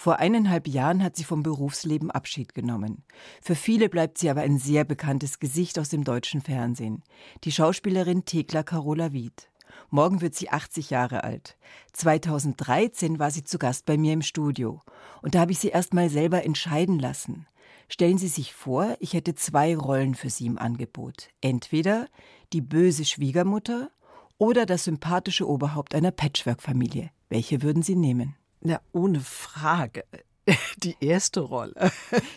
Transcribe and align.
Vor 0.00 0.20
eineinhalb 0.20 0.68
Jahren 0.68 1.02
hat 1.02 1.16
sie 1.16 1.24
vom 1.24 1.42
Berufsleben 1.42 2.12
Abschied 2.12 2.54
genommen. 2.54 3.02
Für 3.42 3.56
viele 3.56 3.88
bleibt 3.88 4.16
sie 4.16 4.30
aber 4.30 4.42
ein 4.42 4.56
sehr 4.56 4.84
bekanntes 4.84 5.40
Gesicht 5.40 5.76
aus 5.76 5.88
dem 5.88 6.04
deutschen 6.04 6.40
Fernsehen. 6.40 7.02
Die 7.42 7.50
Schauspielerin 7.50 8.24
Thekla 8.24 8.62
Carola 8.62 9.12
Wied. 9.12 9.50
Morgen 9.90 10.20
wird 10.20 10.36
sie 10.36 10.50
80 10.50 10.90
Jahre 10.90 11.24
alt. 11.24 11.58
2013 11.94 13.18
war 13.18 13.32
sie 13.32 13.42
zu 13.42 13.58
Gast 13.58 13.86
bei 13.86 13.98
mir 13.98 14.12
im 14.12 14.22
Studio. 14.22 14.82
Und 15.20 15.34
da 15.34 15.40
habe 15.40 15.50
ich 15.50 15.58
sie 15.58 15.70
erst 15.70 15.94
mal 15.94 16.08
selber 16.10 16.44
entscheiden 16.44 17.00
lassen. 17.00 17.48
Stellen 17.88 18.18
Sie 18.18 18.28
sich 18.28 18.54
vor, 18.54 18.96
ich 19.00 19.14
hätte 19.14 19.34
zwei 19.34 19.76
Rollen 19.76 20.14
für 20.14 20.30
Sie 20.30 20.46
im 20.46 20.58
Angebot. 20.58 21.30
Entweder 21.40 22.06
die 22.52 22.60
böse 22.60 23.04
Schwiegermutter 23.04 23.90
oder 24.38 24.64
das 24.64 24.84
sympathische 24.84 25.48
Oberhaupt 25.48 25.96
einer 25.96 26.12
Patchwork-Familie. 26.12 27.10
Welche 27.30 27.62
würden 27.62 27.82
Sie 27.82 27.96
nehmen? 27.96 28.36
Na, 28.60 28.80
ohne 28.92 29.20
Frage. 29.20 30.04
Die 30.82 30.96
erste 31.00 31.40
Rolle. 31.40 31.74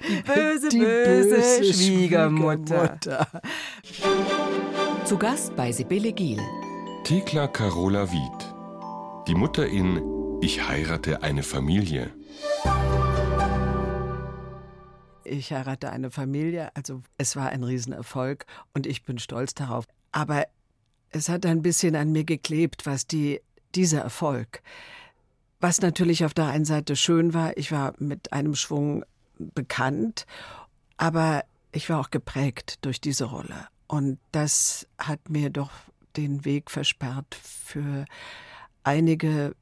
Die 0.07 0.21
böse, 0.21 0.69
Die 0.69 0.79
böse, 0.79 1.35
böse 1.35 1.73
Schwiegermutter. 1.73 2.99
Schwiegermutter. 3.83 5.05
Zu 5.05 5.17
Gast 5.17 5.55
bei 5.55 5.71
Sibylle 5.71 6.11
Giel. 6.11 6.39
Thekla 7.03 7.47
Carola 7.47 8.11
Wied. 8.11 9.27
Die 9.27 9.35
Mutter 9.35 9.65
in 9.65 10.01
Ich 10.41 10.67
heirate 10.67 11.23
eine 11.23 11.43
Familie. 11.43 12.11
Ich 15.23 15.51
heirate 15.53 15.89
eine 15.91 16.11
Familie. 16.11 16.69
Also 16.75 17.01
es 17.17 17.35
war 17.35 17.49
ein 17.49 17.63
Riesenerfolg 17.63 18.45
und 18.73 18.85
ich 18.85 19.03
bin 19.03 19.17
stolz 19.17 19.53
darauf. 19.53 19.85
Aber 20.11 20.45
es 21.09 21.29
hat 21.29 21.45
ein 21.45 21.61
bisschen 21.61 21.95
an 21.95 22.11
mir 22.11 22.25
geklebt, 22.25 22.85
was 22.85 23.07
die, 23.07 23.41
dieser 23.73 24.01
Erfolg 24.01 24.61
was 25.61 25.81
natürlich 25.81 26.25
auf 26.25 26.33
der 26.33 26.47
einen 26.47 26.65
Seite 26.65 26.95
schön 26.95 27.33
war, 27.33 27.55
ich 27.57 27.71
war 27.71 27.93
mit 27.99 28.33
einem 28.33 28.55
Schwung 28.55 29.05
bekannt, 29.37 30.25
aber 30.97 31.43
ich 31.71 31.89
war 31.89 31.99
auch 31.99 32.11
geprägt 32.11 32.79
durch 32.81 32.99
diese 32.99 33.25
Rolle. 33.25 33.67
Und 33.87 34.19
das 34.31 34.87
hat 34.97 35.29
mir 35.29 35.49
doch 35.49 35.71
den 36.17 36.45
Weg 36.45 36.71
versperrt 36.71 37.35
für 37.35 38.05
einige 38.83 39.55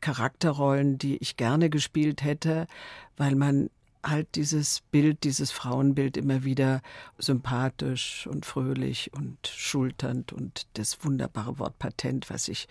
Charakterrollen, 0.00 0.98
die 0.98 1.16
ich 1.18 1.36
gerne 1.36 1.70
gespielt 1.70 2.22
hätte, 2.22 2.66
weil 3.16 3.36
man 3.36 3.70
halt 4.02 4.34
dieses 4.34 4.82
Bild, 4.90 5.24
dieses 5.24 5.50
Frauenbild 5.50 6.16
immer 6.16 6.44
wieder 6.44 6.82
sympathisch 7.18 8.26
und 8.26 8.44
fröhlich 8.44 9.12
und 9.14 9.46
schulternd 9.46 10.32
und 10.32 10.66
das 10.74 11.04
wunderbare 11.04 11.58
Wort 11.58 11.78
Patent, 11.78 12.28
was 12.28 12.48
ich 12.48 12.68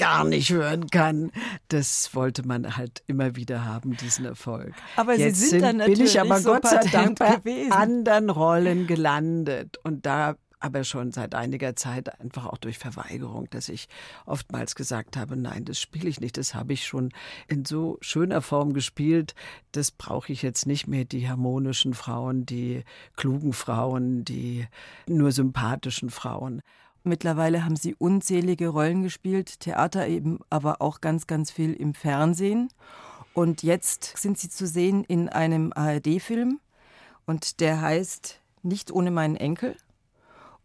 gar 0.00 0.24
nicht 0.24 0.50
hören 0.50 0.88
kann. 0.90 1.30
Das 1.68 2.14
wollte 2.14 2.46
man 2.46 2.76
halt 2.76 3.02
immer 3.06 3.36
wieder 3.36 3.64
haben, 3.64 3.96
diesen 3.96 4.24
Erfolg. 4.24 4.72
Aber 4.96 5.16
Jetzt 5.16 5.40
Sie 5.40 5.48
sind, 5.48 5.62
dann 5.62 5.76
natürlich 5.76 5.98
bin 5.98 6.06
ich 6.06 6.20
aber 6.20 6.40
so 6.40 6.52
Gott 6.54 6.66
sei 6.66 6.84
Dank 6.90 7.18
bei 7.18 7.36
gewesen. 7.36 7.72
anderen 7.72 8.30
Rollen 8.30 8.86
gelandet 8.86 9.76
und 9.84 10.06
da 10.06 10.36
aber 10.60 10.84
schon 10.84 11.10
seit 11.10 11.34
einiger 11.34 11.74
Zeit 11.74 12.20
einfach 12.20 12.44
auch 12.46 12.58
durch 12.58 12.78
Verweigerung, 12.78 13.48
dass 13.50 13.70
ich 13.70 13.88
oftmals 14.26 14.74
gesagt 14.74 15.16
habe, 15.16 15.36
nein, 15.36 15.64
das 15.64 15.80
spiele 15.80 16.08
ich 16.08 16.20
nicht, 16.20 16.36
das 16.36 16.54
habe 16.54 16.74
ich 16.74 16.86
schon 16.86 17.12
in 17.48 17.64
so 17.64 17.96
schöner 18.02 18.42
Form 18.42 18.74
gespielt, 18.74 19.34
das 19.72 19.90
brauche 19.90 20.32
ich 20.32 20.42
jetzt 20.42 20.66
nicht 20.66 20.86
mehr, 20.86 21.06
die 21.06 21.28
harmonischen 21.28 21.94
Frauen, 21.94 22.44
die 22.44 22.84
klugen 23.16 23.54
Frauen, 23.54 24.24
die 24.24 24.66
nur 25.06 25.32
sympathischen 25.32 26.10
Frauen. 26.10 26.60
Mittlerweile 27.02 27.64
haben 27.64 27.76
sie 27.76 27.94
unzählige 27.94 28.68
Rollen 28.68 29.02
gespielt, 29.02 29.60
Theater 29.60 30.06
eben, 30.06 30.40
aber 30.50 30.82
auch 30.82 31.00
ganz, 31.00 31.26
ganz 31.26 31.50
viel 31.50 31.72
im 31.72 31.94
Fernsehen. 31.94 32.68
Und 33.32 33.62
jetzt 33.62 34.16
sind 34.18 34.38
sie 34.38 34.50
zu 34.50 34.66
sehen 34.66 35.04
in 35.04 35.28
einem 35.28 35.72
ARD-Film 35.74 36.60
und 37.26 37.60
der 37.60 37.80
heißt 37.80 38.40
Nicht 38.62 38.90
ohne 38.90 39.10
meinen 39.10 39.36
Enkel 39.36 39.76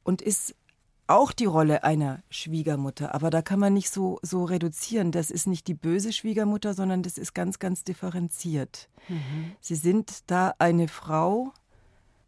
und 0.03 0.22
ist 0.22 0.55
auch 1.08 1.32
die 1.32 1.45
Rolle 1.45 1.83
einer 1.83 2.23
Schwiegermutter, 2.30 3.14
aber 3.14 3.30
da 3.30 3.42
kann 3.42 3.60
man 3.60 3.73
nicht 3.73 3.92
so, 3.92 4.17
so 4.23 4.43
reduzieren. 4.43 5.11
Das 5.11 5.30
ist 5.30 5.45
nicht 5.45 5.67
die 5.67 5.76
böse 5.76 6.11
Schwiegermutter, 6.11 6.73
sondern 6.73 7.04
das 7.04 7.17
ist 7.17 7.36
ganz, 7.36 7.60
ganz 7.60 7.83
differenziert. 7.83 8.89
Mhm. 9.08 9.52
Sie 9.61 9.76
sind 9.76 10.23
da 10.27 10.55
eine 10.58 10.87
Frau, 10.87 11.54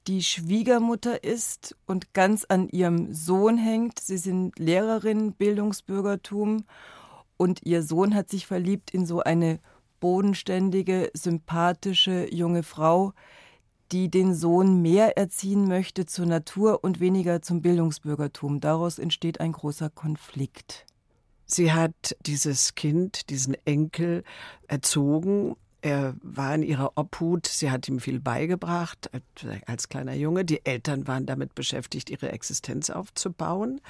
die 0.08 0.24
Schwiegermutter 0.24 1.24
ist 1.24 1.76
und 1.86 2.14
ganz 2.14 2.46
an 2.48 2.70
ihrem 2.70 3.14
Sohn 3.14 3.58
hängt. 3.58 4.00
Sie 4.00 4.18
sind 4.18 4.58
Lehrerin, 4.58 5.34
Bildungsbürgertum 5.34 6.64
und 7.36 7.66
ihr 7.66 7.84
Sohn 7.84 8.16
hat 8.16 8.30
sich 8.30 8.48
verliebt 8.48 8.92
in 8.92 9.06
so 9.06 9.22
eine 9.22 9.60
bodenständige, 10.00 11.12
sympathische 11.14 12.34
junge 12.34 12.64
Frau, 12.64 13.14
die 13.92 14.10
den 14.10 14.34
Sohn 14.34 14.82
mehr 14.82 15.18
erziehen 15.18 15.68
möchte 15.68 16.06
zur 16.06 16.26
Natur 16.26 16.84
und 16.84 17.00
weniger 17.00 17.42
zum 17.42 17.62
Bildungsbürgertum. 17.62 18.62
Daraus 18.62 19.00
entsteht 19.00 19.42
ein 19.42 19.52
großer 19.52 19.90
Konflikt. 19.90 20.86
Sie 21.46 21.72
hat 21.72 22.16
dieses 22.26 22.76
Kind, 22.76 23.30
diesen 23.30 23.56
Enkel 23.66 24.24
erzogen 24.68 25.56
er 25.82 26.16
war 26.22 26.56
in 26.56 26.64
ihrer 26.64 26.98
Obhut, 26.98 27.48
sie 27.48 27.72
hat 27.72 27.88
ihm 27.88 28.00
viel 28.00 28.20
beigebracht 28.20 29.10
als 29.66 29.90
kleiner 29.90 30.14
Junge. 30.14 30.44
Die 30.44 30.66
Eltern 30.66 31.08
waren 31.08 31.26
damit 31.26 31.56
beschäftigt, 31.56 32.10
ihre 32.10 32.32
Existenz 32.32 32.90
aufzubauen 32.90 33.82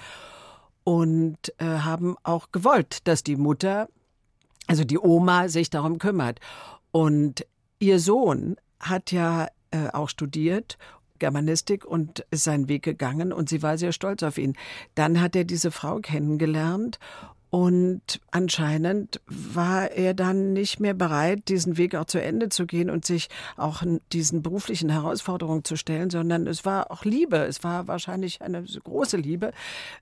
und 0.83 1.53
äh, 1.57 1.65
haben 1.65 2.15
auch 2.23 2.51
gewollt, 2.51 3.07
dass 3.07 3.23
die 3.23 3.35
Mutter, 3.35 3.87
also 4.67 4.83
die 4.83 4.99
Oma, 4.99 5.49
sich 5.49 5.69
darum 5.69 5.97
kümmert. 5.97 6.39
Und 6.91 7.45
ihr 7.79 7.99
Sohn 7.99 8.57
hat 8.79 9.11
ja 9.11 9.47
äh, 9.71 9.89
auch 9.91 10.09
studiert 10.09 10.77
Germanistik 11.19 11.85
und 11.85 12.25
ist 12.31 12.43
seinen 12.43 12.67
Weg 12.67 12.83
gegangen 12.83 13.33
und 13.33 13.49
sie 13.49 13.63
war 13.63 13.77
sehr 13.77 13.91
stolz 13.91 14.23
auf 14.23 14.37
ihn. 14.37 14.55
Dann 14.95 15.19
hat 15.19 15.35
er 15.35 15.43
diese 15.43 15.71
Frau 15.71 15.99
kennengelernt 15.99 16.99
und 17.49 18.19
anscheinend 18.31 19.21
war 19.25 19.91
er 19.91 20.13
dann 20.13 20.51
nicht 20.51 20.81
mehr 20.81 20.93
bereit, 20.93 21.47
diesen 21.47 21.77
Weg 21.77 21.95
auch 21.95 22.05
zu 22.05 22.21
Ende 22.21 22.49
zu 22.49 22.65
gehen 22.65 22.89
und 22.89 23.05
sich 23.05 23.29
auch 23.55 23.83
diesen 24.11 24.41
beruflichen 24.41 24.89
Herausforderungen 24.89 25.63
zu 25.63 25.77
stellen, 25.77 26.09
sondern 26.09 26.45
es 26.45 26.65
war 26.65 26.91
auch 26.91 27.05
Liebe. 27.05 27.37
Es 27.37 27.63
war 27.63 27.87
wahrscheinlich 27.87 28.41
eine 28.41 28.63
große 28.63 29.15
Liebe. 29.15 29.53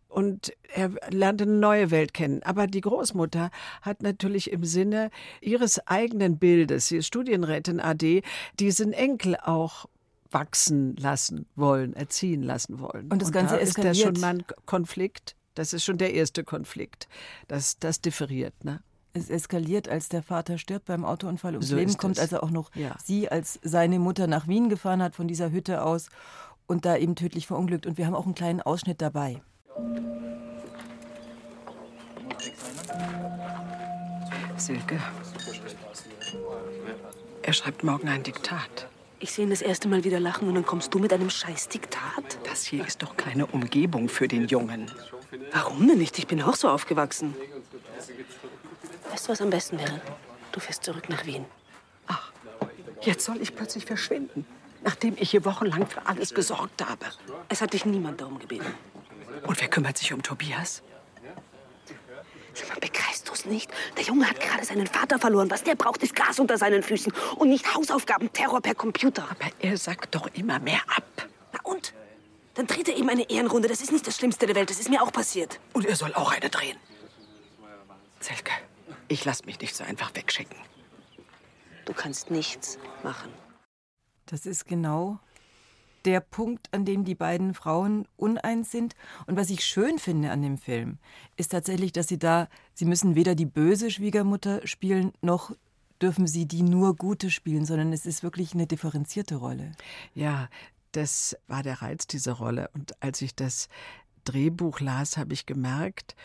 Und 0.09 0.53
er 0.73 0.91
lernte 1.09 1.43
eine 1.43 1.53
neue 1.53 1.91
Welt 1.91 2.15
kennen. 2.15 2.41
Aber 2.43 2.65
die 2.65 2.81
Großmutter 2.81 3.51
hat 3.81 4.01
natürlich 4.01 4.51
im 4.51 4.63
Sinne 4.63 5.11
ihres 5.39 5.85
eigenen 5.87 6.39
Bildes, 6.39 6.87
sie 6.87 6.97
ist 6.97 7.07
Studienrätin 7.07 7.79
AD, 7.79 8.23
diesen 8.59 8.91
Enkel 8.91 9.35
auch 9.35 9.85
wachsen 10.31 10.95
lassen 10.95 11.45
wollen, 11.55 11.93
erziehen 11.93 12.41
lassen 12.41 12.79
wollen. 12.79 13.11
Und 13.11 13.21
das 13.21 13.31
Ganze 13.31 13.53
und 13.53 13.61
da 13.61 13.63
eskaliert. 13.63 13.95
ist 13.95 14.03
da 14.03 14.07
schon 14.07 14.21
mal 14.21 14.35
ein 14.35 14.43
Konflikt. 14.65 15.35
Das 15.55 15.73
ist 15.73 15.83
schon 15.83 15.97
der 15.97 16.13
erste 16.13 16.43
Konflikt. 16.43 17.07
Das, 17.47 17.79
das 17.79 18.01
differiert, 18.01 18.63
ne? 18.63 18.81
Es 19.13 19.29
eskaliert, 19.29 19.87
als 19.87 20.09
der 20.09 20.21
Vater 20.21 20.57
stirbt 20.57 20.85
beim 20.87 21.05
Autounfall 21.05 21.53
ums 21.53 21.69
so 21.69 21.77
Leben 21.77 21.95
kommt, 21.95 22.19
als 22.19 22.33
er 22.33 22.43
auch 22.43 22.51
noch 22.51 22.69
ja. 22.75 22.97
sie 23.01 23.29
als 23.29 23.59
seine 23.63 23.97
Mutter 23.97 24.27
nach 24.27 24.49
Wien 24.49 24.67
gefahren 24.67 25.01
hat 25.01 25.15
von 25.15 25.29
dieser 25.29 25.51
Hütte 25.51 25.83
aus 25.83 26.09
und 26.67 26.83
da 26.83 26.97
eben 26.97 27.15
tödlich 27.15 27.47
verunglückt. 27.47 27.85
Und 27.85 27.97
wir 27.97 28.07
haben 28.07 28.15
auch 28.15 28.25
einen 28.25 28.35
kleinen 28.35 28.61
Ausschnitt 28.61 29.01
dabei. 29.01 29.41
Silke, 34.57 34.99
er 37.41 37.53
schreibt 37.53 37.83
morgen 37.85 38.09
ein 38.09 38.23
Diktat. 38.23 38.89
Ich 39.19 39.31
sehe 39.31 39.45
ihn 39.45 39.49
das 39.49 39.61
erste 39.61 39.87
Mal 39.87 40.03
wieder 40.03 40.19
lachen 40.19 40.47
und 40.49 40.55
dann 40.55 40.65
kommst 40.65 40.93
du 40.93 40.99
mit 40.99 41.13
einem 41.13 41.29
Scheißdiktat? 41.29 42.39
Das 42.43 42.65
hier 42.65 42.85
ist 42.85 43.01
doch 43.01 43.15
keine 43.15 43.45
Umgebung 43.45 44.09
für 44.09 44.27
den 44.27 44.47
Jungen. 44.47 44.91
Warum 45.51 45.87
denn 45.87 45.97
nicht? 45.97 46.17
Ich 46.17 46.27
bin 46.27 46.41
auch 46.41 46.55
so 46.55 46.69
aufgewachsen. 46.69 47.35
Weißt 49.11 49.27
du, 49.27 49.31
was 49.31 49.41
am 49.41 49.49
besten 49.49 49.79
wäre? 49.79 50.01
Du 50.51 50.59
fährst 50.59 50.83
zurück 50.83 51.09
nach 51.09 51.25
Wien. 51.25 51.45
Ach, 52.07 52.31
jetzt 53.01 53.25
soll 53.25 53.41
ich 53.41 53.55
plötzlich 53.55 53.85
verschwinden, 53.85 54.45
nachdem 54.83 55.15
ich 55.17 55.31
hier 55.31 55.45
wochenlang 55.45 55.87
für 55.87 56.05
alles 56.05 56.33
gesorgt 56.33 56.85
habe. 56.85 57.05
Es 57.49 57.61
hat 57.61 57.73
dich 57.73 57.85
niemand 57.85 58.21
darum 58.21 58.39
gebeten. 58.39 58.73
Und 59.45 59.59
wer 59.59 59.67
kümmert 59.67 59.97
sich 59.97 60.13
um 60.13 60.23
Tobias? 60.23 60.81
Sag 62.53 62.69
mal, 62.69 62.79
begreifst 62.79 63.27
du 63.27 63.33
es 63.33 63.45
nicht? 63.45 63.69
Der 63.97 64.05
Junge 64.05 64.29
hat 64.29 64.39
gerade 64.39 64.63
seinen 64.63 64.87
Vater 64.87 65.19
verloren. 65.19 65.51
Was 65.51 65.63
der 65.63 65.75
braucht, 65.75 66.01
ist 66.03 66.15
Gras 66.15 66.39
unter 66.39 66.57
seinen 66.57 66.83
Füßen 66.83 67.11
und 67.35 67.49
nicht 67.49 67.75
Hausaufgaben, 67.75 68.31
Terror 68.31 68.61
per 68.61 68.75
Computer. 68.75 69.23
Aber 69.23 69.51
er 69.59 69.75
sagt 69.77 70.15
doch 70.15 70.27
immer 70.33 70.59
mehr 70.59 70.79
ab. 70.95 71.03
Na 71.51 71.59
und? 71.63 71.93
Dann 72.55 72.67
dreht 72.67 72.87
er 72.87 72.97
eben 72.97 73.09
eine 73.09 73.29
Ehrenrunde. 73.29 73.67
Das 73.67 73.81
ist 73.81 73.91
nicht 73.91 74.07
das 74.07 74.17
Schlimmste 74.17 74.45
der 74.45 74.55
Welt. 74.55 74.69
Das 74.69 74.79
ist 74.79 74.89
mir 74.89 75.01
auch 75.01 75.11
passiert. 75.11 75.59
Und 75.73 75.85
er 75.85 75.95
soll 75.95 76.13
auch 76.13 76.31
eine 76.31 76.49
drehen. 76.49 76.77
Zelke, 78.19 78.51
ich 79.07 79.23
lass 79.25 79.45
mich 79.45 79.59
nicht 79.59 79.75
so 79.75 79.83
einfach 79.83 80.15
wegschicken. 80.15 80.57
Du 81.85 81.93
kannst 81.93 82.31
nichts 82.31 82.79
machen. 83.03 83.31
Das 84.25 84.45
ist 84.45 84.65
genau 84.65 85.19
der 86.05 86.19
Punkt, 86.19 86.67
an 86.71 86.85
dem 86.85 87.03
die 87.03 87.15
beiden 87.15 87.53
Frauen 87.53 88.07
uneins 88.15 88.71
sind. 88.71 88.95
Und 89.27 89.37
was 89.37 89.49
ich 89.49 89.65
schön 89.65 89.99
finde 89.99 90.31
an 90.31 90.41
dem 90.41 90.57
Film, 90.57 90.99
ist 91.35 91.51
tatsächlich, 91.51 91.91
dass 91.91 92.07
sie 92.07 92.19
da, 92.19 92.47
sie 92.73 92.85
müssen 92.85 93.15
weder 93.15 93.35
die 93.35 93.45
böse 93.45 93.91
Schwiegermutter 93.91 94.65
spielen, 94.65 95.13
noch 95.21 95.51
dürfen 96.01 96.27
Sie 96.27 96.45
die 96.45 96.61
nur 96.61 96.95
Gute 96.95 97.31
spielen, 97.31 97.65
sondern 97.65 97.93
es 97.93 98.05
ist 98.05 98.21
wirklich 98.21 98.53
eine 98.53 98.67
differenzierte 98.67 99.35
Rolle. 99.35 99.71
Ja, 100.13 100.49
das 100.95 101.35
war 101.47 101.63
der 101.63 101.81
Reiz 101.81 102.07
dieser 102.07 102.33
Rolle. 102.33 102.69
Und 102.73 103.01
als 103.01 103.21
ich 103.21 103.35
das 103.35 103.67
Drehbuch 104.23 104.79
las, 104.79 105.17
habe 105.17 105.33
ich 105.33 105.45
gemerkt 105.45 106.15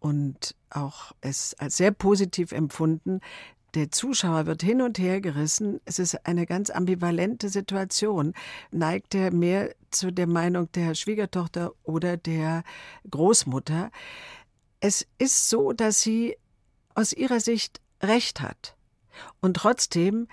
und 0.00 0.54
auch 0.70 1.12
es 1.20 1.54
als 1.54 1.76
sehr 1.76 1.90
positiv 1.90 2.52
empfunden, 2.52 3.20
der 3.74 3.90
Zuschauer 3.90 4.46
wird 4.46 4.62
hin 4.62 4.80
und 4.80 4.98
her 4.98 5.20
gerissen. 5.20 5.80
Es 5.84 5.98
ist 5.98 6.26
eine 6.26 6.46
ganz 6.46 6.70
ambivalente 6.70 7.48
Situation. 7.48 8.32
Neigt 8.70 9.14
er 9.14 9.32
mehr 9.32 9.74
zu 9.90 10.10
der 10.10 10.26
Meinung 10.26 10.72
der 10.72 10.94
Schwiegertochter 10.94 11.72
oder 11.82 12.16
der 12.16 12.62
Großmutter? 13.10 13.90
Es 14.80 15.06
ist 15.18 15.50
so, 15.50 15.72
dass 15.72 16.00
sie 16.00 16.36
aus 16.94 17.12
ihrer 17.12 17.40
Sicht 17.40 17.80
recht 18.02 18.40
hat. 18.40 18.76
Und 19.40 19.56
trotzdem 19.56 20.28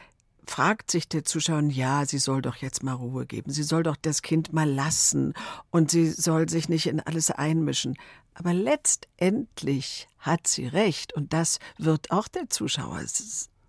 fragt 0.46 0.92
sich 0.92 1.08
der 1.08 1.24
Zuschauer, 1.24 1.64
ja, 1.64 2.06
sie 2.06 2.18
soll 2.18 2.42
doch 2.42 2.58
jetzt 2.58 2.84
mal 2.84 2.94
Ruhe 2.94 3.26
geben, 3.26 3.52
sie 3.52 3.64
soll 3.64 3.84
doch 3.84 3.96
das 3.96 4.22
Kind 4.22 4.54
mal 4.54 4.70
lassen 4.70 5.34
und 5.72 5.92
sie 5.92 6.10
soll 6.10 6.50
sich 6.50 6.70
nicht 6.70 6.88
in 6.88 7.00
alles 7.00 7.32
einmischen. 7.32 7.96
Aber 8.34 8.54
letztendlich 8.54 10.08
hat 10.20 10.48
sie 10.48 10.68
recht 10.68 11.14
und 11.14 11.34
das 11.34 11.60
wird 11.78 12.12
auch 12.12 12.28
der 12.28 12.50
Zuschauer 12.50 13.02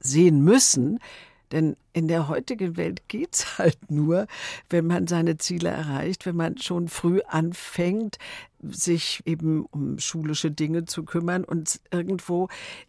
sehen 0.01 0.43
müssen, 0.43 0.99
denn 1.53 1.77
in 1.93 2.09
der 2.09 2.29
heutigen 2.29 2.77
Welt 2.77 3.09
geht's 3.09 3.59
halt 3.59 3.91
nur, 3.91 4.27
wenn 4.69 4.87
man 4.87 5.07
seine 5.07 5.39
Ziele 5.39 5.71
erreicht, 5.71 6.27
wenn 6.27 6.37
man 6.37 6.59
schon 6.59 6.89
früh 6.89 7.21
anfängt, 7.27 8.19
sich 8.63 9.23
eben 9.27 9.67
um 9.67 9.99
schulische 9.99 10.51
Dinge 10.51 10.87
zu 10.87 11.05
kümmern 11.05 11.45
und 11.45 11.81
irgendwo 11.91 12.49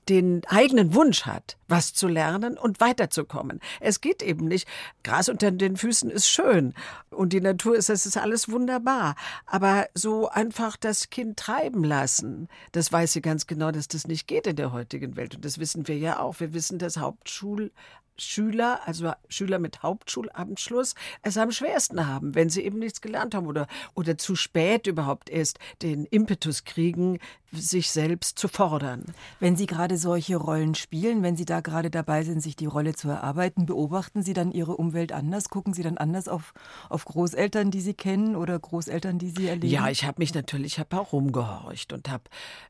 den 0.10 0.42
eigenen 0.48 0.94
Wunsch 0.94 1.26
hat, 1.26 1.58
was 1.68 1.94
zu 1.94 2.08
lernen 2.08 2.58
und 2.58 2.80
weiterzukommen. 2.80 3.60
Es 3.80 4.02
geht 4.02 4.24
eben 4.24 4.48
nicht. 4.48 4.68
Gras 5.04 5.30
unter 5.30 5.52
den 5.52 5.78
Füßen 5.78 6.10
ist 6.10 6.30
schön 6.30 6.74
und 7.10 7.34
die 7.34 7.42
Natur 7.42 7.76
ist, 7.76 7.90
es 7.90 8.06
ist 8.06 8.18
alles 8.18 8.50
wunderbar. 8.50 9.16
Aber 9.46 9.88
so 9.94 10.30
einfach 10.30 10.78
das 10.78 11.10
Kind 11.10 11.38
treiben 11.38 11.84
lassen, 11.84 12.48
das 12.72 12.92
weiß 12.92 13.14
sie 13.14 13.22
ganz 13.22 13.48
genau, 13.48 13.72
dass 13.72 13.88
das 13.88 14.08
nicht 14.08 14.28
geht 14.28 14.48
in 14.48 14.56
der 14.56 14.72
heutigen 14.72 15.16
Welt. 15.16 15.36
Und 15.36 15.46
das 15.46 15.60
wissen 15.60 15.88
wir 15.88 15.98
ja 15.98 16.20
auch. 16.20 16.40
Wir 16.40 16.54
wissen, 16.54 16.80
dass 16.80 16.98
Hauptschul 16.98 17.72
Schüler, 18.18 18.82
also 18.86 19.12
Schüler 19.30 19.60
mit 19.60 19.84
Hauptschulabschluss, 19.84 20.96
es 21.22 21.38
am 21.38 21.52
schwersten 21.52 22.08
haben, 22.08 22.36
wenn 22.36 22.50
sie 22.50 22.62
eben 22.62 22.80
nichts 22.80 23.02
gelernt 23.02 23.36
haben 23.36 23.48
oder, 23.48 23.68
oder 23.94 24.18
zu 24.18 24.36
spät 24.36 24.88
überhaupt 24.88 25.30
erst 25.30 25.60
den 25.82 26.06
Impetus 26.06 26.64
kriegen, 26.64 27.20
sich 27.52 27.92
selbst 27.92 28.38
zu 28.38 28.48
fordern. 28.48 29.06
Wenn 29.40 29.56
Sie 29.56 29.68
gerade 29.68 29.98
solche 29.98 30.36
Rollen 30.36 30.76
spielen, 30.76 31.24
wenn 31.24 31.38
Sie 31.38 31.46
da 31.46 31.62
gerade 31.62 31.90
dabei 31.90 32.24
sind, 32.24 32.42
sich 32.42 32.56
die 32.56 32.66
Rolle 32.66 32.94
zu 32.94 33.08
erarbeiten, 33.08 33.66
beobachten 33.66 34.22
Sie 34.22 34.34
dann 34.34 34.52
Ihre 34.52 34.76
Umwelt 34.76 35.12
anders? 35.12 35.50
Gucken 35.50 35.74
Sie 35.74 35.84
dann 35.84 35.98
anders 35.98 36.28
auf, 36.28 36.54
auf 36.90 37.06
Großeltern, 37.06 37.72
die 37.72 37.82
Sie 37.82 37.94
kennen 37.94 38.36
oder 38.36 38.60
Großeltern, 38.60 39.18
die 39.18 39.30
Sie 39.30 39.48
erleben? 39.48 39.72
Ja, 39.72 39.90
ich 39.90 40.04
habe 40.06 40.20
mich 40.20 40.34
natürlich, 40.34 40.74
ich 40.74 40.80
habe 40.80 41.00
auch 41.00 41.14
rumgehorcht 41.14 41.94
und 41.94 42.10
habe 42.10 42.24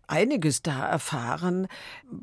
einiges 0.05 0.61
da 0.61 0.88
erfahren 0.88 1.67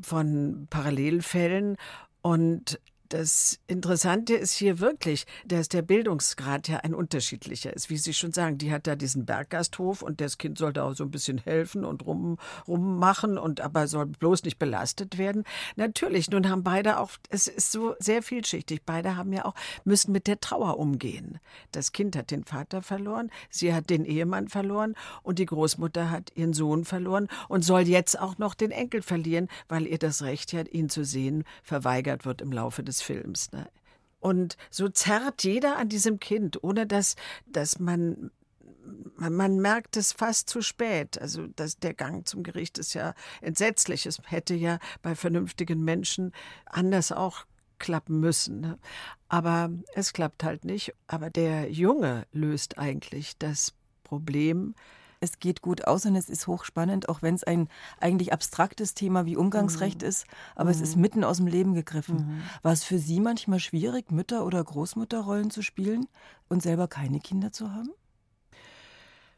von 0.01 0.67
Parallelfällen 0.69 1.75
und 2.21 2.79
das 3.09 3.59
Interessante 3.67 4.35
ist 4.35 4.53
hier 4.53 4.79
wirklich, 4.79 5.25
dass 5.45 5.69
der 5.69 5.81
Bildungsgrad 5.81 6.67
ja 6.67 6.77
ein 6.77 6.93
unterschiedlicher 6.93 7.73
ist. 7.73 7.89
Wie 7.89 7.97
Sie 7.97 8.13
schon 8.13 8.33
sagen, 8.33 8.57
die 8.57 8.71
hat 8.71 8.87
da 8.87 8.95
diesen 8.95 9.25
Berggasthof 9.25 10.01
und 10.01 10.21
das 10.21 10.37
Kind 10.37 10.57
soll 10.57 10.73
da 10.73 10.83
auch 10.83 10.93
so 10.93 11.03
ein 11.03 11.11
bisschen 11.11 11.37
helfen 11.37 11.85
und 11.85 12.05
rum, 12.05 12.37
rummachen 12.67 13.37
und 13.37 13.61
aber 13.61 13.87
soll 13.87 14.07
bloß 14.07 14.43
nicht 14.43 14.59
belastet 14.59 15.17
werden. 15.17 15.43
Natürlich, 15.75 16.29
nun 16.29 16.49
haben 16.49 16.63
beide 16.63 16.99
auch, 16.99 17.11
es 17.29 17.47
ist 17.47 17.71
so 17.71 17.95
sehr 17.99 18.23
vielschichtig. 18.23 18.81
Beide 18.85 19.15
haben 19.15 19.33
ja 19.33 19.45
auch, 19.45 19.55
müssen 19.83 20.11
mit 20.11 20.27
der 20.27 20.39
Trauer 20.39 20.77
umgehen. 20.77 21.39
Das 21.71 21.91
Kind 21.91 22.15
hat 22.15 22.31
den 22.31 22.43
Vater 22.43 22.81
verloren, 22.81 23.31
sie 23.49 23.73
hat 23.73 23.89
den 23.89 24.05
Ehemann 24.05 24.47
verloren 24.47 24.95
und 25.23 25.39
die 25.39 25.45
Großmutter 25.45 26.09
hat 26.09 26.31
ihren 26.35 26.53
Sohn 26.53 26.85
verloren 26.85 27.27
und 27.47 27.63
soll 27.63 27.81
jetzt 27.81 28.19
auch 28.19 28.37
noch 28.37 28.55
den 28.55 28.71
Enkel 28.71 29.01
verlieren, 29.01 29.47
weil 29.67 29.87
ihr 29.87 29.99
das 29.99 30.23
Recht 30.23 30.53
hat, 30.53 30.69
ihn 30.69 30.89
zu 30.89 31.03
sehen, 31.03 31.43
verweigert 31.63 32.25
wird 32.25 32.41
im 32.41 32.51
Laufe 32.51 32.83
des 32.83 33.01
Films. 33.05 33.51
Ne? 33.51 33.67
Und 34.19 34.57
so 34.69 34.89
zerrt 34.89 35.43
jeder 35.43 35.77
an 35.77 35.89
diesem 35.89 36.19
Kind, 36.19 36.63
ohne 36.63 36.87
dass, 36.87 37.15
dass 37.45 37.79
man 37.79 38.31
man 39.17 39.57
merkt 39.59 39.97
es 39.97 40.13
fast 40.13 40.49
zu 40.49 40.61
spät. 40.61 41.19
Also 41.19 41.47
das, 41.55 41.79
der 41.79 41.93
Gang 41.93 42.27
zum 42.27 42.43
Gericht 42.43 42.77
ist 42.77 42.93
ja 42.93 43.13
entsetzlich. 43.41 44.05
Es 44.05 44.19
hätte 44.25 44.53
ja 44.53 44.79
bei 45.01 45.15
vernünftigen 45.15 45.83
Menschen 45.83 46.31
anders 46.65 47.11
auch 47.11 47.45
klappen 47.79 48.19
müssen. 48.19 48.61
Ne? 48.61 48.77
Aber 49.27 49.71
es 49.93 50.13
klappt 50.13 50.43
halt 50.43 50.65
nicht. 50.65 50.93
Aber 51.07 51.29
der 51.29 51.71
Junge 51.71 52.27
löst 52.31 52.77
eigentlich 52.77 53.37
das 53.37 53.73
Problem 54.03 54.75
es 55.19 55.39
geht 55.39 55.61
gut 55.61 55.87
aus 55.87 56.05
und 56.05 56.15
es 56.15 56.29
ist 56.29 56.47
hochspannend, 56.47 57.09
auch 57.09 57.21
wenn 57.21 57.35
es 57.35 57.43
ein 57.43 57.67
eigentlich 57.99 58.33
abstraktes 58.33 58.93
Thema 58.93 59.25
wie 59.25 59.37
Umgangsrecht 59.37 60.01
mhm. 60.01 60.07
ist, 60.07 60.25
aber 60.55 60.65
mhm. 60.65 60.75
es 60.75 60.81
ist 60.81 60.95
mhm. 60.95 61.01
mitten 61.01 61.23
aus 61.23 61.37
dem 61.37 61.47
Leben 61.47 61.73
gegriffen. 61.73 62.17
Mhm. 62.17 62.41
War 62.61 62.73
es 62.73 62.83
für 62.83 62.99
Sie 62.99 63.19
manchmal 63.19 63.59
schwierig, 63.59 64.11
Mütter- 64.11 64.45
oder 64.45 64.63
Großmutterrollen 64.63 65.51
zu 65.51 65.61
spielen 65.61 66.07
und 66.49 66.61
selber 66.61 66.87
keine 66.87 67.19
Kinder 67.19 67.51
zu 67.51 67.71
haben? 67.71 67.91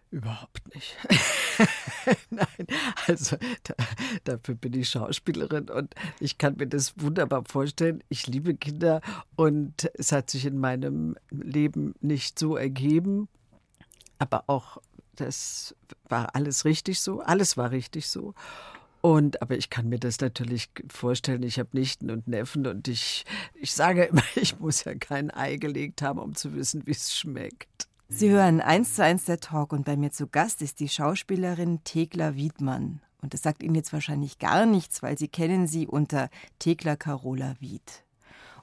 Überhaupt 0.09 0.74
nicht. 0.74 0.95
Nein, 2.30 2.68
also 3.07 3.35
da, 3.63 3.73
dafür 4.23 4.56
bin 4.56 4.73
ich 4.73 4.89
Schauspielerin 4.89 5.69
und 5.69 5.95
ich 6.21 6.38
kann 6.38 6.56
mir 6.56 6.68
das 6.68 6.94
wunderbar 6.97 7.44
vorstellen. 7.45 8.01
Ich 8.07 8.25
liebe 8.25 8.56
Kinder 8.56 9.01
und 9.35 9.91
es 9.95 10.13
hat 10.13 10.30
sich 10.30 10.45
in 10.45 10.59
meinem 10.59 11.18
Leben 11.30 11.94
nicht 12.00 12.39
so 12.39 12.56
ergeben, 12.56 13.27
aber 14.18 14.45
auch 14.47 14.77
das 15.17 15.75
war 16.09 16.35
alles 16.35 16.65
richtig 16.65 16.99
so, 16.99 17.21
alles 17.21 17.57
war 17.57 17.71
richtig 17.71 18.07
so. 18.07 18.33
Und, 19.01 19.41
aber 19.41 19.55
ich 19.55 19.69
kann 19.69 19.89
mir 19.89 19.99
das 19.99 20.19
natürlich 20.19 20.69
vorstellen. 20.89 21.43
Ich 21.43 21.59
habe 21.59 21.69
Nichten 21.73 22.09
und 22.09 22.27
Neffen 22.27 22.65
und 22.65 22.87
ich, 22.87 23.25
ich 23.53 23.73
sage 23.73 24.05
immer, 24.05 24.23
ich 24.35 24.59
muss 24.59 24.83
ja 24.83 24.95
kein 24.95 25.31
Ei 25.31 25.57
gelegt 25.57 26.01
haben, 26.01 26.19
um 26.19 26.35
zu 26.35 26.53
wissen, 26.53 26.85
wie 26.85 26.91
es 26.91 27.15
schmeckt. 27.15 27.87
Sie 28.09 28.29
hören 28.29 28.61
eins 28.61 28.95
zu 28.95 29.03
eins 29.03 29.25
der 29.25 29.39
Talk 29.39 29.73
und 29.73 29.85
bei 29.85 29.97
mir 29.97 30.11
zu 30.11 30.27
Gast 30.27 30.61
ist 30.61 30.79
die 30.79 30.89
Schauspielerin 30.89 31.83
Thekla 31.83 32.35
Wiedmann. 32.35 33.01
Und 33.21 33.33
das 33.33 33.41
sagt 33.41 33.63
Ihnen 33.63 33.75
jetzt 33.75 33.93
wahrscheinlich 33.93 34.39
gar 34.39 34.65
nichts, 34.65 35.03
weil 35.03 35.17
Sie 35.17 35.27
kennen 35.27 35.67
sie 35.67 35.87
unter 35.87 36.29
Thekla 36.59 36.95
Carola 36.95 37.55
Wied. 37.59 38.03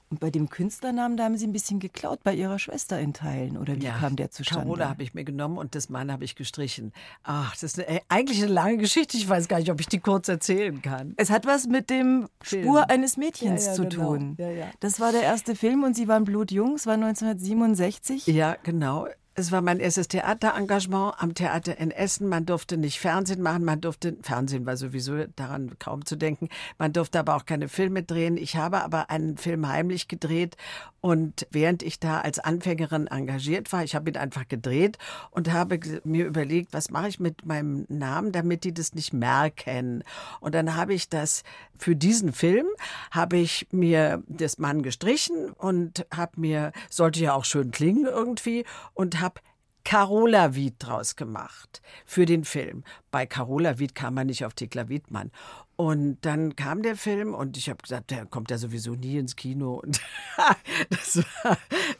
Und 0.09 0.19
bei 0.19 0.29
dem 0.29 0.49
Künstlernamen, 0.49 1.17
da 1.17 1.23
haben 1.23 1.37
Sie 1.37 1.47
ein 1.47 1.51
bisschen 1.51 1.79
geklaut 1.79 2.21
bei 2.23 2.33
Ihrer 2.33 2.59
Schwester 2.59 2.99
in 2.99 3.13
Teilen. 3.13 3.57
Oder 3.57 3.75
wie 3.75 3.85
ja, 3.85 3.97
kam 3.97 4.15
der 4.15 4.29
zustande? 4.29 4.65
Carola 4.65 4.89
habe 4.89 5.01
ich 5.01 5.13
mir 5.13 5.23
genommen 5.23 5.57
und 5.57 5.73
das 5.73 5.89
Mann 5.89 6.11
habe 6.11 6.23
ich 6.23 6.35
gestrichen. 6.35 6.93
Ach, 7.23 7.53
das 7.53 7.63
ist 7.63 7.79
eine, 7.79 7.97
äh, 7.97 8.01
eigentlich 8.07 8.43
eine 8.43 8.51
lange 8.53 8.77
Geschichte. 8.77 9.17
Ich 9.17 9.27
weiß 9.27 9.47
gar 9.47 9.59
nicht, 9.59 9.71
ob 9.71 9.79
ich 9.79 9.87
die 9.87 9.99
kurz 9.99 10.27
erzählen 10.27 10.81
kann. 10.81 11.13
Es 11.17 11.31
hat 11.31 11.45
was 11.47 11.65
mit 11.67 11.89
dem 11.89 12.27
Film. 12.41 12.63
Spur 12.63 12.89
eines 12.89 13.17
Mädchens 13.17 13.65
ja, 13.65 13.71
ja, 13.71 13.75
zu 13.75 13.87
genau. 13.87 14.15
tun. 14.15 14.37
Das 14.79 14.99
war 14.99 15.11
der 15.11 15.23
erste 15.23 15.55
Film 15.55 15.83
und 15.83 15.95
Sie 15.95 16.07
waren 16.07 16.23
blutjung. 16.23 16.75
Es 16.75 16.85
war 16.85 16.93
1967. 16.93 18.27
Ja, 18.27 18.57
genau. 18.61 19.07
Es 19.37 19.51
war 19.51 19.61
mein 19.61 19.81
erstes 19.81 20.07
Theaterengagement 20.07 21.15
am 21.17 21.33
Theater 21.33 21.77
in 21.77 21.91
Essen. 21.91 22.29
Man 22.29 22.45
durfte 22.45 22.77
nicht 22.77 23.01
Fernsehen 23.01 23.41
machen, 23.41 23.65
man 23.65 23.81
durfte, 23.81 24.15
Fernsehen 24.21 24.65
war 24.65 24.77
sowieso 24.77 25.25
daran 25.35 25.77
kaum 25.77 26.05
zu 26.05 26.15
denken, 26.15 26.47
man 26.77 26.93
durfte 26.93 27.19
aber 27.19 27.35
auch 27.35 27.45
keine 27.45 27.67
Filme 27.67 28.01
drehen. 28.01 28.37
Ich 28.37 28.55
habe 28.55 28.81
aber 28.81 29.09
einen 29.09 29.35
Film 29.35 29.67
heimlich 29.67 30.07
gedreht 30.07 30.55
und 31.05 31.45
während 31.51 31.83
ich 31.83 31.99
da 31.99 32.21
als 32.21 32.39
Anfängerin 32.39 33.05
engagiert 33.05 33.71
war, 33.71 33.83
ich 33.83 33.93
habe 33.93 34.09
ihn 34.09 34.17
einfach 34.17 34.47
gedreht 34.47 34.97
und 35.29 35.53
habe 35.53 35.79
mir 36.03 36.25
überlegt, 36.25 36.73
was 36.73 36.89
mache 36.89 37.09
ich 37.09 37.19
mit 37.19 37.45
meinem 37.45 37.85
Namen, 37.89 38.31
damit 38.31 38.63
die 38.63 38.73
das 38.73 38.95
nicht 38.95 39.13
merken. 39.13 40.03
Und 40.39 40.55
dann 40.55 40.75
habe 40.75 40.95
ich 40.95 41.07
das 41.07 41.43
für 41.77 41.95
diesen 41.95 42.33
Film, 42.33 42.65
habe 43.11 43.37
ich 43.37 43.67
mir 43.69 44.23
das 44.27 44.57
Mann 44.57 44.81
gestrichen 44.81 45.51
und 45.51 46.07
habe 46.11 46.41
mir, 46.41 46.71
sollte 46.89 47.19
ja 47.19 47.33
auch 47.33 47.45
schön 47.45 47.69
klingen 47.69 48.05
irgendwie 48.05 48.65
und 48.95 49.21
Carola 49.85 50.55
Wied 50.55 50.75
draus 50.79 51.15
gemacht 51.15 51.81
für 52.05 52.25
den 52.25 52.43
Film. 52.43 52.83
Bei 53.11 53.25
Carola 53.25 53.79
Wied 53.79 53.95
kam 53.95 54.15
man 54.15 54.27
nicht 54.27 54.43
auf 54.43 54.55
Thekla 54.55 54.89
Wiedmann. 54.89 55.31
Und 55.77 56.17
dann 56.21 56.55
kam 56.55 56.81
der 56.81 56.95
Film 56.95 57.33
und 57.33 57.57
ich 57.57 57.69
habe 57.69 57.81
gesagt, 57.81 58.09
der 58.09 58.25
kommt 58.25 58.49
ja 58.49 58.57
sowieso 58.57 58.95
nie 58.95 59.17
ins 59.17 59.35
Kino 59.35 59.73
und 59.83 60.01
das, 60.89 61.21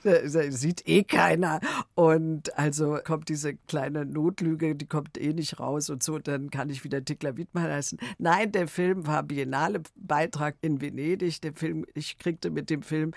das, 0.04 0.34
sieht 0.60 0.88
eh 0.88 1.04
keiner. 1.04 1.60
Und 1.94 2.58
also 2.58 2.98
kommt 3.04 3.30
diese 3.30 3.56
kleine 3.56 4.06
Notlüge, 4.06 4.75
die 4.75 4.88
kommt 4.88 5.18
eh 5.18 5.34
nicht 5.34 5.60
raus 5.60 5.89
und 5.89 6.04
so, 6.04 6.20
dann 6.20 6.50
kann 6.50 6.70
ich 6.70 6.84
wieder 6.86 7.04
Tickler 7.04 7.38
Wiedmann 7.38 7.65
heißen. 7.65 8.00
Nein, 8.18 8.51
der 8.51 8.68
Film 8.68 9.08
war 9.08 9.24
Biennale 9.24 9.82
Beitrag 9.96 10.56
in 10.62 10.82
Venedig. 10.82 11.42
Der 11.42 11.54
Film, 11.54 11.86
ich 11.94 12.18
kriegte 12.18 12.50
mit 12.50 12.70
dem 12.70 12.82
Film 12.82 13.13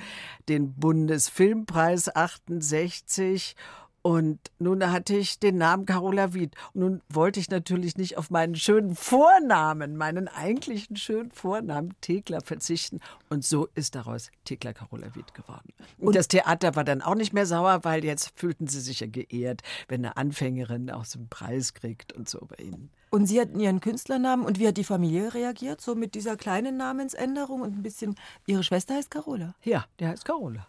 den 0.48 0.75
Bundesfilmpreis 0.75 2.14
68 2.14 3.54
Und 4.02 4.38
nun 4.58 4.90
hatte 4.90 5.16
ich 5.16 5.38
den 5.38 5.58
Namen 5.58 5.84
Carola 5.84 6.32
Wied. 6.32 6.54
Und 6.72 6.80
nun 6.80 7.02
wollte 7.08 7.40
ich 7.40 7.50
natürlich 7.50 7.96
nicht 7.96 8.16
auf 8.16 8.30
meinen 8.30 8.54
schönen 8.54 8.94
Vornamen, 8.94 9.96
meinen 9.96 10.28
eigentlichen 10.28 10.96
schönen 10.96 11.30
Vornamen 11.30 11.94
Thekla 12.00 12.40
verzichten. 12.40 13.00
Und 13.28 13.44
so 13.44 13.68
ist 13.74 13.94
daraus 13.94 14.30
Thekla 14.44 14.72
Carola 14.72 15.14
Wied 15.14 15.34
geworden. 15.34 15.72
Und, 15.98 16.08
und 16.08 16.16
das 16.16 16.28
Theater 16.28 16.76
war 16.76 16.84
dann 16.84 17.02
auch 17.02 17.16
nicht 17.16 17.32
mehr 17.32 17.46
sauer, 17.46 17.80
weil 17.82 18.04
jetzt 18.04 18.32
fühlten 18.38 18.68
sie 18.68 18.80
sich 18.80 19.00
ja 19.00 19.06
geehrt, 19.06 19.62
wenn 19.88 20.04
eine 20.04 20.16
Anfängerin 20.16 20.90
auch 20.90 21.04
so 21.04 21.18
einen 21.18 21.28
Preis 21.28 21.74
kriegt 21.74 22.12
und 22.12 22.28
so 22.28 22.46
bei 22.46 22.62
ihnen. 22.62 22.90
Und 23.10 23.26
Sie 23.26 23.40
hatten 23.40 23.58
Ihren 23.58 23.80
Künstlernamen 23.80 24.44
und 24.44 24.58
wie 24.58 24.68
hat 24.68 24.76
die 24.76 24.84
Familie 24.84 25.32
reagiert? 25.32 25.80
So 25.80 25.94
mit 25.94 26.14
dieser 26.14 26.36
kleinen 26.36 26.76
Namensänderung 26.76 27.62
und 27.62 27.78
ein 27.78 27.82
bisschen. 27.82 28.16
Ihre 28.46 28.62
Schwester 28.62 28.94
heißt 28.94 29.10
Carola. 29.10 29.54
Ja, 29.64 29.86
die 29.98 30.06
heißt 30.06 30.24
Carola. 30.24 30.66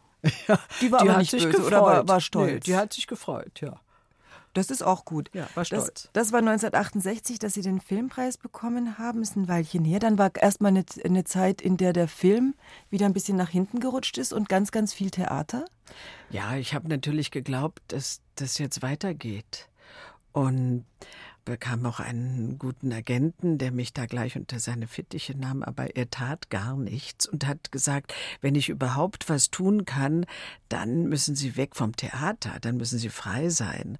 Ja, 0.47 0.59
die 0.81 0.91
war 0.91 1.01
die 1.01 1.09
aber 1.09 1.19
nicht 1.19 1.31
böse 1.31 1.49
gefreut. 1.49 1.67
oder 1.67 1.81
war, 1.81 2.07
war 2.07 2.21
stolz? 2.21 2.51
Nee, 2.51 2.59
die 2.59 2.75
hat 2.75 2.93
sich 2.93 3.07
gefreut, 3.07 3.61
ja. 3.61 3.79
Das 4.53 4.71
ist 4.71 4.81
auch 4.81 5.05
gut. 5.05 5.29
Ja, 5.33 5.47
war 5.53 5.63
stolz. 5.63 5.85
Das, 5.85 6.09
das, 6.11 6.31
war 6.31 6.39
1968, 6.39 7.37
dass 7.39 7.53
Sie 7.53 7.61
den 7.61 7.79
Filmpreis 7.79 8.37
bekommen 8.37 8.97
haben. 8.97 9.21
Ist 9.21 9.35
ein 9.35 9.47
Weilchen 9.47 9.85
her. 9.85 9.99
Dann 9.99 10.17
war 10.17 10.35
erstmal 10.35 10.71
eine, 10.71 10.83
eine 11.03 11.23
Zeit, 11.23 11.61
in 11.61 11.77
der 11.77 11.93
der 11.93 12.07
Film 12.07 12.55
wieder 12.89 13.05
ein 13.05 13.13
bisschen 13.13 13.37
nach 13.37 13.49
hinten 13.49 13.79
gerutscht 13.79 14.17
ist 14.17 14.33
und 14.33 14.49
ganz, 14.49 14.71
ganz 14.71 14.91
viel 14.91 15.11
Theater. 15.11 15.65
Ja, 16.29 16.55
ich 16.55 16.73
habe 16.73 16.89
natürlich 16.89 17.29
geglaubt, 17.31 17.81
dass 17.89 18.21
das 18.35 18.57
jetzt 18.57 18.81
weitergeht. 18.81 19.69
Und 20.31 20.85
bekam 21.45 21.85
auch 21.85 21.99
einen 21.99 22.59
guten 22.59 22.91
Agenten, 22.91 23.57
der 23.57 23.71
mich 23.71 23.93
da 23.93 24.05
gleich 24.05 24.35
unter 24.35 24.59
seine 24.59 24.87
Fittiche 24.87 25.37
nahm, 25.37 25.63
aber 25.63 25.95
er 25.95 26.09
tat 26.09 26.49
gar 26.49 26.75
nichts 26.77 27.27
und 27.27 27.47
hat 27.47 27.71
gesagt, 27.71 28.13
wenn 28.41 28.55
ich 28.55 28.69
überhaupt 28.69 29.29
was 29.29 29.49
tun 29.49 29.85
kann, 29.85 30.25
dann 30.69 31.05
müssen 31.05 31.35
Sie 31.35 31.57
weg 31.57 31.75
vom 31.75 31.95
Theater, 31.95 32.59
dann 32.61 32.77
müssen 32.77 32.99
Sie 32.99 33.09
frei 33.09 33.49
sein. 33.49 33.97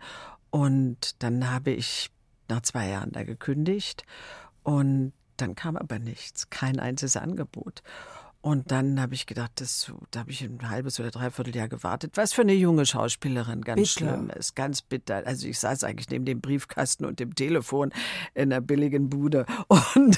Und 0.52 1.22
dann 1.24 1.50
habe 1.50 1.72
ich 1.72 2.12
nach 2.48 2.62
zwei 2.62 2.90
Jahren 2.90 3.12
da 3.12 3.24
gekündigt 3.24 4.04
und 4.64 5.14
dann 5.38 5.56
kam 5.56 5.78
aber 5.78 6.00
nichts, 6.00 6.50
kein 6.50 6.80
einziges 6.80 7.16
Angebot. 7.16 7.82
Und 8.42 8.72
dann 8.72 9.02
habe 9.02 9.16
ich 9.16 9.26
gedacht, 9.26 9.52
das, 9.56 9.92
da 10.12 10.22
habe 10.22 10.32
ich 10.32 10.42
ein 10.42 10.70
halbes 10.70 10.98
oder 10.98 11.12
dreiviertel 11.12 11.54
Jahr 11.54 11.68
gewartet, 11.68 12.14
was 12.16 12.32
für 12.32 12.44
eine 12.44 12.54
junge 12.54 12.86
Schauspielerin 12.86 13.62
ganz 13.64 13.82
bitter. 13.82 13.92
schlimm 13.92 14.30
ist, 14.30 14.56
ganz 14.56 14.82
bitter. 14.82 15.24
Also 15.26 15.46
ich 15.46 15.60
saß 15.60 15.84
eigentlich 15.84 16.10
neben 16.10 16.24
dem 16.24 16.40
Briefkasten 16.40 17.04
und 17.04 17.20
dem 17.20 17.36
Telefon 17.36 17.92
in 18.34 18.54
einer 18.54 18.62
billigen 18.62 19.10
Bude 19.10 19.46
und 19.68 20.18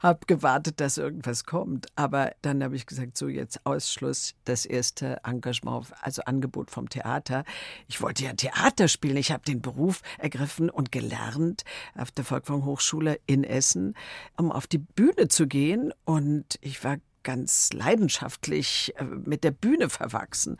habe 0.00 0.20
gewartet, 0.26 0.80
dass 0.80 0.96
irgendwas 0.96 1.44
kommt. 1.44 1.86
Aber 1.96 2.32
dann 2.40 2.64
habe 2.64 2.76
ich 2.76 2.86
gesagt, 2.86 3.18
so 3.18 3.28
jetzt 3.28 3.66
Ausschluss, 3.66 4.34
das 4.46 4.64
erste 4.64 5.20
Engagement, 5.24 5.88
also 6.00 6.22
Angebot 6.22 6.70
vom 6.70 6.88
Theater. 6.88 7.44
Ich 7.88 8.00
wollte 8.00 8.24
ja 8.24 8.32
Theater 8.32 8.88
spielen. 8.88 9.18
Ich 9.18 9.32
habe 9.32 9.44
den 9.44 9.60
Beruf 9.60 10.00
ergriffen 10.16 10.70
und 10.70 10.92
gelernt 10.92 11.64
auf 11.94 12.10
der 12.10 12.24
Volkwang 12.24 12.64
Hochschule 12.64 13.20
in 13.26 13.44
Essen, 13.44 13.94
um 14.38 14.50
auf 14.50 14.66
die 14.66 14.78
Bühne 14.78 15.28
zu 15.28 15.46
gehen. 15.46 15.92
Und 16.06 16.58
ich 16.62 16.82
war 16.82 16.96
ganz 17.24 17.72
leidenschaftlich 17.72 18.94
äh, 18.96 19.04
mit 19.04 19.42
der 19.42 19.50
Bühne 19.50 19.90
verwachsen. 19.90 20.58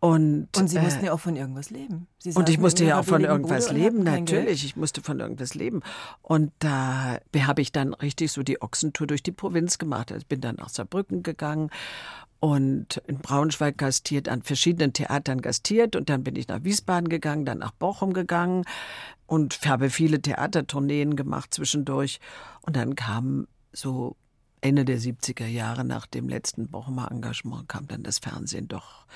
Und, 0.00 0.48
und 0.56 0.66
Sie 0.66 0.80
mussten 0.80 1.04
äh, 1.04 1.06
ja 1.06 1.12
auch 1.12 1.20
von 1.20 1.36
irgendwas 1.36 1.70
leben. 1.70 2.08
und 2.34 2.48
ich 2.48 2.58
musste 2.58 2.84
ja 2.84 2.98
auch 2.98 3.04
von 3.04 3.22
irgendwas 3.22 3.70
leben, 3.70 4.02
natürlich. 4.02 4.64
Ich 4.64 4.74
musste 4.74 5.00
von 5.00 5.20
irgendwas 5.20 5.54
leben. 5.54 5.80
Und 6.22 6.50
da 6.58 7.18
habe 7.38 7.62
ich 7.62 7.70
dann 7.70 7.94
richtig 7.94 8.32
so 8.32 8.42
die 8.42 8.60
Ochsentour 8.60 9.06
durch 9.06 9.22
die 9.22 9.30
Provinz 9.30 9.78
gemacht. 9.78 10.10
Ich 10.10 10.26
bin 10.26 10.40
dann 10.40 10.56
nach 10.56 10.70
Saarbrücken 10.70 11.22
gegangen 11.22 11.70
und 12.40 12.96
in 13.06 13.18
Braunschweig 13.18 13.78
gastiert, 13.78 14.28
an 14.28 14.42
verschiedenen 14.42 14.92
Theatern 14.92 15.40
gastiert. 15.40 15.94
Und 15.94 16.10
dann 16.10 16.24
bin 16.24 16.34
ich 16.34 16.48
nach 16.48 16.64
Wiesbaden 16.64 17.08
gegangen, 17.08 17.44
dann 17.44 17.58
nach 17.58 17.70
Bochum 17.70 18.12
gegangen 18.12 18.64
und 19.26 19.60
habe 19.64 19.88
viele 19.88 20.20
Theatertourneen 20.20 21.14
gemacht 21.14 21.54
zwischendurch. 21.54 22.18
Und 22.62 22.74
dann 22.74 22.96
kam 22.96 23.46
so 23.72 24.16
Ende 24.62 24.84
der 24.84 24.98
70er 24.98 25.46
Jahre 25.46 25.84
nach 25.84 26.06
dem 26.06 26.28
letzten 26.28 26.68
Bochumer 26.68 27.10
Engagement 27.10 27.68
kam 27.68 27.86
dann 27.88 28.02
das 28.02 28.18
Fernsehen 28.18 28.68
doch 28.68 29.06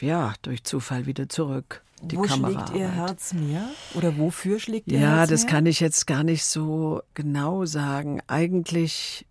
ja 0.00 0.32
durch 0.42 0.64
Zufall 0.64 1.06
wieder 1.06 1.28
zurück. 1.28 1.82
Die 2.02 2.16
Wo 2.16 2.28
schlägt 2.28 2.70
Ihr 2.74 2.88
Herz 2.88 3.32
mehr? 3.32 3.68
Oder 3.94 4.16
wofür 4.18 4.60
schlägt 4.60 4.86
Ihr 4.86 5.00
ja, 5.00 5.00
Herz 5.00 5.10
mehr? 5.10 5.20
Ja, 5.20 5.26
das 5.26 5.46
kann 5.46 5.66
ich 5.66 5.80
jetzt 5.80 6.06
gar 6.06 6.22
nicht 6.22 6.44
so 6.44 7.02
genau 7.14 7.64
sagen. 7.64 8.20
Eigentlich 8.28 9.26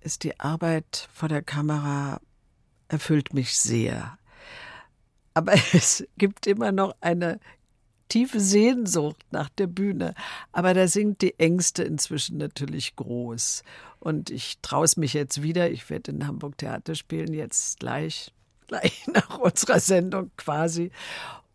ist 0.00 0.24
die 0.24 0.38
Arbeit 0.40 1.08
vor 1.12 1.28
der 1.28 1.42
Kamera 1.42 2.20
erfüllt 2.88 3.34
mich 3.34 3.56
sehr. 3.56 4.18
Aber 5.34 5.52
es 5.72 6.04
gibt 6.16 6.46
immer 6.48 6.72
noch 6.72 6.96
eine 7.00 7.38
tiefe 8.08 8.40
Sehnsucht 8.40 9.24
nach 9.30 9.48
der 9.48 9.66
Bühne. 9.66 10.14
Aber 10.52 10.74
da 10.74 10.88
sind 10.88 11.22
die 11.22 11.38
Ängste 11.38 11.82
inzwischen 11.82 12.38
natürlich 12.38 12.96
groß. 12.96 13.62
Und 14.00 14.30
ich 14.30 14.58
traue 14.62 14.84
es 14.84 14.96
mich 14.96 15.12
jetzt 15.14 15.42
wieder. 15.42 15.70
Ich 15.70 15.90
werde 15.90 16.12
in 16.12 16.26
Hamburg 16.26 16.58
Theater 16.58 16.94
spielen, 16.94 17.32
jetzt 17.32 17.80
gleich, 17.80 18.32
gleich 18.68 19.06
nach 19.12 19.38
unserer 19.38 19.80
Sendung 19.80 20.30
quasi. 20.36 20.90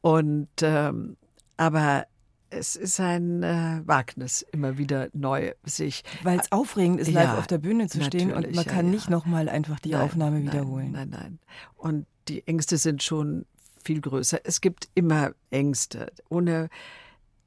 Und 0.02 0.50
ähm, 0.62 1.18
aber 1.58 2.06
es 2.50 2.76
ist 2.76 3.00
ein 3.00 3.44
äh, 3.44 3.82
Wagnis, 3.86 4.46
immer 4.52 4.78
wieder 4.78 5.10
neu 5.14 5.54
sich. 5.64 6.04
Weil 6.24 6.40
es 6.40 6.52
aufregend 6.52 7.00
ist, 7.00 7.12
live 7.12 7.26
ja, 7.26 7.38
auf 7.38 7.48
der 7.48 7.58
Bühne 7.58 7.88
zu 7.88 8.04
stehen 8.04 8.32
und 8.32 8.54
man 8.56 8.66
kann 8.66 8.86
ja, 8.88 8.92
nicht 8.92 9.10
nochmal 9.10 9.50
einfach 9.50 9.80
die 9.80 9.92
nein, 9.92 10.02
Aufnahme 10.02 10.44
wiederholen. 10.44 10.92
Nein, 10.92 11.10
nein, 11.10 11.20
nein. 11.22 11.40
Und 11.76 12.06
die 12.28 12.46
Ängste 12.48 12.78
sind 12.78 13.04
schon 13.04 13.46
viel 13.84 14.02
größer. 14.02 14.42
Es 14.44 14.62
gibt 14.62 14.90
immer 14.96 15.34
Ängste. 15.50 16.12
Ohne 16.30 16.70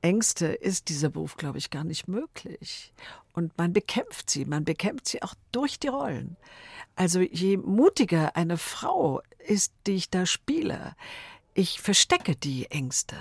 Ängste 0.03 0.47
ist 0.47 0.89
dieser 0.89 1.11
Beruf, 1.11 1.37
glaube 1.37 1.59
ich, 1.59 1.71
gar 1.71 1.85
nicht 1.85 2.09
möglich. 2.09 2.93
Und 3.33 3.57
man 3.59 3.73
bekämpft 3.73 4.31
sie, 4.31 4.45
man 4.45 4.65
bekämpft 4.65 5.09
sie 5.09 5.23
auch 5.23 5.35
durch 5.53 5.79
die 5.79 5.89
Rollen. 5.89 6.37
Also 6.95 7.21
je 7.21 7.57
mutiger 7.57 8.37
eine 8.37 8.57
Frau 8.57 9.21
ist, 9.47 9.73
die 9.87 9.97
ich 9.97 10.11
da 10.11 10.25
spiele, 10.25 10.95
ich 11.55 11.81
verstecke 11.81 12.37
die 12.37 12.71
Ängste. 12.71 13.17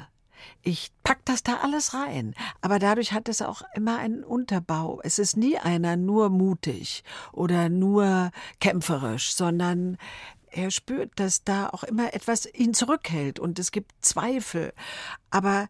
Ich 0.62 0.92
pack 1.04 1.20
das 1.26 1.44
da 1.44 1.58
alles 1.64 1.94
rein, 1.94 2.36
aber 2.62 2.80
dadurch 2.80 3.14
hat 3.14 3.30
es 3.30 3.42
auch 3.42 3.62
immer 3.76 3.98
einen 3.98 4.24
Unterbau. 4.24 5.00
Es 5.04 5.20
ist 5.20 5.38
nie 5.38 5.58
einer 5.58 5.96
nur 5.96 6.30
mutig 6.30 7.04
oder 7.32 7.70
nur 7.70 8.32
kämpferisch, 8.60 9.34
sondern 9.34 9.98
er 10.56 10.72
spürt, 10.72 11.12
dass 11.20 11.44
da 11.44 11.70
auch 11.70 11.84
immer 11.84 12.14
etwas 12.14 12.48
ihn 12.54 12.74
zurückhält 12.74 13.40
und 13.40 13.60
es 13.60 13.72
gibt 13.72 13.92
Zweifel. 14.02 14.74
Aber 15.30 15.68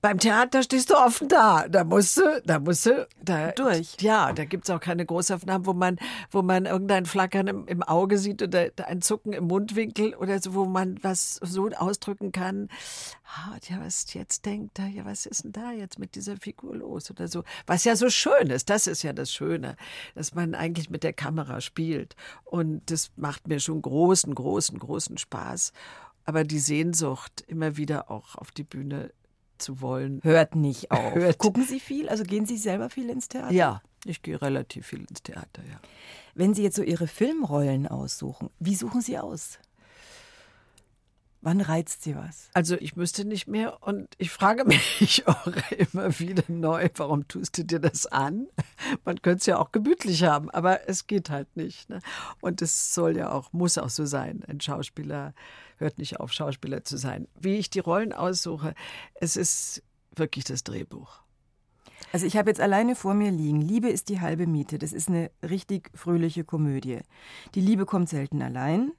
beim 0.00 0.18
Theater 0.18 0.62
stehst 0.62 0.90
du 0.90 0.94
offen 0.94 1.28
da. 1.28 1.68
Da 1.68 1.84
musst 1.84 2.16
du, 2.16 2.42
da 2.44 2.58
musst 2.58 2.86
du 2.86 3.08
da, 3.22 3.52
durch. 3.52 3.96
Ja, 4.00 4.32
da 4.32 4.44
gibt 4.44 4.64
es 4.64 4.70
auch 4.70 4.80
keine 4.80 5.04
Großaufnahmen, 5.04 5.66
wo 5.66 5.72
man, 5.72 5.98
wo 6.30 6.42
man 6.42 6.66
irgendein 6.66 7.06
Flackern 7.06 7.46
im, 7.46 7.66
im, 7.66 7.82
Auge 7.82 8.18
sieht 8.18 8.42
oder 8.42 8.70
ein 8.86 9.02
Zucken 9.02 9.32
im 9.32 9.44
Mundwinkel 9.44 10.14
oder 10.14 10.40
so, 10.40 10.54
wo 10.54 10.64
man 10.66 11.02
was 11.02 11.36
so 11.36 11.68
ausdrücken 11.68 12.32
kann. 12.32 12.68
Ah, 13.24 13.56
ja, 13.68 13.80
was 13.80 14.12
jetzt 14.14 14.46
denkt 14.46 14.78
er, 14.78 14.88
ja, 14.88 15.04
was 15.04 15.26
ist 15.26 15.44
denn 15.44 15.52
da 15.52 15.72
jetzt 15.72 15.98
mit 15.98 16.14
dieser 16.14 16.36
Figur 16.36 16.76
los 16.76 17.10
oder 17.10 17.28
so. 17.28 17.44
Was 17.66 17.84
ja 17.84 17.96
so 17.96 18.08
schön 18.08 18.48
ist, 18.48 18.70
das 18.70 18.86
ist 18.86 19.02
ja 19.02 19.12
das 19.12 19.32
Schöne, 19.32 19.76
dass 20.14 20.34
man 20.34 20.54
eigentlich 20.54 20.90
mit 20.90 21.02
der 21.02 21.12
Kamera 21.12 21.60
spielt. 21.60 22.16
Und 22.44 22.90
das 22.90 23.10
macht 23.16 23.48
mir 23.48 23.60
schon 23.60 23.82
großen, 23.82 24.34
großen, 24.34 24.78
großen 24.78 25.18
Spaß. 25.18 25.72
Aber 26.24 26.44
die 26.44 26.58
Sehnsucht, 26.58 27.42
immer 27.46 27.78
wieder 27.78 28.10
auch 28.10 28.34
auf 28.34 28.50
die 28.50 28.64
Bühne 28.64 29.12
zu 29.58 29.80
wollen. 29.80 30.20
Hört 30.22 30.54
nicht 30.54 30.90
auf. 30.90 31.14
Hört. 31.14 31.38
Gucken 31.38 31.64
Sie 31.64 31.80
viel? 31.80 32.08
Also 32.08 32.24
gehen 32.24 32.46
Sie 32.46 32.56
selber 32.56 32.90
viel 32.90 33.10
ins 33.10 33.28
Theater? 33.28 33.52
Ja, 33.52 33.82
ich 34.04 34.22
gehe 34.22 34.40
relativ 34.40 34.86
viel 34.86 35.04
ins 35.08 35.22
Theater, 35.22 35.62
ja. 35.68 35.80
Wenn 36.34 36.54
Sie 36.54 36.62
jetzt 36.62 36.76
so 36.76 36.82
Ihre 36.82 37.08
Filmrollen 37.08 37.86
aussuchen, 37.88 38.50
wie 38.60 38.74
suchen 38.76 39.00
Sie 39.00 39.18
aus? 39.18 39.58
Wann 41.40 41.60
reizt 41.60 42.02
Sie 42.02 42.16
was? 42.16 42.50
Also 42.52 42.76
ich 42.76 42.96
müsste 42.96 43.24
nicht 43.24 43.46
mehr 43.46 43.82
und 43.82 44.08
ich 44.18 44.30
frage 44.30 44.64
mich 44.66 45.22
auch 45.26 45.46
immer 45.92 46.18
wieder 46.18 46.42
neu, 46.48 46.88
warum 46.96 47.28
tust 47.28 47.58
du 47.58 47.64
dir 47.64 47.78
das 47.78 48.06
an? 48.06 48.48
Man 49.04 49.22
könnte 49.22 49.38
es 49.38 49.46
ja 49.46 49.58
auch 49.58 49.70
gemütlich 49.70 50.24
haben, 50.24 50.50
aber 50.50 50.88
es 50.88 51.06
geht 51.06 51.30
halt 51.30 51.56
nicht. 51.56 51.88
Ne? 51.90 52.00
Und 52.40 52.60
es 52.60 52.92
soll 52.92 53.16
ja 53.16 53.30
auch, 53.30 53.52
muss 53.52 53.78
auch 53.78 53.88
so 53.88 54.04
sein. 54.04 54.42
Ein 54.48 54.60
Schauspieler 54.60 55.32
hört 55.78 55.98
nicht 55.98 56.20
auf, 56.20 56.32
Schauspieler 56.32 56.84
zu 56.84 56.96
sein. 56.96 57.28
Wie 57.38 57.56
ich 57.56 57.70
die 57.70 57.78
Rollen 57.80 58.12
aussuche, 58.12 58.74
es 59.14 59.36
ist 59.36 59.82
wirklich 60.14 60.44
das 60.44 60.64
Drehbuch. 60.64 61.20
Also 62.12 62.26
ich 62.26 62.36
habe 62.36 62.50
jetzt 62.50 62.60
alleine 62.60 62.94
vor 62.94 63.14
mir 63.14 63.30
liegen, 63.30 63.60
Liebe 63.60 63.88
ist 63.88 64.08
die 64.08 64.20
halbe 64.20 64.46
Miete. 64.46 64.78
Das 64.78 64.92
ist 64.92 65.08
eine 65.08 65.30
richtig 65.42 65.90
fröhliche 65.94 66.44
Komödie. 66.44 67.00
Die 67.54 67.60
Liebe 67.60 67.86
kommt 67.86 68.08
selten 68.08 68.40
allein, 68.40 68.92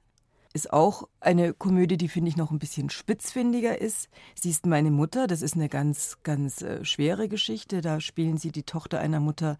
ist 0.52 0.72
auch 0.72 1.08
eine 1.20 1.54
Komödie, 1.54 1.96
die 1.96 2.08
finde 2.08 2.28
ich 2.28 2.36
noch 2.36 2.50
ein 2.50 2.58
bisschen 2.58 2.90
spitzfindiger 2.90 3.80
ist. 3.80 4.08
Sie 4.34 4.50
ist 4.50 4.66
meine 4.66 4.90
Mutter, 4.90 5.26
das 5.26 5.42
ist 5.42 5.54
eine 5.54 5.68
ganz, 5.68 6.18
ganz 6.22 6.62
äh, 6.62 6.84
schwere 6.84 7.28
Geschichte. 7.28 7.80
Da 7.80 8.00
spielen 8.00 8.36
sie 8.36 8.50
die 8.50 8.64
Tochter 8.64 8.98
einer 8.98 9.20
Mutter, 9.20 9.58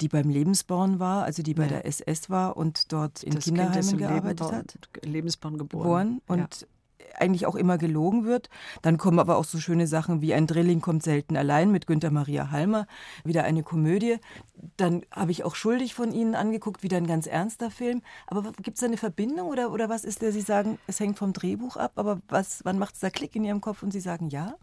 die 0.00 0.08
beim 0.08 0.28
Lebensborn 0.28 0.98
war, 0.98 1.24
also 1.24 1.42
die 1.42 1.54
bei 1.54 1.64
ja. 1.64 1.68
der 1.68 1.86
SS 1.86 2.28
war 2.28 2.56
und 2.56 2.92
dort 2.92 3.22
in 3.22 3.34
das 3.34 3.44
Kinderheimen 3.44 3.96
gearbeitet 3.96 4.40
Lebensborn, 4.40 4.54
hat. 4.54 5.06
Lebensborn 5.06 5.58
geboren. 5.58 6.20
geboren 6.26 6.40
und 6.42 6.66
eigentlich 7.14 7.46
auch 7.46 7.54
immer 7.54 7.78
gelogen 7.78 8.24
wird. 8.24 8.48
Dann 8.82 8.98
kommen 8.98 9.18
aber 9.18 9.36
auch 9.36 9.44
so 9.44 9.58
schöne 9.58 9.86
Sachen 9.86 10.20
wie 10.20 10.34
Ein 10.34 10.46
Drilling 10.46 10.80
kommt 10.80 11.02
selten 11.02 11.36
allein 11.36 11.70
mit 11.70 11.86
Günter 11.86 12.10
Maria 12.10 12.50
Halmer, 12.50 12.86
wieder 13.24 13.44
eine 13.44 13.62
Komödie. 13.62 14.16
Dann 14.76 15.02
habe 15.10 15.30
ich 15.30 15.44
auch 15.44 15.54
Schuldig 15.54 15.94
von 15.94 16.12
Ihnen 16.12 16.34
angeguckt, 16.34 16.82
wieder 16.82 16.96
ein 16.96 17.06
ganz 17.06 17.26
ernster 17.26 17.70
Film. 17.70 18.02
Aber 18.26 18.52
gibt 18.62 18.76
es 18.76 18.80
da 18.80 18.86
eine 18.86 18.96
Verbindung 18.96 19.48
oder, 19.48 19.72
oder 19.72 19.88
was 19.88 20.04
ist 20.04 20.22
der? 20.22 20.32
Sie 20.32 20.40
sagen, 20.40 20.78
es 20.86 21.00
hängt 21.00 21.18
vom 21.18 21.32
Drehbuch 21.32 21.76
ab, 21.76 21.92
aber 21.96 22.20
was, 22.28 22.60
wann 22.64 22.78
macht 22.78 22.94
es 22.94 23.00
da 23.00 23.10
Klick 23.10 23.36
in 23.36 23.44
Ihrem 23.44 23.60
Kopf 23.60 23.82
und 23.82 23.92
Sie 23.92 24.00
sagen 24.00 24.28
ja? 24.28 24.56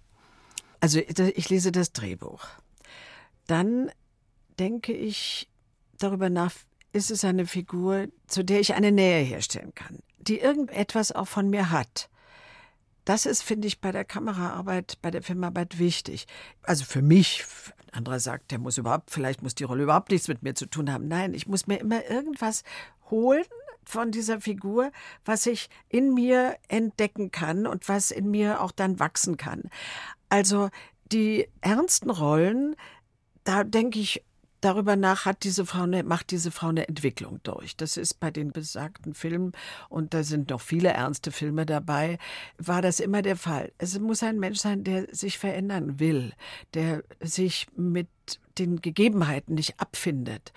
Also 0.79 0.99
ich 0.99 1.49
lese 1.49 1.71
das 1.71 1.93
Drehbuch. 1.93 2.45
Dann 3.47 3.89
denke 4.59 4.93
ich 4.93 5.49
darüber 5.97 6.29
nach, 6.29 6.53
ist 6.91 7.11
es 7.11 7.23
eine 7.25 7.45
Figur, 7.45 8.07
zu 8.27 8.43
der 8.43 8.59
ich 8.59 8.73
eine 8.73 8.91
Nähe 8.91 9.23
herstellen 9.23 9.73
kann, 9.73 9.99
die 10.19 10.39
irgendetwas 10.39 11.11
auch 11.11 11.27
von 11.27 11.49
mir 11.49 11.71
hat. 11.71 12.09
Das 13.05 13.25
ist, 13.25 13.43
finde 13.43 13.67
ich, 13.67 13.81
bei 13.81 13.91
der 13.91 14.05
Kameraarbeit, 14.05 14.97
bei 15.01 15.11
der 15.11 15.21
Filmarbeit 15.21 15.77
wichtig. 15.79 16.25
Also 16.61 16.85
für 16.85 17.01
mich, 17.01 17.43
ein 17.87 17.97
anderer 17.97 18.19
sagt, 18.19 18.51
der 18.51 18.59
muss 18.59 18.77
überhaupt, 18.77 19.11
vielleicht 19.11 19.41
muss 19.41 19.55
die 19.55 19.65
Rolle 19.65 19.83
überhaupt 19.83 20.11
nichts 20.11 20.27
mit 20.27 20.41
mir 20.41 20.55
zu 20.55 20.65
tun 20.65 20.91
haben. 20.91 21.07
Nein, 21.07 21.33
ich 21.33 21.47
muss 21.47 21.67
mir 21.67 21.79
immer 21.79 22.05
irgendwas 22.09 22.63
holen 23.09 23.43
von 23.85 24.11
dieser 24.11 24.39
Figur, 24.39 24.91
was 25.25 25.45
ich 25.45 25.69
in 25.89 26.13
mir 26.13 26.55
entdecken 26.69 27.31
kann 27.31 27.67
und 27.67 27.89
was 27.89 28.11
in 28.11 28.31
mir 28.31 28.61
auch 28.61 28.71
dann 28.71 28.99
wachsen 28.99 29.35
kann. 29.37 29.63
Also 30.29 30.69
die 31.11 31.49
ernsten 31.61 32.09
Rollen, 32.09 32.75
da 33.43 33.63
denke 33.63 33.99
ich 33.99 34.23
darüber 34.63 34.95
nach 34.95 35.25
hat 35.25 35.43
diese 35.43 35.65
Frau 35.65 35.83
eine, 35.83 36.03
macht 36.03 36.31
diese 36.31 36.51
Frau 36.51 36.67
eine 36.67 36.87
Entwicklung 36.87 37.39
durch. 37.43 37.75
Das 37.75 37.97
ist 37.97 38.19
bei 38.19 38.31
den 38.31 38.51
besagten 38.51 39.13
Filmen, 39.13 39.53
und 39.89 40.13
da 40.13 40.23
sind 40.23 40.49
noch 40.49 40.61
viele 40.61 40.89
ernste 40.89 41.31
Filme 41.31 41.65
dabei, 41.65 42.17
war 42.57 42.81
das 42.81 42.99
immer 42.99 43.21
der 43.21 43.35
Fall. 43.35 43.71
Es 43.77 43.97
muss 43.99 44.23
ein 44.23 44.39
Mensch 44.39 44.59
sein, 44.59 44.83
der 44.83 45.13
sich 45.13 45.37
verändern 45.37 45.99
will, 45.99 46.33
der 46.73 47.03
sich 47.19 47.67
mit 47.75 48.07
den 48.57 48.81
Gegebenheiten 48.81 49.55
nicht 49.55 49.79
abfindet. 49.79 50.53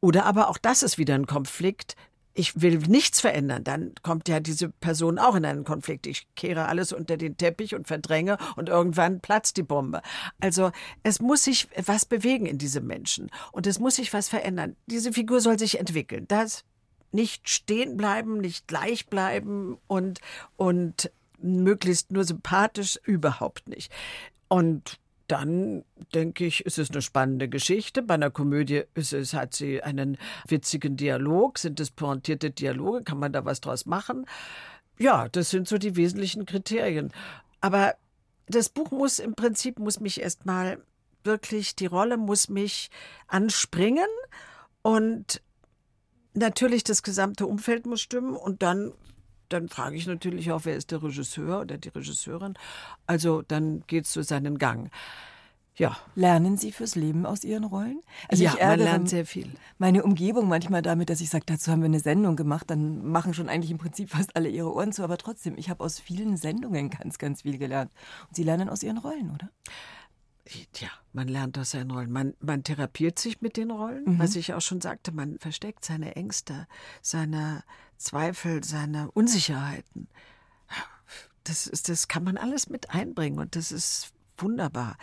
Oder 0.00 0.26
aber 0.26 0.48
auch 0.48 0.58
das 0.58 0.82
ist 0.82 0.98
wieder 0.98 1.14
ein 1.14 1.26
Konflikt, 1.26 1.96
ich 2.38 2.62
will 2.62 2.78
nichts 2.78 3.20
verändern, 3.20 3.64
dann 3.64 3.94
kommt 4.02 4.28
ja 4.28 4.38
diese 4.38 4.68
Person 4.68 5.18
auch 5.18 5.34
in 5.34 5.44
einen 5.44 5.64
Konflikt. 5.64 6.06
Ich 6.06 6.28
kehre 6.36 6.66
alles 6.66 6.92
unter 6.92 7.16
den 7.16 7.36
Teppich 7.36 7.74
und 7.74 7.88
verdränge 7.88 8.38
und 8.54 8.68
irgendwann 8.68 9.18
platzt 9.18 9.56
die 9.56 9.64
Bombe. 9.64 10.02
Also 10.38 10.70
es 11.02 11.20
muss 11.20 11.42
sich 11.42 11.66
was 11.84 12.06
bewegen 12.06 12.46
in 12.46 12.56
diesem 12.56 12.86
Menschen 12.86 13.28
und 13.50 13.66
es 13.66 13.80
muss 13.80 13.96
sich 13.96 14.12
was 14.12 14.28
verändern. 14.28 14.76
Diese 14.86 15.12
Figur 15.12 15.40
soll 15.40 15.58
sich 15.58 15.80
entwickeln. 15.80 16.26
Das 16.28 16.64
nicht 17.10 17.48
stehen 17.48 17.96
bleiben, 17.96 18.38
nicht 18.38 18.68
gleich 18.68 19.08
bleiben 19.08 19.76
und, 19.88 20.20
und 20.56 21.10
möglichst 21.38 22.12
nur 22.12 22.22
sympathisch 22.22 23.00
überhaupt 23.02 23.68
nicht. 23.68 23.90
Und 24.46 25.00
dann 25.28 25.84
denke 26.14 26.46
ich, 26.46 26.64
ist 26.66 26.78
es 26.78 26.90
eine 26.90 27.02
spannende 27.02 27.48
Geschichte. 27.48 28.02
Bei 28.02 28.14
einer 28.14 28.30
Komödie 28.30 28.84
ist 28.94 29.12
es, 29.12 29.34
hat 29.34 29.54
sie 29.54 29.82
einen 29.82 30.18
witzigen 30.46 30.96
Dialog. 30.96 31.58
Sind 31.58 31.78
es 31.80 31.90
pointierte 31.90 32.50
Dialoge? 32.50 33.04
Kann 33.04 33.18
man 33.18 33.32
da 33.32 33.44
was 33.44 33.60
draus 33.60 33.86
machen? 33.86 34.26
Ja, 34.98 35.28
das 35.28 35.50
sind 35.50 35.68
so 35.68 35.78
die 35.78 35.96
wesentlichen 35.96 36.46
Kriterien. 36.46 37.12
Aber 37.60 37.94
das 38.46 38.70
Buch 38.70 38.90
muss 38.90 39.18
im 39.18 39.34
Prinzip, 39.34 39.78
muss 39.78 40.00
mich 40.00 40.20
erstmal 40.20 40.82
wirklich, 41.24 41.76
die 41.76 41.86
Rolle 41.86 42.16
muss 42.16 42.48
mich 42.48 42.90
anspringen 43.26 44.08
und 44.82 45.42
natürlich 46.32 46.84
das 46.84 47.02
gesamte 47.02 47.46
Umfeld 47.46 47.86
muss 47.86 48.00
stimmen 48.00 48.34
und 48.34 48.62
dann 48.62 48.92
dann 49.48 49.68
frage 49.68 49.96
ich 49.96 50.06
natürlich 50.06 50.52
auch, 50.52 50.64
wer 50.64 50.76
ist 50.76 50.90
der 50.90 51.02
Regisseur 51.02 51.60
oder 51.60 51.78
die 51.78 51.88
Regisseurin. 51.88 52.54
Also 53.06 53.42
dann 53.42 53.82
geht 53.86 54.04
es 54.04 54.12
so 54.12 54.22
seinen 54.22 54.58
Gang. 54.58 54.90
Ja. 55.78 55.96
Lernen 56.16 56.56
Sie 56.56 56.72
fürs 56.72 56.96
Leben 56.96 57.24
aus 57.24 57.44
Ihren 57.44 57.62
Rollen? 57.62 58.02
Also 58.28 58.42
ja, 58.42 58.54
man 58.60 58.80
lernt 58.80 59.08
sehr 59.08 59.24
viel. 59.24 59.48
Meine 59.78 60.02
Umgebung 60.02 60.48
manchmal 60.48 60.82
damit, 60.82 61.08
dass 61.08 61.20
ich 61.20 61.30
sage, 61.30 61.44
dazu 61.46 61.70
haben 61.70 61.82
wir 61.82 61.86
eine 61.86 62.00
Sendung 62.00 62.34
gemacht, 62.34 62.68
dann 62.68 63.06
machen 63.06 63.32
schon 63.32 63.48
eigentlich 63.48 63.70
im 63.70 63.78
Prinzip 63.78 64.10
fast 64.10 64.34
alle 64.34 64.48
ihre 64.48 64.74
Ohren 64.74 64.92
zu. 64.92 65.04
Aber 65.04 65.18
trotzdem, 65.18 65.56
ich 65.56 65.70
habe 65.70 65.84
aus 65.84 66.00
vielen 66.00 66.36
Sendungen 66.36 66.90
ganz, 66.90 67.18
ganz 67.18 67.42
viel 67.42 67.58
gelernt. 67.58 67.92
Und 68.26 68.34
Sie 68.34 68.42
lernen 68.42 68.68
aus 68.68 68.82
Ihren 68.82 68.98
Rollen, 68.98 69.30
oder? 69.30 69.50
Ja, 70.76 70.88
man 71.12 71.28
lernt 71.28 71.58
aus 71.58 71.72
seinen 71.72 71.90
Rollen. 71.90 72.10
Man, 72.10 72.34
man 72.40 72.64
therapiert 72.64 73.18
sich 73.18 73.40
mit 73.40 73.56
den 73.56 73.70
Rollen, 73.70 74.04
mhm. 74.04 74.18
was 74.18 74.36
ich 74.36 74.54
auch 74.54 74.60
schon 74.60 74.80
sagte. 74.80 75.12
Man 75.12 75.38
versteckt 75.38 75.84
seine 75.84 76.16
Ängste, 76.16 76.66
seine 77.02 77.64
Zweifel, 77.96 78.64
seine 78.64 79.10
Unsicherheiten. 79.10 80.08
Das, 81.44 81.66
ist, 81.66 81.88
das 81.88 82.08
kann 82.08 82.24
man 82.24 82.36
alles 82.36 82.68
mit 82.68 82.90
einbringen 82.90 83.38
und 83.38 83.56
das 83.56 83.72
ist 83.72 84.12
wunderbar. 84.42 84.96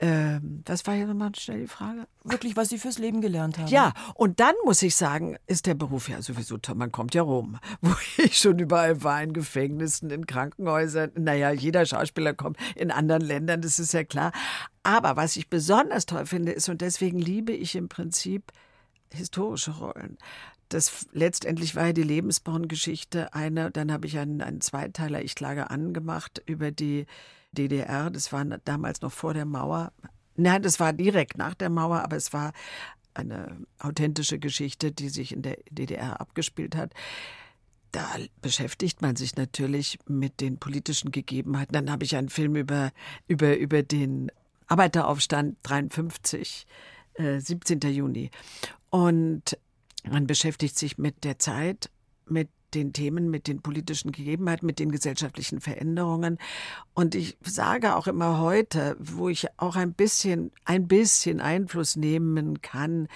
Ähm, 0.00 0.62
was 0.64 0.86
war 0.86 0.94
hier 0.94 1.06
nochmal 1.06 1.34
schnell 1.34 1.60
die 1.60 1.66
Frage? 1.66 2.06
Wirklich, 2.24 2.56
was 2.56 2.68
Sie 2.68 2.78
fürs 2.78 2.98
Leben 2.98 3.20
gelernt 3.20 3.58
haben. 3.58 3.68
Ja, 3.68 3.92
und 4.14 4.38
dann 4.38 4.54
muss 4.64 4.82
ich 4.82 4.94
sagen, 4.94 5.36
ist 5.46 5.66
der 5.66 5.74
Beruf 5.74 6.08
ja 6.08 6.22
sowieso 6.22 6.56
toll. 6.58 6.76
Man 6.76 6.92
kommt 6.92 7.14
ja 7.14 7.22
rum, 7.22 7.58
wo 7.80 7.94
ich 8.18 8.38
schon 8.38 8.58
überall 8.58 9.02
war, 9.02 9.22
in 9.22 9.32
Gefängnissen, 9.32 10.10
in 10.10 10.26
Krankenhäusern. 10.26 11.10
Naja, 11.16 11.50
jeder 11.50 11.84
Schauspieler 11.84 12.34
kommt 12.34 12.58
in 12.76 12.90
anderen 12.90 13.22
Ländern, 13.22 13.60
das 13.60 13.78
ist 13.78 13.92
ja 13.92 14.04
klar. 14.04 14.32
Aber 14.82 15.16
was 15.16 15.36
ich 15.36 15.48
besonders 15.48 16.06
toll 16.06 16.26
finde, 16.26 16.52
ist, 16.52 16.68
und 16.68 16.80
deswegen 16.80 17.18
liebe 17.18 17.52
ich 17.52 17.74
im 17.74 17.88
Prinzip 17.88 18.52
historische 19.12 19.72
Rollen. 19.72 20.18
Das 20.68 21.06
letztendlich 21.12 21.74
war 21.76 21.86
ja 21.86 21.92
die 21.92 22.02
Lebensborn-Geschichte 22.02 23.32
eine. 23.32 23.70
Dann 23.70 23.90
habe 23.90 24.06
ich 24.06 24.18
einen, 24.18 24.42
einen 24.42 24.60
Zweiteiler, 24.60 25.22
ich 25.22 25.34
klage 25.34 25.70
angemacht 25.70 26.42
über 26.46 26.70
die 26.70 27.06
DDR. 27.52 28.10
Das 28.10 28.32
war 28.32 28.44
damals 28.44 29.00
noch 29.00 29.12
vor 29.12 29.34
der 29.34 29.44
Mauer. 29.44 29.92
Nein, 30.36 30.62
das 30.62 30.78
war 30.78 30.92
direkt 30.92 31.36
nach 31.36 31.54
der 31.54 31.70
Mauer, 31.70 32.02
aber 32.02 32.16
es 32.16 32.32
war 32.32 32.52
eine 33.14 33.66
authentische 33.78 34.38
Geschichte, 34.38 34.92
die 34.92 35.08
sich 35.08 35.32
in 35.32 35.42
der 35.42 35.58
DDR 35.70 36.20
abgespielt 36.20 36.76
hat. 36.76 36.92
Da 37.90 38.06
beschäftigt 38.42 39.02
man 39.02 39.16
sich 39.16 39.36
natürlich 39.36 39.98
mit 40.06 40.40
den 40.40 40.58
politischen 40.58 41.10
Gegebenheiten. 41.10 41.72
Dann 41.72 41.90
habe 41.90 42.04
ich 42.04 42.16
einen 42.16 42.28
Film 42.28 42.54
über, 42.54 42.92
über, 43.26 43.56
über 43.56 43.82
den 43.82 44.30
Arbeiteraufstand 44.66 45.56
53, 45.62 46.66
äh, 47.14 47.40
17. 47.40 47.80
Juni. 47.80 48.30
Und 48.90 49.58
man 50.08 50.26
beschäftigt 50.26 50.78
sich 50.78 50.98
mit 50.98 51.24
der 51.24 51.38
Zeit, 51.38 51.90
mit 52.26 52.48
den 52.74 52.92
Themen, 52.92 53.30
mit 53.30 53.46
den 53.46 53.62
politischen 53.62 54.12
Gegebenheiten, 54.12 54.66
mit 54.66 54.78
den 54.78 54.90
gesellschaftlichen 54.90 55.60
Veränderungen. 55.60 56.38
Und 56.94 57.14
ich 57.14 57.36
sage 57.42 57.96
auch 57.96 58.06
immer 58.06 58.40
heute, 58.40 58.96
wo 58.98 59.28
ich 59.28 59.46
auch 59.56 59.76
ein 59.76 59.94
bisschen, 59.94 60.52
ein 60.64 60.88
bisschen 60.88 61.40
Einfluss 61.40 61.96
nehmen 61.96 62.60
kann, 62.60 63.08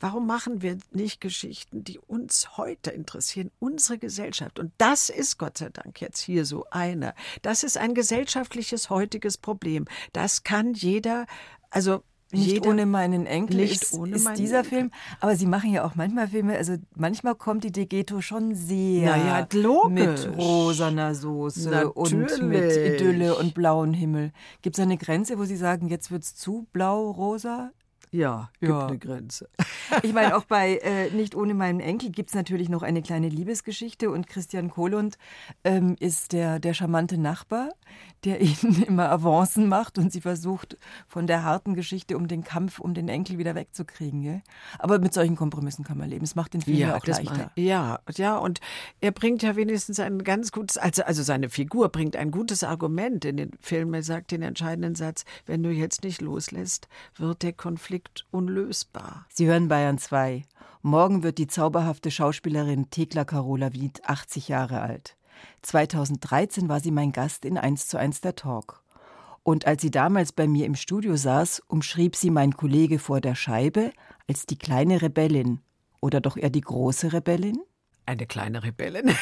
warum 0.00 0.26
machen 0.26 0.62
wir 0.62 0.78
nicht 0.92 1.20
Geschichten, 1.20 1.84
die 1.84 1.98
uns 1.98 2.56
heute 2.56 2.90
interessieren, 2.90 3.50
unsere 3.58 3.98
Gesellschaft? 3.98 4.58
Und 4.58 4.72
das 4.78 5.08
ist 5.08 5.38
Gott 5.38 5.58
sei 5.58 5.70
Dank 5.70 6.00
jetzt 6.00 6.20
hier 6.20 6.44
so 6.44 6.66
eine. 6.70 7.14
Das 7.42 7.62
ist 7.62 7.78
ein 7.78 7.94
gesellschaftliches 7.94 8.90
heutiges 8.90 9.38
Problem. 9.38 9.86
Das 10.12 10.42
kann 10.42 10.74
jeder, 10.74 11.26
also 11.70 12.02
nicht 12.32 12.46
Jeder, 12.46 12.70
ohne 12.70 12.86
meinen 12.86 13.24
Enkel 13.24 13.56
nicht 13.58 13.82
ist, 13.82 13.94
ohne 13.94 14.16
ist 14.16 14.28
dieser 14.36 14.58
Enkel. 14.58 14.70
Film. 14.70 14.90
Aber 15.20 15.36
Sie 15.36 15.46
machen 15.46 15.72
ja 15.72 15.84
auch 15.84 15.94
manchmal 15.94 16.28
Filme, 16.28 16.56
also 16.56 16.76
manchmal 16.96 17.36
kommt 17.36 17.62
die 17.62 17.70
Degeto 17.70 18.20
schon 18.20 18.54
sehr 18.54 19.16
naja, 19.16 19.46
mit 19.88 20.36
rosaner 20.36 21.14
Soße 21.14 21.70
Natürlich. 21.70 21.94
und 21.94 22.48
mit 22.48 22.76
Idylle 22.76 23.36
und 23.36 23.54
blauen 23.54 23.94
Himmel. 23.94 24.32
Gibt 24.62 24.76
es 24.76 24.82
eine 24.82 24.96
Grenze, 24.96 25.38
wo 25.38 25.44
Sie 25.44 25.56
sagen, 25.56 25.88
jetzt 25.88 26.10
wird 26.10 26.24
es 26.24 26.34
zu 26.34 26.66
blau-rosa? 26.72 27.70
Ja, 28.16 28.50
gibt 28.60 28.72
ja. 28.72 28.86
eine 28.86 28.98
Grenze. 28.98 29.48
Ich 30.02 30.12
meine, 30.12 30.36
auch 30.36 30.44
bei 30.48 30.78
äh, 30.78 31.10
Nicht 31.10 31.36
ohne 31.36 31.54
meinen 31.54 31.78
Enkel 31.78 32.10
gibt 32.10 32.30
es 32.30 32.34
natürlich 32.34 32.68
noch 32.68 32.82
eine 32.82 33.02
kleine 33.02 33.28
Liebesgeschichte 33.28 34.10
und 34.10 34.26
Christian 34.26 34.68
Kohlund 34.68 35.16
ähm, 35.62 35.94
ist 36.00 36.32
der, 36.32 36.58
der 36.58 36.74
charmante 36.74 37.18
Nachbar, 37.18 37.70
der 38.24 38.40
ihnen 38.40 38.82
immer 38.82 39.10
Avancen 39.10 39.68
macht 39.68 39.96
und 39.98 40.12
sie 40.12 40.20
versucht, 40.20 40.76
von 41.06 41.28
der 41.28 41.44
harten 41.44 41.74
Geschichte 41.74 42.16
um 42.16 42.26
den 42.26 42.42
Kampf 42.42 42.80
um 42.80 42.94
den 42.94 43.08
Enkel 43.08 43.38
wieder 43.38 43.54
wegzukriegen. 43.54 44.22
Gell? 44.22 44.42
Aber 44.78 44.98
mit 44.98 45.14
solchen 45.14 45.36
Kompromissen 45.36 45.84
kann 45.84 45.98
man 45.98 46.08
leben. 46.08 46.24
Es 46.24 46.34
macht 46.34 46.54
den 46.54 46.62
Film 46.62 46.78
ja, 46.78 46.96
auch 46.96 47.06
leichter. 47.06 47.32
Mal, 47.32 47.50
ja, 47.54 48.00
ja, 48.16 48.36
und 48.36 48.60
er 49.00 49.12
bringt 49.12 49.42
ja 49.42 49.54
wenigstens 49.54 50.00
ein 50.00 50.24
ganz 50.24 50.50
gutes, 50.50 50.78
also, 50.78 51.04
also 51.04 51.22
seine 51.22 51.48
Figur 51.48 51.90
bringt 51.90 52.16
ein 52.16 52.32
gutes 52.32 52.64
Argument 52.64 53.24
in 53.24 53.36
den 53.36 53.50
Film. 53.60 53.94
Er 53.94 54.02
sagt 54.02 54.32
den 54.32 54.42
entscheidenden 54.42 54.96
Satz, 54.96 55.24
wenn 55.46 55.62
du 55.62 55.70
jetzt 55.70 56.02
nicht 56.02 56.20
loslässt, 56.20 56.88
wird 57.16 57.44
der 57.44 57.52
Konflikt 57.52 58.05
unlösbar. 58.30 59.26
Sie 59.28 59.46
hören 59.46 59.68
Bayern 59.68 59.98
2. 59.98 60.44
Morgen 60.82 61.22
wird 61.22 61.38
die 61.38 61.46
zauberhafte 61.46 62.10
Schauspielerin 62.10 62.90
Thekla 62.90 63.24
Carola 63.24 63.72
Wied 63.72 64.04
80 64.04 64.48
Jahre 64.48 64.80
alt. 64.80 65.16
2013 65.62 66.68
war 66.68 66.80
sie 66.80 66.90
mein 66.90 67.12
Gast 67.12 67.44
in 67.44 67.58
1 67.58 67.88
zu 67.88 67.98
1 67.98 68.20
der 68.20 68.36
Talk. 68.36 68.82
Und 69.42 69.66
als 69.66 69.82
sie 69.82 69.90
damals 69.90 70.32
bei 70.32 70.48
mir 70.48 70.66
im 70.66 70.74
Studio 70.74 71.16
saß, 71.16 71.62
umschrieb 71.68 72.16
sie 72.16 72.30
mein 72.30 72.56
Kollege 72.56 72.98
vor 72.98 73.20
der 73.20 73.34
Scheibe 73.34 73.92
als 74.28 74.46
die 74.46 74.58
kleine 74.58 75.02
Rebellin. 75.02 75.60
Oder 76.00 76.20
doch 76.20 76.36
eher 76.36 76.50
die 76.50 76.60
große 76.60 77.12
Rebellin? 77.12 77.60
Eine 78.06 78.26
kleine 78.26 78.62
Rebellin. 78.62 79.10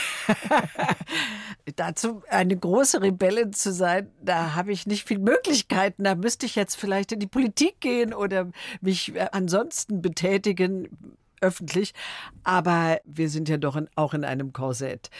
dazu 1.77 2.23
eine 2.29 2.57
große 2.57 3.03
Rebellin 3.03 3.53
zu 3.53 3.73
sein, 3.73 4.11
da 4.23 4.55
habe 4.55 4.73
ich 4.73 4.87
nicht 4.87 5.07
viel 5.07 5.19
Möglichkeiten. 5.19 6.05
Da 6.05 6.15
müsste 6.15 6.47
ich 6.47 6.55
jetzt 6.55 6.77
vielleicht 6.77 7.13
in 7.13 7.21
die 7.21 7.27
Politik 7.27 7.81
gehen 7.81 8.15
oder 8.15 8.51
mich 8.81 9.15
äh, 9.15 9.29
ansonsten 9.33 10.03
betätigen 10.03 11.17
öffentlich, 11.41 11.95
aber 12.43 13.01
wir 13.05 13.29
sind 13.29 13.49
ja 13.49 13.57
doch 13.57 13.77
in, 13.77 13.89
auch 13.97 14.15
in 14.15 14.25
einem 14.25 14.53
Korsett. 14.53 15.11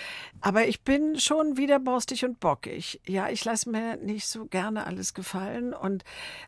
Aber 0.41 0.67
ich 0.67 0.83
bin 0.83 1.19
schon 1.19 1.57
wieder 1.57 1.79
borstig 1.79 2.25
und 2.25 2.41
bockig. 2.41 3.01
Ja, 3.07 3.29
ich 3.29 3.45
lasse 3.45 3.71
mir 3.71 3.97
nicht 3.97 4.27
so 4.27 4.47
gerne 4.47 4.87
alles 4.87 5.15
gefallen 5.15 5.75
und 5.75 6.05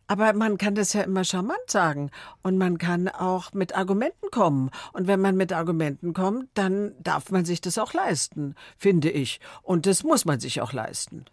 aber 0.06 0.32
man 0.32 0.58
kann 0.58 0.74
das 0.74 0.92
ja 0.92 1.02
immer 1.02 1.24
charmant 1.24 1.58
sagen 1.68 2.10
und 2.42 2.58
man 2.58 2.78
kann 2.78 3.08
auch 3.08 3.52
mit 3.52 3.76
Argumenten 3.76 4.30
kommen 4.30 4.70
und 4.92 5.06
wenn 5.06 5.20
man 5.20 5.36
mit 5.36 5.52
Argumenten 5.52 6.12
kommt, 6.12 6.48
dann 6.54 6.92
darf 7.00 7.30
man 7.30 7.44
sich 7.44 7.60
das 7.60 7.78
auch 7.78 7.92
leisten, 7.92 8.54
finde 8.76 9.10
ich 9.10 9.40
und 9.62 9.86
das 9.86 10.02
muss 10.04 10.24
man 10.24 10.40
sich 10.40 10.60
auch 10.60 10.72
leisten. 10.72 11.24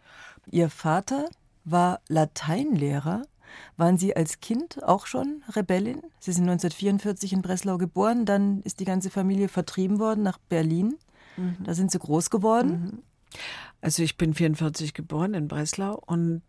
Ihr 0.52 0.70
Vater 0.70 1.30
war 1.64 2.02
Lateinlehrer 2.10 3.24
waren 3.78 3.98
Sie 3.98 4.16
als 4.16 4.40
Kind 4.40 4.84
auch 4.84 5.06
schon 5.06 5.44
Rebellin? 5.56 6.02
Sie 6.20 6.32
sind 6.32 6.44
1944 6.44 7.34
in 7.34 7.42
Breslau 7.42 7.78
geboren, 7.78 8.26
dann 8.26 8.62
ist 8.62 8.80
die 8.80 8.86
ganze 8.86 9.10
Familie 9.10 9.48
vertrieben 9.48 10.00
worden 10.00 10.24
nach 10.24 10.38
Berlin. 10.38 10.96
Mhm. 11.38 11.58
Da 11.64 11.74
sind 11.74 11.92
Sie 11.92 12.00
groß 12.00 12.30
geworden. 12.30 12.70
Mhm. 12.70 13.04
Also 13.82 14.04
ich 14.04 14.18
bin 14.18 14.34
44 14.34 14.94
geboren 14.94 15.34
in 15.34 15.48
Breslau 15.48 16.02
und 16.06 16.42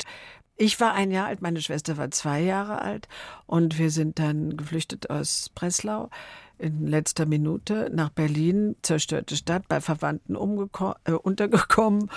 ich 0.57 0.79
war 0.81 0.95
ein 0.95 1.11
Jahr 1.11 1.27
alt, 1.27 1.43
meine 1.43 1.61
Schwester 1.61 1.97
war 1.97 2.11
zwei 2.11 2.40
Jahre 2.40 2.81
alt 2.83 3.09
und 3.47 3.79
wir 3.79 3.90
sind 3.90 4.19
dann 4.19 4.57
geflüchtet 4.57 5.11
aus 5.11 5.51
Breslau 5.55 6.11
in 6.59 6.87
letzter 6.87 7.27
Minute 7.27 7.90
nach 7.93 8.11
Berlin, 8.11 8.77
zerstörte 8.83 9.37
Stadt, 9.37 9.67
bei 9.69 9.81
Verwandten 9.81 10.37
äh, 10.37 11.12
untergekommen 11.12 12.09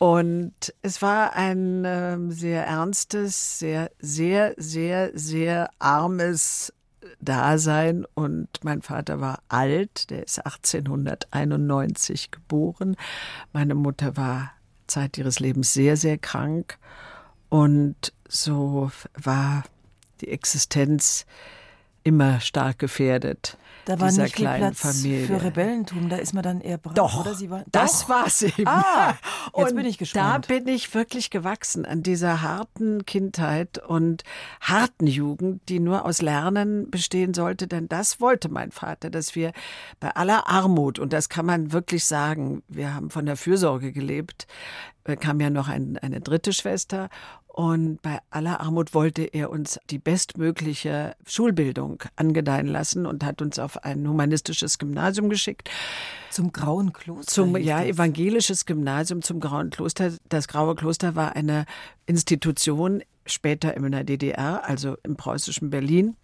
und 0.00 0.54
es 0.80 1.02
war 1.02 1.34
ein 1.34 1.84
äh, 1.84 2.16
sehr 2.30 2.66
ernstes, 2.66 3.58
sehr, 3.58 3.90
sehr, 3.98 4.54
sehr, 4.56 5.10
sehr 5.12 5.68
armes 5.78 6.72
Dasein. 7.20 8.06
Und 8.14 8.48
mein 8.62 8.80
Vater 8.80 9.20
war 9.20 9.42
alt, 9.50 10.08
der 10.08 10.24
ist 10.24 10.38
1891 10.38 12.30
geboren. 12.30 12.96
Meine 13.52 13.74
Mutter 13.74 14.16
war 14.16 14.52
Zeit 14.86 15.18
ihres 15.18 15.38
Lebens 15.38 15.74
sehr, 15.74 15.98
sehr 15.98 16.16
krank. 16.16 16.78
Und 17.50 18.12
so 18.26 18.90
war 19.14 19.64
die 20.22 20.28
Existenz 20.28 21.26
immer 22.02 22.40
stark 22.40 22.78
gefährdet. 22.78 23.58
Da 23.84 23.98
war 23.98 24.08
dieser 24.08 24.22
nicht 24.24 24.36
viel 24.36 24.44
kleinen 24.44 24.74
Platz 24.74 24.80
Familie. 24.80 25.26
für 25.26 25.42
Rebellentum, 25.42 26.08
da 26.08 26.16
ist 26.16 26.32
man 26.32 26.42
dann 26.42 26.60
eher 26.60 26.78
brav, 26.78 26.94
Doch, 26.94 27.20
oder? 27.20 27.34
Sie 27.34 27.50
war, 27.50 27.64
das 27.72 28.02
Doch. 28.02 28.08
war's 28.10 28.42
eben. 28.42 28.66
Ah, 28.66 29.14
jetzt 29.56 29.70
Und 29.70 29.76
bin 29.76 29.84
ich 29.86 29.96
Da 29.96 29.98
gespannt. 29.98 30.48
bin 30.48 30.68
ich 30.68 30.94
wirklich 30.94 31.30
gewachsen 31.30 31.84
an 31.84 32.02
dieser 32.02 32.40
harten 32.42 33.04
Kindheit 33.04 33.78
und 33.78 34.22
harten 34.60 35.06
Jugend, 35.06 35.68
die 35.68 35.80
nur 35.80 36.04
aus 36.04 36.22
Lernen 36.22 36.90
bestehen 36.90 37.34
sollte, 37.34 37.66
denn 37.66 37.88
das 37.88 38.20
wollte 38.20 38.48
mein 38.48 38.70
Vater, 38.70 39.10
dass 39.10 39.34
wir 39.34 39.52
bei 39.98 40.10
aller 40.14 40.46
Armut, 40.48 40.98
und 40.98 41.12
das 41.12 41.28
kann 41.28 41.46
man 41.46 41.72
wirklich 41.72 42.04
sagen, 42.04 42.62
wir 42.68 42.94
haben 42.94 43.10
von 43.10 43.26
der 43.26 43.36
Fürsorge 43.36 43.92
gelebt, 43.92 44.46
kam 45.16 45.40
ja 45.40 45.50
noch 45.50 45.68
ein, 45.68 45.96
eine 45.98 46.20
dritte 46.20 46.52
Schwester 46.52 47.08
und 47.52 48.00
bei 48.00 48.20
aller 48.30 48.60
Armut 48.60 48.94
wollte 48.94 49.22
er 49.22 49.50
uns 49.50 49.78
die 49.90 49.98
bestmögliche 49.98 51.16
Schulbildung 51.26 52.02
angedeihen 52.16 52.68
lassen 52.68 53.06
und 53.06 53.24
hat 53.24 53.42
uns 53.42 53.58
auf 53.58 53.84
ein 53.84 54.08
humanistisches 54.08 54.78
Gymnasium 54.78 55.28
geschickt. 55.28 55.68
Zum 56.30 56.52
Grauen 56.52 56.92
Kloster. 56.92 57.32
Zum 57.32 57.56
ja 57.56 57.82
evangelisches 57.82 58.66
Gymnasium 58.66 59.22
zum 59.22 59.40
Grauen 59.40 59.70
Kloster. 59.70 60.12
Das 60.28 60.46
Graue 60.46 60.76
Kloster 60.76 61.16
war 61.16 61.34
eine 61.34 61.66
Institution 62.06 63.02
später 63.26 63.76
in 63.76 63.90
der 63.90 64.04
DDR, 64.04 64.62
also 64.68 64.96
im 65.02 65.16
preußischen 65.16 65.70
Berlin. 65.70 66.16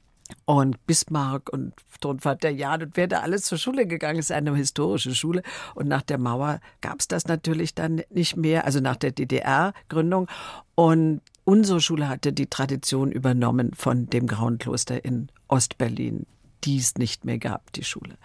Und 0.44 0.84
Bismarck 0.86 1.52
und 1.52 1.74
Tonvater 2.00 2.50
Jan 2.50 2.82
und 2.82 2.96
wer 2.96 3.06
da 3.06 3.20
alles 3.20 3.42
zur 3.42 3.58
Schule 3.58 3.86
gegangen 3.86 4.18
ist, 4.18 4.32
eine 4.32 4.54
historische 4.54 5.14
Schule. 5.14 5.42
Und 5.74 5.88
nach 5.88 6.02
der 6.02 6.18
Mauer 6.18 6.60
gab 6.80 7.00
es 7.00 7.08
das 7.08 7.26
natürlich 7.26 7.74
dann 7.74 8.02
nicht 8.10 8.36
mehr, 8.36 8.64
also 8.64 8.80
nach 8.80 8.96
der 8.96 9.12
DDR-Gründung. 9.12 10.28
Und 10.74 11.22
unsere 11.44 11.80
Schule 11.80 12.08
hatte 12.08 12.32
die 12.32 12.46
Tradition 12.46 13.10
übernommen 13.10 13.72
von 13.74 14.08
dem 14.10 14.26
Grauen 14.26 14.58
Kloster 14.58 15.04
in 15.04 15.28
Ostberlin, 15.48 16.26
die 16.64 16.78
es 16.78 16.96
nicht 16.96 17.24
mehr 17.24 17.38
gab, 17.38 17.72
die 17.72 17.84
Schule. 17.84 18.16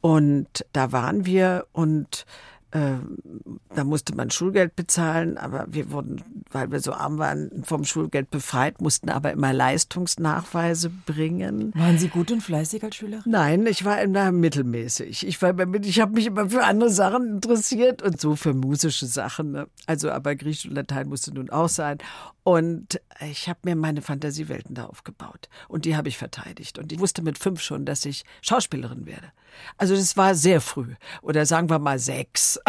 Und 0.00 0.66
da 0.72 0.92
waren 0.92 1.24
wir 1.24 1.66
und 1.72 2.26
da 2.74 3.84
musste 3.84 4.16
man 4.16 4.30
Schulgeld 4.30 4.74
bezahlen, 4.74 5.38
aber 5.38 5.66
wir 5.68 5.92
wurden, 5.92 6.24
weil 6.50 6.72
wir 6.72 6.80
so 6.80 6.92
arm 6.92 7.18
waren, 7.18 7.62
vom 7.62 7.84
Schulgeld 7.84 8.30
befreit, 8.30 8.80
mussten 8.80 9.10
aber 9.10 9.30
immer 9.30 9.52
Leistungsnachweise 9.52 10.90
bringen. 10.90 11.72
Waren 11.76 11.98
Sie 11.98 12.08
gut 12.08 12.32
und 12.32 12.40
fleißig 12.40 12.82
als 12.82 12.96
Schülerin? 12.96 13.30
Nein, 13.30 13.66
ich 13.66 13.84
war 13.84 14.02
immer 14.02 14.32
mittelmäßig. 14.32 15.24
Ich, 15.24 15.40
war 15.40 15.50
immer, 15.50 15.80
ich 15.84 16.00
habe 16.00 16.14
mich 16.14 16.26
immer 16.26 16.50
für 16.50 16.64
andere 16.64 16.90
Sachen 16.90 17.34
interessiert 17.34 18.02
und 18.02 18.20
so 18.20 18.34
für 18.34 18.54
musische 18.54 19.06
Sachen. 19.06 19.52
Ne? 19.52 19.68
Also, 19.86 20.10
aber 20.10 20.34
Griechisch 20.34 20.66
und 20.66 20.74
Latein 20.74 21.08
musste 21.08 21.32
nun 21.32 21.50
auch 21.50 21.68
sein. 21.68 21.98
Und 22.42 23.00
ich 23.20 23.48
habe 23.48 23.60
mir 23.62 23.76
meine 23.76 24.02
Fantasiewelten 24.02 24.74
da 24.74 24.86
aufgebaut. 24.86 25.48
Und 25.68 25.84
die 25.84 25.96
habe 25.96 26.08
ich 26.08 26.18
verteidigt. 26.18 26.78
Und 26.78 26.92
ich 26.92 26.98
wusste 26.98 27.22
mit 27.22 27.38
fünf 27.38 27.60
schon, 27.60 27.84
dass 27.84 28.04
ich 28.04 28.24
Schauspielerin 28.42 29.06
werde. 29.06 29.32
Also 29.76 29.94
das 29.94 30.16
war 30.16 30.34
sehr 30.34 30.60
früh. 30.60 30.94
Oder 31.22 31.46
sagen 31.46 31.68
wir 31.70 31.78
mal 31.78 31.98
sechs. 31.98 32.60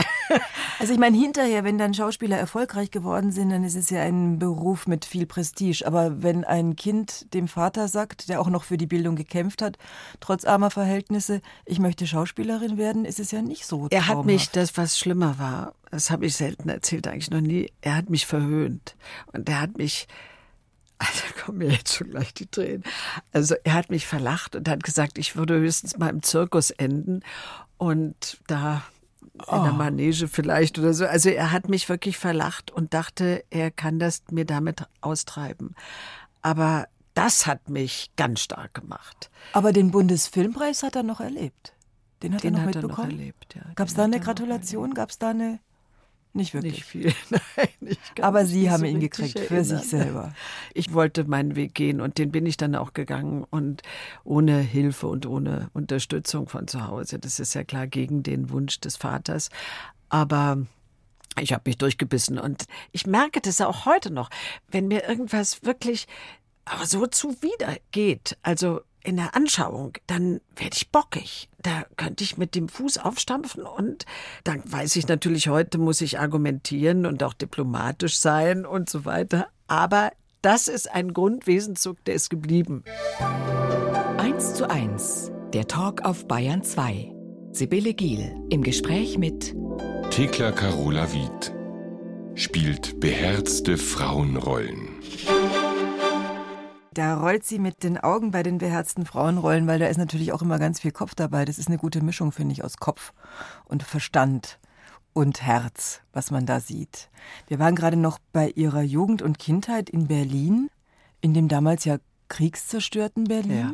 Also 0.80 0.92
ich 0.92 1.00
meine, 1.00 1.16
hinterher, 1.18 1.64
wenn 1.64 1.78
dann 1.78 1.94
Schauspieler 1.94 2.38
erfolgreich 2.38 2.92
geworden 2.92 3.32
sind, 3.32 3.50
dann 3.50 3.64
ist 3.64 3.76
es 3.76 3.90
ja 3.92 4.02
ein 4.02 4.40
Beruf 4.40 4.88
mit 4.88 5.06
viel 5.06 5.26
Prestige. 5.26 5.86
Aber 5.86 6.22
wenn 6.24 6.44
ein 6.44 6.76
Kind 6.76 7.34
dem 7.34 7.48
Vater 7.48 7.88
sagt, 7.88 8.28
der 8.28 8.42
auch 8.42 8.50
noch 8.50 8.64
für 8.64 8.76
die 8.76 8.88
Bildung 8.88 9.16
gekämpft 9.16 9.62
hat, 9.62 9.78
trotz 10.20 10.44
armer 10.44 10.72
Verhältnisse, 10.72 11.42
ich 11.66 11.80
möchte 11.80 12.08
Schauspielerin 12.08 12.78
werden, 12.78 13.06
ist 13.06 13.20
es 13.20 13.32
ja 13.32 13.42
nicht 13.42 13.66
so 13.66 13.88
Er 13.90 14.02
hat 14.02 14.16
traumhaft. 14.16 14.26
mich, 14.26 14.50
das 14.50 14.76
was 14.76 14.98
schlimmer 14.98 15.38
war, 15.40 15.76
das 15.92 16.10
habe 16.12 16.26
ich 16.26 16.36
selten 16.36 16.68
erzählt, 16.70 17.08
eigentlich 17.08 17.32
noch 17.32 17.42
nie, 17.42 17.72
er 17.82 17.96
hat 17.96 18.10
mich 18.10 18.26
verhöhnt. 18.26 18.96
Und 19.32 19.48
er 19.48 19.62
hat 19.62 19.78
mich, 19.78 20.08
also 21.08 21.24
kommen 21.44 21.58
mir 21.60 21.72
jetzt 21.72 21.96
schon 21.96 22.10
gleich 22.10 22.34
die 22.34 22.48
Tränen. 22.48 22.84
Also 23.34 23.56
er 23.64 23.74
hat 23.74 23.90
mich 23.90 24.08
verlacht 24.08 24.56
und 24.56 24.68
hat 24.68 24.84
gesagt, 24.84 25.18
ich 25.18 25.36
würde 25.36 25.60
höchstens 25.60 25.98
mal 25.98 26.10
im 26.10 26.24
Zirkus 26.24 26.72
enden 26.72 27.22
und 27.78 28.40
da 28.48 28.84
in 29.52 29.64
der 29.64 29.74
Manege 29.74 30.28
vielleicht 30.28 30.80
oder 30.80 30.94
so. 30.94 31.06
Also 31.06 31.30
er 31.30 31.52
hat 31.52 31.68
mich 31.68 31.90
wirklich 31.90 32.18
verlacht 32.18 32.72
und 32.72 32.94
dachte, 32.94 33.44
er 33.50 33.70
kann 33.70 34.00
das 34.00 34.24
mir 34.32 34.46
damit 34.46 34.84
austreiben. 35.02 35.76
Aber 36.42 36.88
das 37.16 37.46
hat 37.48 37.70
mich 37.70 38.12
ganz 38.16 38.42
stark 38.42 38.74
gemacht. 38.74 39.30
Aber 39.54 39.74
den 39.74 39.92
Bundesfilmpreis 39.92 40.84
hat 40.84 40.96
er 40.96 41.04
noch 41.04 41.20
erlebt. 41.20 41.74
Den 42.24 42.36
hat 42.36 42.44
Den 42.44 42.56
er 42.56 42.62
noch 42.62 42.68
hat 42.68 42.76
er 42.76 42.82
noch 42.84 43.08
mitbekommen. 43.08 43.76
Gab 43.76 43.88
es 43.88 43.94
da 43.94 44.04
eine 44.04 44.20
Gratulation? 44.20 44.94
Gab 44.94 45.10
es 45.10 45.18
da 45.18 45.30
eine? 45.30 45.60
Nicht 46.36 46.54
wirklich. 46.54 46.74
Nicht 46.74 46.86
viel, 46.86 47.14
nein. 47.30 47.70
Ich 47.80 48.16
kann 48.16 48.26
Aber 48.26 48.46
Sie 48.46 48.64
nicht 48.64 48.70
haben 48.70 48.82
so 48.82 48.86
ihn 48.86 49.00
gekriegt 49.00 49.40
für 49.40 49.56
erinnern. 49.56 49.64
sich 49.80 49.90
selber. 49.90 50.34
Ich 50.74 50.94
wollte 50.94 51.24
meinen 51.24 51.56
Weg 51.56 51.74
gehen 51.74 52.02
und 52.02 52.18
den 52.18 52.32
bin 52.32 52.46
ich 52.46 52.58
dann 52.58 52.76
auch 52.76 52.92
gegangen 52.94 53.46
und 53.50 53.82
ohne 54.26 54.60
Hilfe 54.60 55.08
und 55.08 55.26
ohne 55.26 55.70
Unterstützung 55.74 56.50
von 56.50 56.68
zu 56.68 56.86
Hause. 56.88 57.18
Das 57.20 57.40
ist 57.40 57.54
ja 57.54 57.64
klar 57.64 57.88
gegen 57.88 58.22
den 58.24 58.50
Wunsch 58.50 58.82
des 58.82 58.98
Vaters. 58.98 59.50
Aber 60.10 60.58
ich 61.40 61.54
habe 61.54 61.64
mich 61.66 61.78
durchgebissen 61.78 62.38
und 62.38 62.66
ich 62.92 63.08
merke 63.08 63.40
das 63.40 63.62
auch 63.62 63.86
heute 63.86 64.12
noch, 64.12 64.30
wenn 64.70 64.90
mir 64.90 65.08
irgendwas 65.08 65.64
wirklich 65.64 66.06
aber 66.66 66.86
so 66.86 67.08
zuwider 67.08 67.78
geht, 67.92 68.38
also 68.42 68.82
in 69.06 69.18
der 69.18 69.36
Anschauung, 69.36 69.94
dann 70.08 70.42
werde 70.56 70.76
ich 70.76 70.90
bockig. 70.92 71.50
Da 71.62 71.86
könnte 71.98 72.24
ich 72.24 72.38
mit 72.38 72.56
dem 72.56 72.68
Fuß 72.70 72.98
aufstampfen 72.98 73.64
und 73.64 74.06
dann 74.44 74.62
weiß 74.66 74.96
ich 74.96 75.08
natürlich, 75.08 75.48
heute 75.48 75.78
muss 75.78 76.02
ich 76.02 76.20
argumentieren 76.20 77.06
und 77.06 77.24
auch 77.24 77.34
diplomatisch 77.34 78.18
sein 78.18 78.66
und 78.66 78.90
so 78.90 79.06
weiter. 79.06 79.48
Aber 79.68 80.12
das 80.42 80.68
ist 80.68 80.92
ein 80.92 81.14
Grundwesenszug, 81.14 82.04
der 82.06 82.16
ist 82.16 82.30
geblieben. 82.30 82.84
1 84.18 84.56
zu 84.56 84.70
1. 84.70 85.32
Der 85.54 85.68
Talk 85.68 86.04
auf 86.04 86.28
Bayern 86.28 86.64
2. 86.64 87.14
Sibylle 87.52 87.94
Giel 87.94 88.36
im 88.50 88.62
Gespräch 88.62 89.18
mit 89.18 89.56
Thekla 90.12 90.52
Carola 90.52 91.12
Wied 91.14 91.54
spielt 92.36 93.00
beherzte 93.00 93.78
Frauenrollen. 93.78 94.90
Da 96.96 97.18
rollt 97.20 97.44
sie 97.44 97.60
mit 97.60 97.84
den 97.84 97.98
Augen 97.98 98.32
bei 98.32 98.42
den 98.42 98.58
beherzten 98.58 99.06
Frauenrollen, 99.06 99.68
weil 99.68 99.80
da 99.80 99.88
ist 99.88 99.98
natürlich 99.98 100.32
auch 100.32 100.42
immer 100.42 100.58
ganz 100.60 100.80
viel 100.80 100.92
Kopf 100.92 101.14
dabei. 101.14 101.44
Das 101.44 101.60
ist 101.60 101.68
eine 101.68 101.78
gute 101.78 102.02
Mischung, 102.02 102.32
finde 102.32 102.54
ich, 102.54 102.64
aus 102.64 102.78
Kopf 102.78 103.12
und 103.66 103.84
Verstand 103.84 104.60
und 105.12 105.42
Herz, 105.42 106.00
was 106.14 106.32
man 106.32 106.46
da 106.46 106.62
sieht. 106.62 107.10
Wir 107.48 107.60
waren 107.60 107.76
gerade 107.76 107.98
noch 107.98 108.18
bei 108.32 108.50
ihrer 108.50 108.82
Jugend 108.82 109.22
und 109.22 109.40
Kindheit 109.40 109.90
in 109.90 110.08
Berlin, 110.08 110.70
in 111.20 111.34
dem 111.34 111.50
damals 111.50 111.84
ja 111.84 111.98
kriegszerstörten 112.30 113.26
Berlin. 113.26 113.60
Ja. 113.60 113.74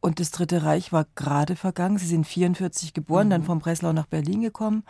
Und 0.00 0.20
das 0.20 0.30
Dritte 0.30 0.62
Reich 0.62 0.92
war 0.92 1.06
gerade 1.16 1.56
vergangen. 1.56 1.98
Sie 1.98 2.06
sind 2.06 2.24
44 2.24 2.94
geboren, 2.94 3.26
mhm. 3.26 3.30
dann 3.30 3.42
von 3.42 3.58
Breslau 3.58 3.92
nach 3.92 4.06
Berlin 4.06 4.42
gekommen. 4.42 4.84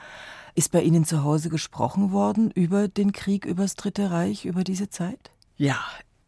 Ist 0.54 0.70
bei 0.70 0.82
Ihnen 0.82 1.06
zu 1.06 1.24
Hause 1.24 1.48
gesprochen 1.48 2.12
worden 2.12 2.50
über 2.50 2.88
den 2.88 3.12
Krieg, 3.12 3.46
über 3.46 3.62
das 3.62 3.74
Dritte 3.74 4.10
Reich, 4.10 4.44
über 4.44 4.64
diese 4.64 4.90
Zeit? 4.90 5.30
Ja, 5.56 5.78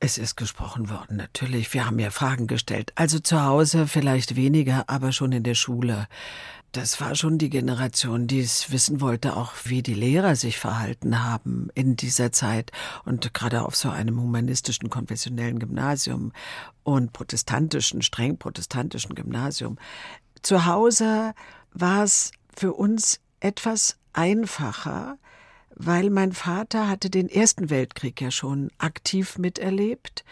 es 0.01 0.17
ist 0.17 0.37
gesprochen 0.37 0.89
worden, 0.89 1.17
natürlich. 1.19 1.73
Wir 1.75 1.87
haben 1.87 1.99
ja 1.99 2.11
Fragen 2.11 2.47
gestellt. 2.47 2.93
Also 2.95 3.19
zu 3.19 3.43
Hause 3.43 3.87
vielleicht 3.87 4.35
weniger, 4.35 4.85
aber 4.89 5.13
schon 5.13 5.33
in 5.33 5.43
der 5.43 5.55
Schule. 5.55 6.09
Das 6.73 7.01
war 7.01 7.15
schon 7.17 7.37
die 7.37 7.51
Generation, 7.51 8.27
die 8.27 8.41
es 8.41 8.71
wissen 8.71 9.01
wollte, 9.01 9.37
auch 9.37 9.53
wie 9.65 9.83
die 9.83 9.95
Lehrer 9.95 10.37
sich 10.37 10.57
verhalten 10.57 11.23
haben 11.23 11.69
in 11.75 11.97
dieser 11.97 12.33
Zeit 12.33 12.71
und 13.05 13.35
gerade 13.35 13.63
auf 13.63 13.77
so 13.77 13.91
einem 13.91 14.21
humanistischen, 14.21 14.89
konfessionellen 14.89 15.59
Gymnasium 15.59 16.33
und 16.83 17.13
protestantischen, 17.13 18.03
streng 18.03 18.39
protestantischen 18.39 19.15
Gymnasium. 19.15 19.79
Zu 20.43 20.65
Hause 20.65 21.35
war 21.73 22.05
es 22.05 22.31
für 22.57 22.73
uns 22.73 23.21
etwas 23.41 23.97
einfacher, 24.13 25.19
weil 25.85 26.11
mein 26.11 26.33
Vater 26.33 26.89
hatte 26.89 27.11
den 27.11 27.29
Ersten 27.29 27.71
Weltkrieg 27.71 28.21
ja 28.21 28.31
schon 28.31 28.71
aktiv 28.79 29.39
miterlebt. 29.39 30.25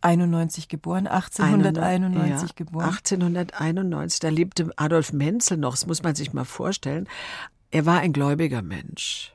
91 0.00 0.68
geboren, 0.68 1.06
1891 1.06 2.48
ja, 2.50 2.54
geboren. 2.54 2.84
1891, 2.84 4.20
da 4.20 4.28
lebte 4.28 4.70
Adolf 4.76 5.12
Menzel 5.12 5.56
noch, 5.56 5.72
das 5.72 5.86
muss 5.86 6.02
man 6.02 6.14
sich 6.14 6.32
mal 6.34 6.44
vorstellen. 6.44 7.08
Er 7.70 7.86
war 7.86 8.00
ein 8.00 8.12
gläubiger 8.12 8.60
Mensch 8.60 9.34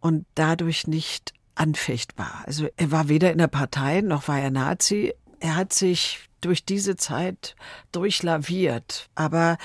und 0.00 0.26
dadurch 0.34 0.86
nicht 0.86 1.34
anfechtbar. 1.54 2.42
Also 2.46 2.68
er 2.76 2.90
war 2.90 3.08
weder 3.08 3.30
in 3.30 3.38
der 3.38 3.48
Partei 3.48 4.00
noch 4.00 4.26
war 4.26 4.40
er 4.40 4.50
Nazi. 4.50 5.12
Er 5.40 5.56
hat 5.56 5.72
sich 5.72 6.28
durch 6.40 6.64
diese 6.64 6.96
Zeit 6.96 7.54
durchlaviert, 7.92 9.08
aber 9.14 9.58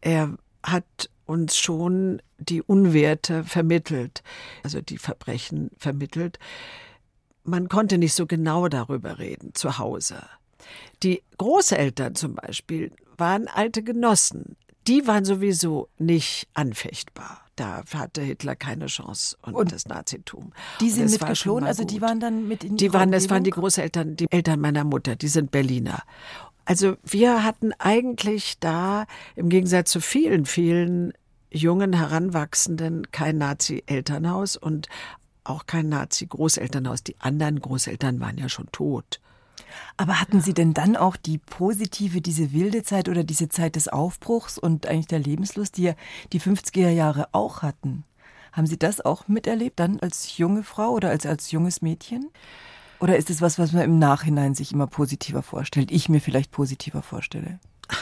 er 0.00 0.36
hat 0.62 1.10
uns 1.30 1.56
schon 1.56 2.20
die 2.38 2.62
Unwerte 2.62 3.44
vermittelt, 3.44 4.22
also 4.62 4.80
die 4.80 4.98
Verbrechen 4.98 5.70
vermittelt 5.78 6.38
man 7.44 7.68
konnte 7.68 7.98
nicht 7.98 8.14
so 8.14 8.26
genau 8.26 8.68
darüber 8.68 9.18
reden 9.18 9.54
zu 9.54 9.78
Hause. 9.78 10.22
Die 11.02 11.22
Großeltern 11.38 12.14
zum 12.14 12.34
Beispiel 12.34 12.92
waren 13.16 13.48
alte 13.48 13.82
Genossen. 13.82 14.56
Die 14.86 15.06
waren 15.06 15.24
sowieso 15.24 15.88
nicht 15.98 16.48
anfechtbar. 16.54 17.42
Da 17.56 17.82
hatte 17.94 18.22
Hitler 18.22 18.56
keine 18.56 18.86
Chance 18.86 19.36
und, 19.42 19.54
und 19.54 19.72
das 19.72 19.86
Nazitum. 19.86 20.52
Die 20.80 20.90
sind 20.90 21.10
mitgeflohen, 21.10 21.64
also 21.64 21.84
die 21.84 22.00
waren 22.00 22.18
dann 22.18 22.48
mit 22.48 22.64
in 22.64 22.76
die 22.78 22.92
waren, 22.94 23.12
das 23.12 23.28
waren 23.28 23.44
die 23.44 23.50
Großeltern, 23.50 24.16
die 24.16 24.26
Eltern 24.30 24.60
meiner 24.60 24.84
Mutter, 24.84 25.16
die 25.16 25.28
sind 25.28 25.50
Berliner. 25.50 26.02
Also 26.64 26.96
wir 27.04 27.44
hatten 27.44 27.72
eigentlich 27.78 28.58
da 28.60 29.06
im 29.36 29.48
Gegensatz 29.50 29.90
zu 29.90 30.00
vielen, 30.00 30.46
vielen 30.46 31.12
jungen 31.50 31.92
Heranwachsenden 31.92 33.10
kein 33.10 33.38
Nazi-Elternhaus 33.38 34.56
und 34.56 34.88
auch 35.44 35.66
kein 35.66 35.88
Nazi-Großelternhaus. 35.88 37.02
Die 37.02 37.16
anderen 37.18 37.60
Großeltern 37.60 38.20
waren 38.20 38.38
ja 38.38 38.48
schon 38.48 38.70
tot. 38.72 39.20
Aber 39.96 40.20
hatten 40.20 40.40
Sie 40.40 40.54
denn 40.54 40.74
dann 40.74 40.96
auch 40.96 41.16
die 41.16 41.38
positive, 41.38 42.20
diese 42.20 42.52
wilde 42.52 42.82
Zeit 42.82 43.08
oder 43.08 43.24
diese 43.24 43.48
Zeit 43.48 43.76
des 43.76 43.88
Aufbruchs 43.88 44.58
und 44.58 44.86
eigentlich 44.86 45.06
der 45.06 45.18
Lebenslust, 45.18 45.76
die 45.76 45.84
ja 45.84 45.94
die 46.32 46.40
50er 46.40 46.90
Jahre 46.90 47.28
auch 47.32 47.62
hatten? 47.62 48.04
Haben 48.52 48.66
Sie 48.66 48.78
das 48.78 49.00
auch 49.00 49.28
miterlebt, 49.28 49.78
dann 49.78 50.00
als 50.00 50.36
junge 50.36 50.62
Frau 50.62 50.90
oder 50.90 51.10
als, 51.10 51.24
als 51.26 51.50
junges 51.50 51.82
Mädchen? 51.82 52.30
Oder 52.98 53.16
ist 53.16 53.30
es 53.30 53.40
was, 53.40 53.58
was 53.58 53.72
man 53.72 53.82
im 53.82 53.98
Nachhinein 53.98 54.54
sich 54.54 54.72
immer 54.72 54.86
positiver 54.86 55.42
vorstellt? 55.42 55.90
Ich 55.90 56.08
mir 56.08 56.20
vielleicht 56.20 56.50
positiver 56.50 57.02
vorstelle? 57.02 57.58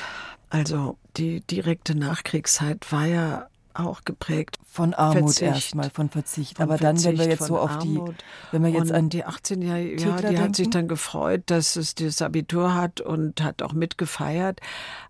Also 0.51 0.97
die 1.17 1.41
direkte 1.41 1.95
Nachkriegszeit 1.95 2.91
war 2.91 3.07
ja 3.07 3.49
auch 3.75 4.05
geprägt. 4.05 4.59
Von 4.67 4.95
Armut 4.95 5.41
erstmal, 5.41 5.91
von 5.91 6.09
Verzicht. 6.09 6.57
Von 6.57 6.65
Aber 6.65 6.79
Verzicht, 6.79 7.07
dann, 7.07 7.13
wenn 7.13 7.19
wir 7.19 7.29
jetzt 7.31 7.47
so 7.47 7.59
auf 7.59 7.71
Armut. 7.71 8.15
die, 8.17 8.53
wenn 8.53 8.63
wir 8.63 8.71
jetzt 8.71 8.91
und 8.91 8.97
an 8.97 9.09
die 9.09 9.25
18 9.25 9.63
Jahre, 9.63 9.83
ja, 9.83 10.17
die 10.17 10.23
denken. 10.23 10.41
hat 10.41 10.57
sich 10.57 10.71
dann 10.71 10.89
gefreut, 10.89 11.43
dass 11.47 11.77
es 11.77 11.95
das 11.95 12.21
Abitur 12.23 12.75
hat 12.75 13.01
und 13.01 13.43
hat 13.43 13.63
auch 13.63 13.73
mitgefeiert. 13.73 14.61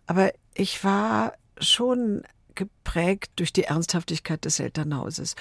Aber 0.07 0.33
ich 0.55 0.85
war 0.85 1.33
schon 1.61 2.23
geprägt 2.55 3.33
durch 3.37 3.53
die 3.53 3.65
Ernsthaftigkeit 3.65 4.45
des 4.45 4.61
Elternhauses. 4.61 5.37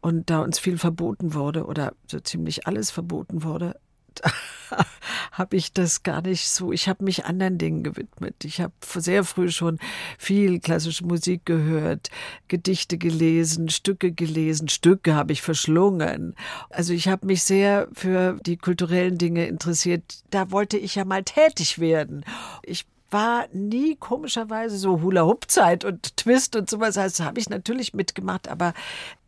Und 0.00 0.30
da 0.30 0.40
uns 0.40 0.58
viel 0.58 0.78
verboten 0.78 1.34
wurde 1.34 1.66
oder 1.66 1.92
so 2.10 2.18
ziemlich 2.18 2.66
alles 2.66 2.90
verboten 2.90 3.44
wurde, 3.44 3.76
habe 5.32 5.56
ich 5.56 5.72
das 5.72 6.02
gar 6.02 6.22
nicht 6.22 6.48
so. 6.48 6.72
Ich 6.72 6.88
habe 6.88 7.04
mich 7.04 7.24
anderen 7.24 7.58
Dingen 7.58 7.82
gewidmet. 7.82 8.44
Ich 8.44 8.60
habe 8.60 8.72
sehr 8.96 9.24
früh 9.24 9.50
schon 9.50 9.78
viel 10.18 10.60
klassische 10.60 11.04
Musik 11.04 11.46
gehört, 11.46 12.10
Gedichte 12.48 12.98
gelesen, 12.98 13.68
Stücke 13.68 14.12
gelesen, 14.12 14.68
Stücke 14.68 15.14
habe 15.14 15.32
ich 15.32 15.42
verschlungen. 15.42 16.34
Also 16.70 16.92
ich 16.92 17.08
habe 17.08 17.26
mich 17.26 17.42
sehr 17.42 17.88
für 17.92 18.38
die 18.44 18.56
kulturellen 18.56 19.18
Dinge 19.18 19.46
interessiert. 19.46 20.02
Da 20.30 20.50
wollte 20.50 20.76
ich 20.76 20.94
ja 20.94 21.04
mal 21.04 21.22
tätig 21.22 21.78
werden. 21.78 22.24
Ich 22.62 22.86
war 23.10 23.46
nie 23.52 23.96
komischerweise 23.96 24.78
so 24.78 25.02
Hula-Hoop-Zeit 25.02 25.84
und 25.84 26.16
Twist 26.16 26.56
und 26.56 26.68
sowas. 26.68 26.94
Das 26.94 27.20
habe 27.20 27.38
ich 27.38 27.48
natürlich 27.48 27.94
mitgemacht, 27.94 28.48
aber 28.48 28.72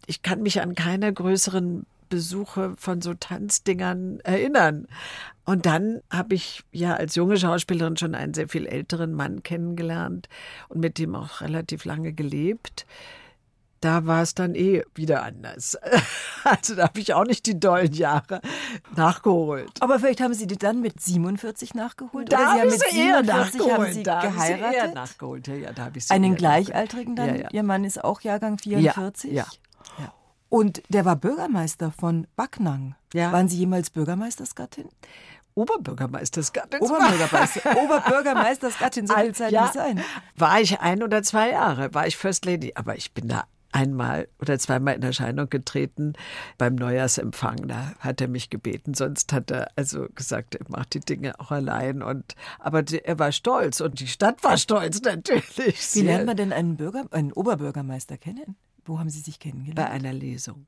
ich 0.06 0.22
kann 0.22 0.42
mich 0.42 0.60
an 0.60 0.74
keiner 0.74 1.12
größeren 1.12 1.86
Besuche 2.14 2.74
von 2.76 3.00
so 3.00 3.12
Tanzdingern 3.14 4.20
erinnern. 4.20 4.86
Und 5.44 5.66
dann 5.66 6.00
habe 6.12 6.36
ich 6.36 6.62
ja 6.70 6.94
als 6.94 7.16
junge 7.16 7.36
Schauspielerin 7.36 7.96
schon 7.96 8.14
einen 8.14 8.34
sehr 8.34 8.48
viel 8.48 8.66
älteren 8.66 9.12
Mann 9.14 9.42
kennengelernt 9.42 10.28
und 10.68 10.80
mit 10.80 10.98
dem 10.98 11.16
auch 11.16 11.40
relativ 11.40 11.84
lange 11.84 12.12
gelebt. 12.12 12.86
Da 13.80 14.06
war 14.06 14.22
es 14.22 14.36
dann 14.36 14.54
eh 14.54 14.84
wieder 14.94 15.24
anders. 15.24 15.76
Also 16.46 16.74
da 16.74 16.82
habe 16.82 17.00
ich 17.00 17.14
auch 17.14 17.24
nicht 17.24 17.46
die 17.46 17.58
dollen 17.58 17.94
Jahre 17.94 18.42
nachgeholt. 18.94 19.80
Aber 19.80 19.98
vielleicht 19.98 20.20
haben 20.20 20.34
Sie 20.34 20.46
die 20.46 20.58
dann 20.58 20.82
mit 20.82 21.00
47 21.00 21.72
nachgeholt? 21.72 22.30
Da 22.30 22.36
oder 22.36 22.52
Sie 22.52 22.60
haben 22.60 22.68
mit 22.68 22.80
47 22.82 23.72
haben 23.72 23.92
Sie 23.94 24.02
da 24.02 24.20
geheiratet? 24.20 24.80
Haben 24.80 24.88
sie 24.88 24.94
nachgeholt. 24.94 25.48
Ja, 25.48 25.54
ja, 25.54 25.72
da 25.72 25.84
habe 25.86 25.96
ich 25.96 26.10
Einen 26.10 26.34
Gleichaltrigen 26.34 27.16
dann? 27.16 27.28
Ja, 27.28 27.34
ja. 27.44 27.48
Ihr 27.50 27.62
Mann 27.62 27.84
ist 27.84 28.04
auch 28.04 28.20
Jahrgang 28.20 28.58
44? 28.58 29.32
Ja, 29.32 29.44
ja. 29.44 29.46
Und 30.54 30.84
der 30.88 31.04
war 31.04 31.16
Bürgermeister 31.16 31.90
von 31.90 32.28
Backnang. 32.36 32.94
Ja. 33.12 33.32
Waren 33.32 33.48
Sie 33.48 33.56
jemals 33.56 33.90
Bürgermeistersgattin? 33.90 34.88
Oberbürgermeistersgattin. 35.56 36.80
Oberbürgermeister, 36.80 37.76
Oberbürgermeistersgattin, 37.76 39.08
so 39.08 39.14
viel 39.14 39.34
Zeit 39.34 39.50
ja, 39.50 39.62
muss 39.62 39.72
sein. 39.72 40.00
War 40.36 40.60
ich 40.60 40.78
ein 40.78 41.02
oder 41.02 41.24
zwei 41.24 41.50
Jahre, 41.50 41.92
war 41.92 42.06
ich 42.06 42.16
First 42.16 42.44
Lady, 42.44 42.70
aber 42.76 42.94
ich 42.96 43.12
bin 43.12 43.26
da 43.26 43.46
einmal 43.72 44.28
oder 44.40 44.56
zweimal 44.60 44.94
in 44.94 45.02
Erscheinung 45.02 45.50
getreten 45.50 46.12
beim 46.56 46.76
Neujahrsempfang. 46.76 47.66
Da 47.66 47.94
hat 47.98 48.20
er 48.20 48.28
mich 48.28 48.48
gebeten, 48.48 48.94
sonst 48.94 49.32
hat 49.32 49.50
er 49.50 49.72
also 49.74 50.06
gesagt, 50.14 50.54
er 50.54 50.66
macht 50.68 50.94
die 50.94 51.00
Dinge 51.00 51.40
auch 51.40 51.50
allein. 51.50 52.00
Und 52.00 52.36
aber 52.60 52.84
er 53.02 53.18
war 53.18 53.32
stolz 53.32 53.80
und 53.80 53.98
die 53.98 54.06
Stadt 54.06 54.44
war 54.44 54.56
stolz 54.56 55.02
natürlich. 55.02 55.94
Wie 55.94 56.02
lernt 56.02 56.26
man 56.26 56.36
denn 56.36 56.52
einen 56.52 56.76
Bürger, 56.76 57.06
einen 57.10 57.32
Oberbürgermeister 57.32 58.18
kennen? 58.18 58.54
Wo 58.84 58.98
haben 58.98 59.10
Sie 59.10 59.20
sich 59.20 59.38
kennengelernt? 59.38 59.76
Bei 59.76 59.90
einer 59.90 60.12
Lesung. 60.12 60.66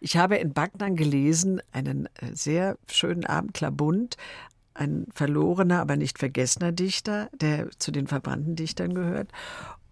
Ich 0.00 0.16
habe 0.16 0.36
in 0.36 0.52
Backnang 0.52 0.96
gelesen 0.96 1.60
einen 1.72 2.06
äh, 2.06 2.34
sehr 2.34 2.78
schönen 2.90 3.24
Abend 3.24 3.54
Klabund, 3.54 4.16
ein 4.74 5.06
verlorener, 5.14 5.80
aber 5.80 5.96
nicht 5.96 6.18
vergessener 6.18 6.72
Dichter, 6.72 7.28
der 7.32 7.70
zu 7.78 7.90
den 7.90 8.06
verbrannten 8.06 8.56
Dichtern 8.56 8.94
gehört. 8.94 9.30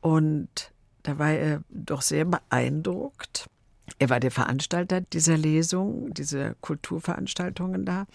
Und 0.00 0.72
da 1.02 1.18
war 1.18 1.32
er 1.32 1.62
doch 1.68 2.02
sehr 2.02 2.24
beeindruckt. 2.24 3.48
Er 3.98 4.10
war 4.10 4.20
der 4.20 4.30
Veranstalter 4.30 5.00
dieser 5.00 5.36
Lesung, 5.36 6.12
dieser 6.14 6.54
Kulturveranstaltungen 6.56 7.84
da 7.84 8.06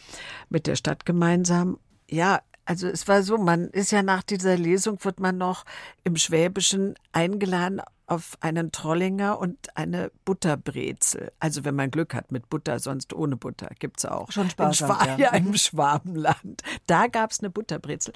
mit 0.50 0.68
der 0.68 0.76
Stadt 0.76 1.06
gemeinsam. 1.06 1.78
Ja, 2.10 2.42
also 2.66 2.88
es 2.88 3.08
war 3.08 3.24
so, 3.24 3.38
man 3.38 3.70
ist 3.70 3.92
ja 3.92 4.04
nach 4.04 4.24
dieser 4.24 4.58
Lesung, 4.58 5.04
wird 5.04 5.20
man 5.20 5.38
noch 5.38 5.64
im 6.04 6.18
Schwäbischen 6.18 6.96
eingeladen 7.14 7.82
auf 8.08 8.38
einen 8.40 8.72
Trollinger 8.72 9.38
und 9.38 9.76
eine 9.76 10.12
Butterbrezel. 10.24 11.32
Also 11.40 11.66
wenn 11.66 11.76
man 11.76 11.92
Glück 11.92 12.14
hat 12.14 12.32
mit 12.32 12.50
Butter, 12.50 12.80
sonst 12.80 13.14
ohne 13.14 13.36
Butter 13.36 13.70
gibt's 13.80 14.06
auch. 14.06 14.32
Schon 14.32 14.50
sparsam, 14.50 14.88
Schwa 14.88 15.06
ja. 15.06 15.18
ja. 15.18 15.30
im 15.34 15.56
Schwabenland. 15.56 16.64
Da 16.88 17.08
gab's 17.08 17.42
eine 17.42 17.50
Butterbrezel. 17.50 18.14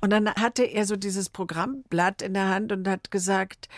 Und 0.00 0.10
dann 0.10 0.28
hatte 0.34 0.64
er 0.64 0.84
so 0.84 0.96
dieses 0.96 1.30
Programmblatt 1.30 2.20
in 2.20 2.34
der 2.34 2.48
Hand 2.48 2.70
und 2.70 2.86
hat 2.86 3.10
gesagt, 3.10 3.68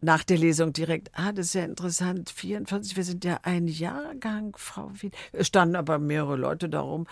nach 0.00 0.24
der 0.24 0.38
Lesung 0.38 0.72
direkt, 0.72 1.10
ah, 1.12 1.32
das 1.32 1.46
ist 1.46 1.54
ja 1.54 1.64
interessant, 1.64 2.30
44, 2.30 2.96
wir 2.96 3.04
sind 3.04 3.24
ja 3.24 3.40
ein 3.42 3.68
Jahrgang, 3.68 4.54
Frau 4.56 4.90
Wien. 4.94 5.10
Es 5.32 5.48
standen 5.48 5.76
aber 5.76 5.98
mehrere 5.98 6.36
Leute 6.36 6.68
darum. 6.68 7.06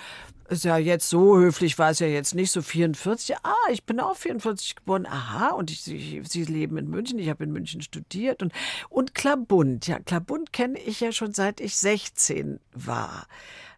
Ist 0.48 0.64
ja 0.64 0.78
jetzt 0.78 1.10
so 1.10 1.36
höflich, 1.36 1.78
war 1.78 1.90
es 1.90 1.98
ja 1.98 2.06
jetzt 2.06 2.34
nicht 2.34 2.50
so 2.50 2.62
44. 2.62 3.36
Ah, 3.42 3.52
ich 3.70 3.84
bin 3.84 4.00
auch 4.00 4.16
44 4.16 4.76
geboren. 4.76 5.04
Aha, 5.06 5.50
und 5.50 5.70
ich, 5.70 5.86
ich, 5.86 6.26
Sie 6.26 6.44
leben 6.44 6.78
in 6.78 6.88
München, 6.88 7.18
ich 7.18 7.28
habe 7.28 7.44
in 7.44 7.52
München 7.52 7.82
studiert. 7.82 8.42
Und, 8.42 8.54
und 8.88 9.14
Klabund, 9.14 9.86
ja, 9.86 9.98
Klabund 9.98 10.54
kenne 10.54 10.78
ich 10.78 11.00
ja 11.00 11.12
schon 11.12 11.34
seit 11.34 11.60
ich 11.60 11.76
16 11.76 12.60
war. 12.72 13.26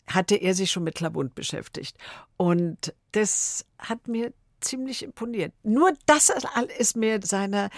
Hatte 0.07 0.37
er 0.37 0.55
sich 0.55 0.71
schon 0.71 0.85
mit 0.85 0.95
Klabund 0.95 1.35
beschäftigt. 1.35 1.97
Und 2.37 2.95
das 3.11 3.67
hat 3.79 4.07
mir 4.07 4.33
ziemlich 4.61 5.03
imponiert. 5.03 5.53
Nur 5.63 5.93
das 6.07 6.33
ist 6.79 6.97
mir 6.97 7.21
seiner 7.23 7.71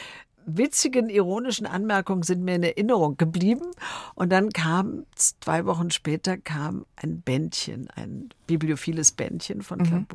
witzigen, 0.46 1.08
ironischen 1.08 1.66
Anmerkungen 1.66 2.22
sind 2.22 2.42
mir 2.42 2.56
in 2.56 2.62
Erinnerung 2.62 3.16
geblieben. 3.16 3.66
Und 4.14 4.30
dann 4.30 4.50
kam, 4.50 5.06
zwei 5.14 5.66
Wochen 5.66 5.90
später, 5.90 6.36
kam 6.36 6.86
ein 6.96 7.20
Bändchen, 7.20 7.88
ein 7.90 8.30
bibliophiles 8.46 9.12
Bändchen 9.12 9.62
von 9.62 9.78
mhm. 9.80 10.06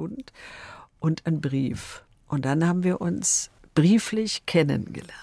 und 1.00 1.26
ein 1.26 1.42
Brief. 1.42 2.04
Und 2.28 2.46
dann 2.46 2.68
haben 2.68 2.84
wir 2.84 3.02
uns 3.02 3.52
brieflich 3.74 4.46
kennengelernt. 4.46 5.14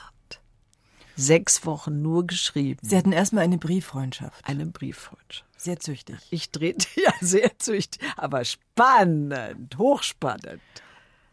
Sechs 1.17 1.65
Wochen 1.65 2.03
nur 2.03 2.27
geschrieben. 2.27 2.81
Sie 2.83 2.97
hatten 2.97 3.13
erstmal 3.13 3.45
eine 3.45 3.59
Brieffreundschaft. 3.59 4.45
Eine 4.45 4.67
Brieffreundschaft. 4.67 5.45
Sehr 5.57 5.79
züchtig. 5.79 6.17
Ich 6.31 6.51
drehte, 6.51 6.87
ja, 7.01 7.13
sehr 7.21 7.59
züchtig, 7.59 8.01
aber 8.17 8.45
spannend, 8.45 9.79
hochspannend. 9.79 10.61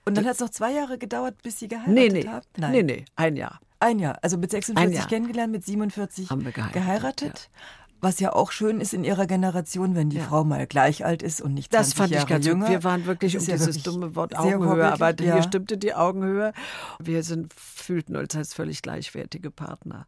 Und 0.05 0.17
dann 0.17 0.25
hat 0.25 0.33
es 0.33 0.39
noch 0.39 0.49
zwei 0.49 0.71
Jahre 0.71 0.97
gedauert, 0.97 1.41
bis 1.43 1.59
Sie 1.59 1.67
geheiratet 1.67 1.93
nee, 1.93 2.09
nee. 2.09 2.27
habt? 2.27 2.57
Nein, 2.57 2.71
nee, 2.71 2.83
nee, 2.83 3.05
ein 3.15 3.35
Jahr. 3.35 3.59
Ein 3.79 3.99
Jahr. 3.99 4.19
Also 4.21 4.37
mit 4.37 4.51
46 4.51 5.07
kennengelernt, 5.07 5.51
mit 5.51 5.65
47 5.65 6.29
Haben 6.29 6.45
wir 6.45 6.51
geheiratet. 6.51 6.73
geheiratet. 6.73 7.49
Ja. 7.53 7.61
Was 8.03 8.19
ja 8.19 8.33
auch 8.33 8.51
schön 8.51 8.81
ist 8.81 8.95
in 8.95 9.03
ihrer 9.03 9.27
Generation, 9.27 9.95
wenn 9.95 10.09
die 10.09 10.17
ja. 10.17 10.23
Frau 10.23 10.43
mal 10.43 10.65
gleich 10.65 11.05
alt 11.05 11.21
ist 11.21 11.39
und 11.39 11.53
nicht 11.53 11.71
20 11.71 11.89
Das 11.89 11.97
fand 11.97 12.11
Jahre 12.11 12.23
ich 12.23 12.29
ganz 12.29 12.45
jünger. 12.47 12.67
Wir 12.67 12.83
waren 12.83 13.05
wirklich 13.05 13.37
um 13.37 13.45
dieses 13.45 13.67
wirklich 13.67 13.83
dumme 13.83 14.15
Wort 14.15 14.35
Augenhöhe, 14.35 14.91
aber 14.91 15.13
ja. 15.21 15.33
hier 15.35 15.43
stimmte 15.43 15.77
die 15.77 15.93
Augenhöhe. 15.93 16.53
Wir 16.99 17.21
sind, 17.21 17.53
fühlten 17.53 18.15
uns 18.15 18.35
als 18.35 18.55
völlig 18.55 18.81
gleichwertige 18.81 19.51
Partner. 19.51 20.07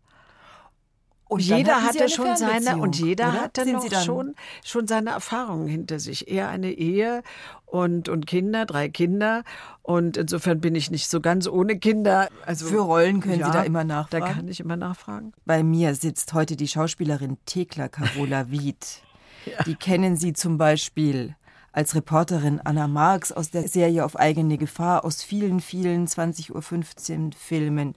Und 1.34 1.42
jeder 1.42 1.84
hatte 1.84 2.10
schon 2.10 2.36
seine 2.36 2.78
und 2.78 2.98
jeder 2.98 3.30
oder? 3.30 3.42
hatte 3.42 3.64
Sind 3.64 3.74
noch 3.74 4.04
schon 4.04 4.36
schon 4.64 4.88
seine 4.88 5.12
Erfahrungen 5.12 5.68
hinter 5.68 6.00
sich. 6.00 6.30
Er 6.30 6.50
eine 6.50 6.72
Ehe 6.72 7.24
und 7.66 8.10
und 8.10 8.28
Kinder, 8.28 8.66
drei 8.66 8.90
Kinder 8.90 9.44
und 9.82 10.18
insofern 10.18 10.62
bin 10.62 10.76
ich 10.76 10.92
nicht 10.92 11.10
so 11.10 11.22
ganz 11.22 11.48
ohne 11.48 11.78
Kinder. 11.78 12.30
Also 12.46 12.68
für 12.68 12.80
Rollen 12.80 13.20
können 13.20 13.40
ja, 13.40 13.48
Sie 13.48 13.52
da 13.52 13.64
immer 13.64 13.84
nachfragen. 13.84 14.26
Da 14.26 14.32
kann 14.34 14.48
ich 14.48 14.60
immer 14.60 14.78
nachfragen. 14.78 15.34
Bei 15.46 15.64
mir 15.64 15.96
sitzt 15.96 16.34
heute 16.34 16.56
die 16.56 16.68
Schauspielerin 16.68 17.38
Thekla 17.46 17.88
Carola 17.90 18.50
Wied. 18.52 19.02
ja. 19.46 19.64
Die 19.64 19.76
kennen 19.76 20.16
Sie 20.16 20.34
zum 20.34 20.58
Beispiel 20.58 21.36
als 21.74 21.96
Reporterin 21.96 22.62
Anna 22.64 22.88
Marx 22.88 23.32
aus 23.32 23.50
der 23.50 23.68
Serie 23.68 24.06
Auf 24.06 24.16
eigene 24.16 24.58
Gefahr 24.58 25.04
aus 25.04 25.24
vielen 25.24 25.60
vielen 25.60 26.08
20:15 26.08 26.52
Uhr 26.52 27.32
Filmen. 27.36 27.96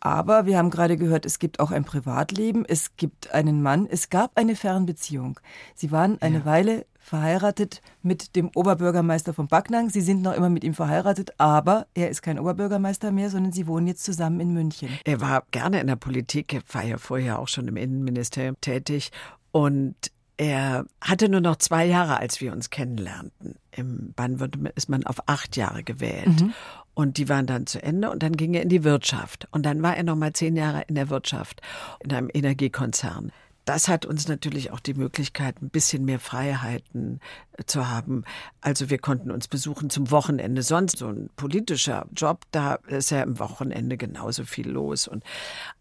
Aber 0.00 0.46
wir 0.46 0.58
haben 0.58 0.70
gerade 0.70 0.96
gehört, 0.96 1.26
es 1.26 1.38
gibt 1.38 1.60
auch 1.60 1.70
ein 1.70 1.84
Privatleben, 1.84 2.64
es 2.66 2.96
gibt 2.96 3.32
einen 3.32 3.62
Mann, 3.62 3.86
es 3.90 4.10
gab 4.10 4.32
eine 4.36 4.54
Fernbeziehung. 4.54 5.40
Sie 5.74 5.90
waren 5.90 6.20
eine 6.20 6.38
ja. 6.38 6.44
Weile 6.44 6.86
verheiratet 6.98 7.80
mit 8.02 8.36
dem 8.36 8.50
Oberbürgermeister 8.54 9.32
von 9.32 9.48
Backnang. 9.48 9.88
Sie 9.90 10.02
sind 10.02 10.22
noch 10.22 10.34
immer 10.34 10.50
mit 10.50 10.62
ihm 10.62 10.74
verheiratet, 10.74 11.32
aber 11.38 11.86
er 11.94 12.10
ist 12.10 12.22
kein 12.22 12.38
Oberbürgermeister 12.38 13.10
mehr, 13.10 13.30
sondern 13.30 13.52
sie 13.52 13.66
wohnen 13.66 13.86
jetzt 13.86 14.04
zusammen 14.04 14.40
in 14.40 14.52
München. 14.52 14.90
Er 15.04 15.20
war 15.20 15.44
gerne 15.50 15.80
in 15.80 15.86
der 15.86 15.96
Politik, 15.96 16.52
er 16.52 16.62
war 16.72 16.84
ja 16.84 16.98
vorher 16.98 17.38
auch 17.38 17.48
schon 17.48 17.66
im 17.66 17.76
Innenministerium 17.76 18.60
tätig 18.60 19.10
und 19.52 19.96
er 20.36 20.84
hatte 21.00 21.28
nur 21.28 21.40
noch 21.40 21.56
zwei 21.56 21.84
Jahre, 21.84 22.18
als 22.18 22.40
wir 22.40 22.52
uns 22.52 22.70
kennenlernten. 22.70 23.56
Im 23.72 24.12
Baden-Württemberg 24.14 24.76
ist 24.76 24.88
man 24.88 25.04
auf 25.04 25.16
acht 25.26 25.56
Jahre 25.56 25.82
gewählt. 25.82 26.40
Mhm. 26.40 26.54
Und 26.98 27.16
die 27.16 27.28
waren 27.28 27.46
dann 27.46 27.68
zu 27.68 27.80
Ende 27.80 28.10
und 28.10 28.24
dann 28.24 28.36
ging 28.36 28.54
er 28.54 28.62
in 28.62 28.68
die 28.68 28.82
Wirtschaft. 28.82 29.46
Und 29.52 29.64
dann 29.64 29.84
war 29.84 29.96
er 29.96 30.02
noch 30.02 30.16
mal 30.16 30.32
zehn 30.32 30.56
Jahre 30.56 30.82
in 30.88 30.96
der 30.96 31.10
Wirtschaft, 31.10 31.62
in 32.00 32.12
einem 32.12 32.28
Energiekonzern. 32.34 33.30
Das 33.64 33.86
hat 33.86 34.04
uns 34.04 34.26
natürlich 34.26 34.72
auch 34.72 34.80
die 34.80 34.94
Möglichkeit, 34.94 35.62
ein 35.62 35.70
bisschen 35.70 36.04
mehr 36.04 36.18
Freiheiten 36.18 37.20
äh, 37.52 37.62
zu 37.66 37.88
haben. 37.88 38.24
Also 38.62 38.90
wir 38.90 38.98
konnten 38.98 39.30
uns 39.30 39.46
besuchen 39.46 39.90
zum 39.90 40.10
Wochenende. 40.10 40.62
Sonst 40.62 40.98
so 40.98 41.06
ein 41.06 41.30
politischer 41.36 42.06
Job, 42.16 42.46
da 42.50 42.80
ist 42.88 43.10
ja 43.10 43.22
im 43.22 43.38
Wochenende 43.38 43.96
genauso 43.96 44.42
viel 44.42 44.68
los. 44.68 45.06
Und 45.06 45.22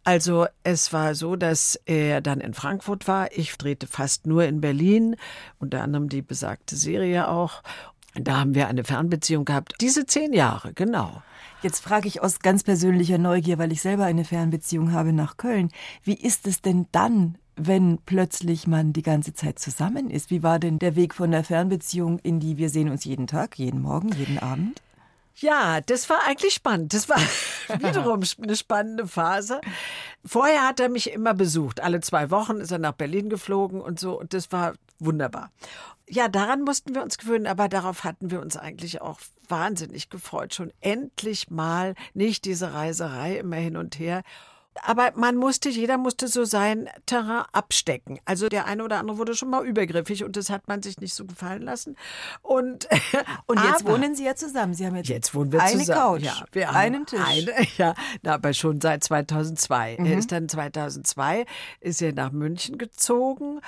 also 0.03 0.45
es 0.63 0.93
war 0.93 1.15
so, 1.15 1.35
dass 1.35 1.81
er 1.85 2.21
dann 2.21 2.41
in 2.41 2.53
Frankfurt 2.53 3.07
war. 3.07 3.35
Ich 3.35 3.57
drehte 3.57 3.87
fast 3.87 4.27
nur 4.27 4.43
in 4.43 4.61
Berlin, 4.61 5.15
unter 5.57 5.81
anderem 5.81 6.09
die 6.09 6.21
besagte 6.21 6.75
Serie 6.75 7.27
auch. 7.27 7.63
Da 8.19 8.39
haben 8.39 8.55
wir 8.55 8.67
eine 8.67 8.83
Fernbeziehung 8.83 9.45
gehabt. 9.45 9.75
Diese 9.81 10.05
zehn 10.05 10.33
Jahre, 10.33 10.73
genau. 10.73 11.21
Jetzt 11.61 11.79
frage 11.79 12.07
ich 12.07 12.21
aus 12.21 12.39
ganz 12.39 12.63
persönlicher 12.63 13.17
Neugier, 13.17 13.57
weil 13.57 13.71
ich 13.71 13.81
selber 13.81 14.05
eine 14.05 14.25
Fernbeziehung 14.25 14.91
habe 14.91 15.13
nach 15.13 15.37
Köln. 15.37 15.69
Wie 16.03 16.13
ist 16.13 16.47
es 16.47 16.61
denn 16.61 16.87
dann, 16.91 17.37
wenn 17.55 17.97
plötzlich 18.05 18.67
man 18.67 18.93
die 18.93 19.01
ganze 19.01 19.33
Zeit 19.33 19.57
zusammen 19.57 20.09
ist? 20.09 20.29
Wie 20.29 20.43
war 20.43 20.59
denn 20.59 20.77
der 20.77 20.95
Weg 20.95 21.15
von 21.15 21.31
der 21.31 21.43
Fernbeziehung 21.43 22.19
in 22.19 22.39
die 22.39 22.57
wir 22.57 22.69
sehen 22.69 22.89
uns 22.89 23.05
jeden 23.05 23.27
Tag, 23.27 23.57
jeden 23.57 23.81
Morgen, 23.81 24.09
jeden 24.09 24.37
Abend? 24.37 24.81
Ja, 25.39 25.81
das 25.81 26.09
war 26.09 26.19
eigentlich 26.27 26.53
spannend. 26.53 26.93
Das 26.93 27.09
war 27.09 27.17
wiederum 27.79 28.21
eine 28.41 28.55
spannende 28.55 29.07
Phase. 29.07 29.61
Vorher 30.25 30.67
hat 30.67 30.79
er 30.79 30.89
mich 30.89 31.11
immer 31.11 31.33
besucht. 31.33 31.81
Alle 31.81 32.01
zwei 32.01 32.31
Wochen 32.31 32.57
ist 32.57 32.71
er 32.71 32.79
nach 32.79 32.93
Berlin 32.93 33.29
geflogen 33.29 33.81
und 33.81 33.99
so. 33.99 34.19
Und 34.19 34.33
das 34.33 34.51
war 34.51 34.73
wunderbar. 34.99 35.51
Ja, 36.09 36.29
daran 36.29 36.61
mussten 36.61 36.95
wir 36.95 37.03
uns 37.03 37.17
gewöhnen, 37.17 37.47
aber 37.47 37.67
darauf 37.67 38.03
hatten 38.03 38.31
wir 38.31 38.39
uns 38.39 38.55
eigentlich 38.55 39.01
auch 39.01 39.19
wahnsinnig 39.47 40.09
gefreut. 40.09 40.53
Schon 40.53 40.71
endlich 40.79 41.49
mal 41.49 41.95
nicht 42.13 42.45
diese 42.45 42.73
Reiserei 42.73 43.37
immer 43.37 43.57
hin 43.57 43.75
und 43.75 43.99
her 43.99 44.23
aber 44.83 45.11
man 45.15 45.35
musste, 45.35 45.69
jeder 45.69 45.97
musste 45.97 46.27
so 46.27 46.45
sein 46.45 46.89
Terrain 47.05 47.45
abstecken. 47.51 48.19
Also 48.25 48.49
der 48.49 48.65
eine 48.65 48.83
oder 48.83 48.97
andere 48.99 49.17
wurde 49.17 49.35
schon 49.35 49.49
mal 49.49 49.65
übergriffig 49.65 50.23
und 50.23 50.35
das 50.35 50.49
hat 50.49 50.67
man 50.67 50.81
sich 50.81 50.99
nicht 50.99 51.13
so 51.13 51.25
gefallen 51.25 51.61
lassen. 51.61 51.95
Und, 52.41 52.87
und 53.45 53.63
jetzt 53.63 53.81
aber, 53.81 53.93
wohnen 53.93 54.15
Sie 54.15 54.25
ja 54.25 54.35
zusammen. 54.35 54.73
Sie 54.73 54.85
haben 54.85 54.95
jetzt, 54.95 55.09
jetzt 55.09 55.35
wohnen 55.35 55.51
wir 55.51 55.61
eine 55.61 55.79
zusammen. 55.79 55.99
Couch, 55.99 56.23
ja, 56.23 56.45
wir 56.51 56.71
einen 56.71 57.05
Tisch. 57.05 57.19
Eine, 57.23 57.53
ja, 57.77 57.95
aber 58.25 58.53
schon 58.53 58.81
seit 58.81 59.03
2002. 59.03 59.97
Mhm. 59.99 60.05
Er 60.05 60.17
ist 60.17 60.31
dann 60.31 60.49
2002 60.49 61.45
ist 61.79 62.01
er 62.01 62.13
nach 62.13 62.31
München 62.31 62.77
gezogen 62.77 63.61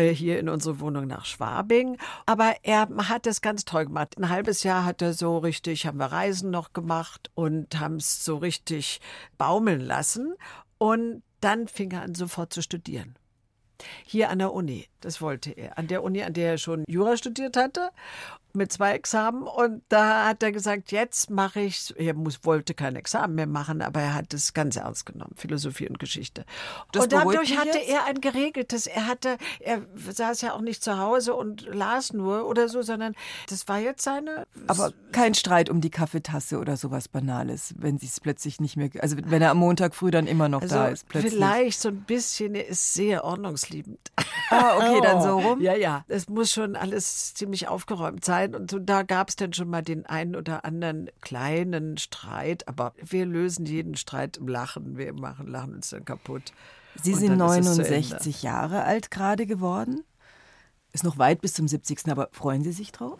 hier 0.00 0.38
in 0.38 0.48
unsere 0.48 0.80
Wohnung 0.80 1.06
nach 1.06 1.24
Schwabing. 1.24 1.98
Aber 2.26 2.54
er 2.62 2.88
hat 3.08 3.26
es 3.26 3.40
ganz 3.40 3.64
toll 3.64 3.86
gemacht. 3.86 4.18
Ein 4.18 4.28
halbes 4.28 4.62
Jahr 4.62 4.84
hat 4.84 5.02
er 5.02 5.12
so 5.12 5.38
richtig, 5.38 5.86
haben 5.86 5.98
wir 5.98 6.06
Reisen 6.06 6.50
noch 6.50 6.72
gemacht 6.72 7.30
und 7.34 7.78
haben 7.78 7.96
es 7.96 8.24
so 8.24 8.36
richtig 8.36 9.00
baumeln 9.38 9.80
lassen. 9.80 10.34
Und 10.78 11.22
dann 11.40 11.68
fing 11.68 11.90
er 11.92 12.02
an, 12.02 12.14
sofort 12.14 12.52
zu 12.52 12.62
studieren. 12.62 13.16
Hier 14.04 14.30
an 14.30 14.38
der 14.38 14.52
Uni, 14.52 14.88
das 15.04 15.20
wollte 15.20 15.50
er. 15.50 15.78
An 15.78 15.86
der 15.86 16.02
Uni, 16.02 16.22
an 16.22 16.32
der 16.32 16.52
er 16.52 16.58
schon 16.58 16.84
Jura 16.88 17.16
studiert 17.16 17.56
hatte 17.56 17.90
mit 18.56 18.72
zwei 18.72 18.92
Examen 18.92 19.42
und 19.42 19.82
da 19.88 20.26
hat 20.26 20.42
er 20.44 20.52
gesagt, 20.52 20.92
jetzt 20.92 21.28
mache 21.28 21.60
ich, 21.60 21.92
er 21.96 22.14
muss, 22.14 22.44
wollte 22.44 22.72
kein 22.72 22.94
Examen 22.94 23.34
mehr 23.34 23.48
machen, 23.48 23.82
aber 23.82 24.00
er 24.00 24.14
hat 24.14 24.32
es 24.32 24.54
ganz 24.54 24.76
ernst 24.76 25.06
genommen, 25.06 25.34
Philosophie 25.36 25.88
und 25.88 25.98
Geschichte. 25.98 26.44
Das 26.92 27.04
und 27.04 27.12
dadurch 27.12 27.58
hatte 27.58 27.78
jetzt? 27.78 27.90
er 27.90 28.04
ein 28.04 28.20
geregeltes, 28.20 28.86
er 28.86 29.08
hatte, 29.08 29.38
er 29.58 29.82
saß 30.08 30.42
ja 30.42 30.54
auch 30.54 30.60
nicht 30.60 30.84
zu 30.84 30.98
Hause 30.98 31.34
und 31.34 31.62
las 31.62 32.12
nur 32.12 32.46
oder 32.46 32.68
so, 32.68 32.82
sondern 32.82 33.14
das 33.48 33.66
war 33.66 33.80
jetzt 33.80 34.04
seine. 34.04 34.46
Aber 34.68 34.92
kein 35.10 35.34
Streit 35.34 35.68
um 35.68 35.80
die 35.80 35.90
Kaffeetasse 35.90 36.58
oder 36.58 36.76
sowas 36.76 37.08
Banales, 37.08 37.74
wenn 37.76 37.98
sie 37.98 38.06
es 38.06 38.20
plötzlich 38.20 38.60
nicht 38.60 38.76
mehr, 38.76 38.88
also 39.00 39.16
wenn 39.24 39.42
er 39.42 39.50
am 39.50 39.58
Montag 39.58 39.96
früh 39.96 40.12
dann 40.12 40.28
immer 40.28 40.48
noch 40.48 40.62
also 40.62 40.76
da 40.76 40.88
ist. 40.88 41.08
Plötzlich. 41.08 41.34
Vielleicht 41.34 41.80
so 41.80 41.88
ein 41.88 42.02
bisschen, 42.02 42.54
er 42.54 42.68
ist 42.68 42.94
sehr 42.94 43.24
ordnungsliebend. 43.24 44.12
Ah, 44.50 44.76
okay, 44.76 44.93
dann 45.00 45.22
so 45.22 45.38
rum. 45.38 45.60
Ja, 45.60 45.74
ja, 45.74 46.04
es 46.08 46.28
muss 46.28 46.50
schon 46.50 46.76
alles 46.76 47.34
ziemlich 47.34 47.68
aufgeräumt 47.68 48.24
sein. 48.24 48.54
Und 48.54 48.70
so, 48.70 48.78
da 48.78 49.02
gab 49.02 49.28
es 49.28 49.36
dann 49.36 49.52
schon 49.52 49.68
mal 49.68 49.82
den 49.82 50.06
einen 50.06 50.36
oder 50.36 50.64
anderen 50.64 51.10
kleinen 51.20 51.98
Streit. 51.98 52.68
Aber 52.68 52.92
wir 53.02 53.26
lösen 53.26 53.66
jeden 53.66 53.96
Streit 53.96 54.36
im 54.36 54.48
Lachen. 54.48 54.96
Wir 54.96 55.12
machen 55.12 55.46
Lachen 55.46 55.74
uns 55.74 55.90
dann 55.90 56.04
kaputt. 56.04 56.52
Sie 57.02 57.14
sind 57.14 57.36
69 57.36 58.42
Jahre 58.42 58.84
alt 58.84 59.10
gerade 59.10 59.46
geworden. 59.46 60.04
Ist 60.92 61.04
noch 61.04 61.18
weit 61.18 61.40
bis 61.40 61.54
zum 61.54 61.66
70. 61.66 62.08
Aber 62.08 62.28
freuen 62.30 62.62
Sie 62.62 62.72
sich 62.72 62.92
drauf? 62.92 63.18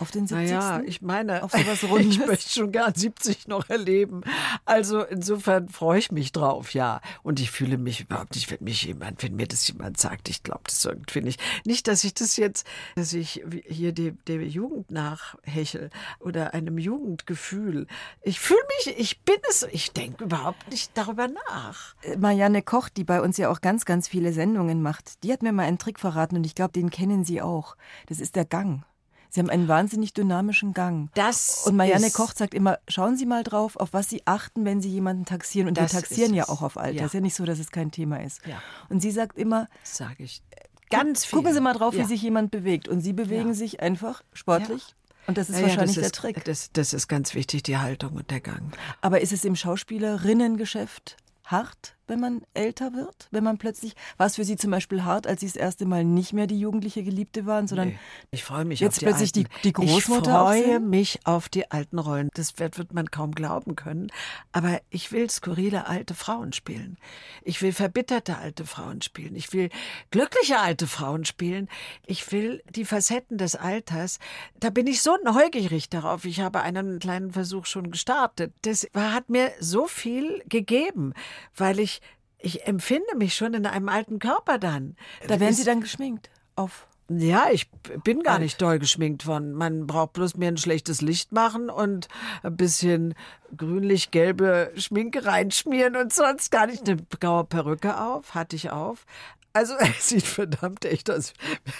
Auf 0.00 0.10
den 0.10 0.26
70. 0.26 0.50
Naja, 0.50 0.82
ich 0.86 1.02
meine, 1.02 1.42
auf 1.42 1.52
sowas 1.52 1.84
Rundes. 1.90 2.16
ich 2.16 2.26
möchte 2.26 2.50
schon 2.50 2.72
gern 2.72 2.94
70 2.94 3.48
noch 3.48 3.68
erleben. 3.68 4.22
Also 4.64 5.02
insofern 5.02 5.68
freue 5.68 5.98
ich 5.98 6.10
mich 6.10 6.32
drauf, 6.32 6.72
ja. 6.72 7.02
Und 7.22 7.38
ich 7.38 7.50
fühle 7.50 7.76
mich 7.76 8.00
überhaupt 8.00 8.34
nicht, 8.34 8.50
wenn 8.50 8.64
mich 8.64 8.84
jemand, 8.84 9.22
wenn 9.22 9.36
mir 9.36 9.46
das 9.46 9.68
jemand 9.68 9.98
sagt, 9.98 10.30
ich 10.30 10.42
glaube 10.42 10.62
das 10.64 10.82
irgendwie 10.86 11.20
nicht. 11.20 11.40
Nicht, 11.66 11.86
dass 11.86 12.02
ich 12.02 12.14
das 12.14 12.38
jetzt, 12.38 12.66
dass 12.96 13.12
ich 13.12 13.42
hier 13.68 13.92
der, 13.92 14.12
der 14.26 14.42
Jugend 14.46 14.90
nachhechel 14.90 15.90
oder 16.18 16.54
einem 16.54 16.78
Jugendgefühl. 16.78 17.86
Ich 18.22 18.40
fühle 18.40 18.60
mich, 18.78 18.98
ich 18.98 19.20
bin 19.20 19.36
es, 19.50 19.66
ich 19.70 19.92
denke 19.92 20.24
überhaupt 20.24 20.70
nicht 20.70 20.92
darüber 20.94 21.28
nach. 21.28 21.94
Äh, 22.02 22.16
Marianne 22.16 22.62
Koch, 22.62 22.88
die 22.88 23.04
bei 23.04 23.20
uns 23.20 23.36
ja 23.36 23.50
auch 23.50 23.60
ganz, 23.60 23.84
ganz 23.84 24.08
viele 24.08 24.32
Sendungen 24.32 24.80
macht, 24.80 25.22
die 25.24 25.32
hat 25.32 25.42
mir 25.42 25.52
mal 25.52 25.64
einen 25.64 25.78
Trick 25.78 26.00
verraten 26.00 26.36
und 26.36 26.46
ich 26.46 26.54
glaube, 26.54 26.72
den 26.72 26.88
kennen 26.88 27.24
Sie 27.24 27.42
auch. 27.42 27.76
Das 28.06 28.18
ist 28.18 28.34
der 28.34 28.46
Gang. 28.46 28.84
Sie 29.30 29.40
haben 29.40 29.50
einen 29.50 29.68
wahnsinnig 29.68 30.12
dynamischen 30.12 30.74
Gang. 30.74 31.10
Das 31.14 31.66
und 31.66 31.76
Marianne 31.76 32.10
Koch 32.10 32.32
sagt 32.34 32.52
immer, 32.52 32.78
schauen 32.88 33.16
Sie 33.16 33.26
mal 33.26 33.44
drauf, 33.44 33.76
auf 33.76 33.92
was 33.92 34.08
Sie 34.08 34.22
achten, 34.24 34.64
wenn 34.64 34.80
Sie 34.80 34.88
jemanden 34.90 35.24
taxieren. 35.24 35.68
Und 35.68 35.78
wir 35.78 35.86
taxieren 35.86 36.34
ja 36.34 36.48
auch 36.48 36.62
auf 36.62 36.76
Alter. 36.76 37.00
Ja. 37.00 37.06
Ist 37.06 37.14
ja 37.14 37.20
nicht 37.20 37.34
so, 37.34 37.44
dass 37.44 37.58
es 37.58 37.70
kein 37.70 37.90
Thema 37.90 38.22
ist. 38.22 38.44
Ja. 38.46 38.60
Und 38.88 39.00
sie 39.00 39.10
sagt 39.10 39.38
immer, 39.38 39.68
sage 39.84 40.24
ich 40.24 40.42
ganz 40.90 41.24
viel. 41.24 41.38
Gucken 41.38 41.54
Sie 41.54 41.60
mal 41.60 41.74
drauf, 41.74 41.94
ja. 41.94 42.02
wie 42.02 42.06
sich 42.06 42.22
jemand 42.22 42.50
bewegt. 42.50 42.88
Und 42.88 43.00
Sie 43.00 43.12
bewegen 43.12 43.54
sich 43.54 43.80
einfach 43.80 44.22
sportlich. 44.32 44.94
Und 45.26 45.38
das 45.38 45.48
ist 45.48 45.56
Ja, 45.56 45.62
wahrscheinlich 45.62 45.94
das 45.94 46.02
der 46.02 46.04
ist, 46.06 46.14
Trick. 46.16 46.44
Das, 46.44 46.72
das 46.72 46.92
ist 46.92 47.08
ganz 47.08 47.34
wichtig, 47.34 47.62
die 47.62 47.78
Haltung 47.78 48.14
und 48.14 48.30
der 48.30 48.40
Gang. 48.40 48.76
Aber 49.00 49.20
ist 49.20 49.32
es 49.32 49.44
im 49.44 49.54
Schauspielerinnengeschäft 49.54 51.16
hart, 51.44 51.94
wenn 52.10 52.20
man 52.20 52.42
älter 52.52 52.92
wird? 52.92 53.28
Wenn 53.30 53.42
man 53.44 53.56
plötzlich, 53.56 53.94
war 54.18 54.26
es 54.26 54.36
für 54.36 54.44
Sie 54.44 54.56
zum 54.56 54.70
Beispiel 54.70 55.04
hart, 55.04 55.26
als 55.26 55.40
Sie 55.40 55.46
das 55.46 55.56
erste 55.56 55.86
Mal 55.86 56.04
nicht 56.04 56.34
mehr 56.34 56.46
die 56.46 56.60
jugendliche 56.60 57.02
Geliebte 57.02 57.46
waren, 57.46 57.66
sondern 57.66 57.88
Nee, 57.88 57.98
ich 58.32 58.44
freue 58.44 58.66
mich 58.66 58.80
jetzt 58.80 58.96
auf 58.96 58.98
die 58.98 59.04
plötzlich 59.06 59.32
die- 59.32 59.40
alten. 59.44 59.54
die 59.64 59.72
Großmutter 59.72 60.30
Ich 60.54 60.62
freue 60.64 60.80
mich 60.80 61.20
auf 61.24 61.48
die 61.48 61.70
alten 61.70 61.98
Rollen. 61.98 62.28
Das 62.34 62.58
wird, 62.58 62.76
wird 62.76 62.92
man 62.92 63.10
kaum 63.10 63.32
glauben 63.32 63.76
können. 63.76 64.08
Aber 64.52 64.80
ich 64.90 65.12
will 65.12 65.30
skurrile 65.30 65.86
alte 65.86 66.12
Frauen 66.14 66.52
spielen. 66.52 66.98
Ich 67.42 67.62
will 67.62 67.72
verbitterte 67.72 68.36
alte 68.38 68.66
Frauen 68.66 69.00
spielen. 69.00 69.34
Ich 69.36 69.52
will 69.54 69.70
glückliche 70.10 70.58
alte 70.58 70.86
Frauen 70.86 71.24
spielen. 71.24 71.68
Ich 72.06 72.30
will 72.32 72.62
die 72.74 72.84
Facetten 72.84 73.38
des 73.38 73.54
Alters. 73.56 74.18
Da 74.58 74.70
bin 74.70 74.86
ich 74.86 75.00
so 75.02 75.16
neugierig 75.24 75.88
darauf. 75.88 76.24
Ich 76.24 76.40
habe 76.40 76.60
einen 76.62 76.98
kleinen 76.98 77.30
Versuch 77.32 77.66
schon 77.66 77.90
gestartet. 77.90 78.52
Das 78.62 78.86
war, 78.92 79.12
hat 79.12 79.30
mir 79.30 79.52
so 79.60 79.86
viel 79.86 80.42
gegeben, 80.48 81.14
weil 81.56 81.78
ich 81.78 81.99
ich 82.42 82.66
empfinde 82.66 83.16
mich 83.16 83.34
schon 83.34 83.54
in 83.54 83.66
einem 83.66 83.88
alten 83.88 84.18
Körper 84.18 84.58
dann. 84.58 84.96
da 85.26 85.40
werden 85.40 85.54
Sie 85.54 85.64
dann 85.64 85.80
geschminkt 85.80 86.30
auf. 86.56 86.86
ja, 87.08 87.48
ich 87.50 87.70
bin 88.04 88.22
gar 88.22 88.34
Alt. 88.34 88.42
nicht 88.42 88.62
doll 88.62 88.78
geschminkt 88.78 89.26
worden. 89.26 89.52
Man 89.52 89.86
braucht 89.86 90.12
bloß 90.14 90.36
mir 90.36 90.48
ein 90.48 90.56
schlechtes 90.56 91.00
Licht 91.00 91.32
machen 91.32 91.70
und 91.70 92.08
ein 92.42 92.56
bisschen 92.56 93.14
grünlich-gelbe 93.56 94.72
Schminke 94.76 95.24
reinschmieren 95.24 95.96
und 95.96 96.12
sonst 96.12 96.50
gar 96.50 96.66
nicht. 96.66 96.88
Eine 96.88 96.98
graue 97.18 97.44
Perücke 97.44 98.00
auf, 98.00 98.34
hatte 98.34 98.56
ich 98.56 98.70
auf. 98.70 99.06
Also 99.52 99.74
es 99.78 100.08
sieht 100.08 100.26
verdammt 100.26 100.84
echt 100.84 101.10
aus. 101.10 101.32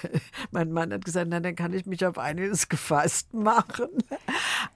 Mein 0.51 0.73
Mann 0.73 0.93
hat 0.93 1.05
gesagt, 1.05 1.29
na, 1.31 1.41
dann 1.41 1.55
kann 1.55 1.73
ich 1.73 1.87
mich 1.87 2.05
auf 2.05 2.19
einiges 2.19 2.69
gefasst 2.69 3.33
machen. 3.33 3.89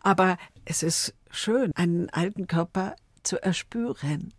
Aber 0.01 0.39
es 0.65 0.83
ist 0.83 1.15
schön, 1.31 1.73
einen 1.75 2.11
alten 2.11 2.47
Körper 2.47 2.95
zu 3.23 3.43
erspüren. 3.43 4.33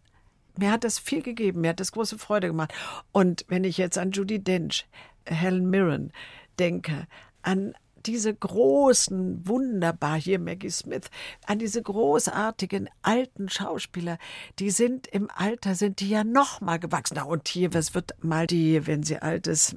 Mir 0.58 0.72
hat 0.72 0.84
das 0.84 1.00
viel 1.00 1.22
gegeben, 1.22 1.62
mir 1.62 1.70
hat 1.70 1.80
das 1.80 1.92
große 1.92 2.18
Freude 2.18 2.48
gemacht. 2.48 2.74
Und 3.12 3.46
wenn 3.48 3.64
ich 3.64 3.78
jetzt 3.78 3.98
an 3.98 4.12
Judy 4.12 4.44
Dench, 4.44 4.88
Helen 5.26 5.70
Mirren 5.70 6.12
denke, 6.60 7.08
an 7.42 7.74
diese 8.06 8.34
großen, 8.34 9.48
wunderbar 9.48 10.20
hier 10.20 10.40
Maggie 10.40 10.70
Smith, 10.70 11.10
an 11.46 11.60
diese 11.60 11.82
großartigen 11.82 12.90
alten 13.02 13.50
Schauspieler, 13.50 14.18
die 14.60 14.70
sind 14.70 15.08
im 15.08 15.30
Alter, 15.36 15.76
sind 15.76 16.00
die 16.00 16.10
ja 16.10 16.24
noch 16.24 16.62
mal 16.62 16.78
gewachsen. 16.78 17.18
Und 17.18 17.48
hier, 17.48 17.74
was 17.74 17.96
wird 17.96 18.14
mal 18.24 18.48
die, 18.48 18.86
wenn 18.88 19.04
sie 19.04 19.18
alt 19.18 19.48
ist, 19.48 19.76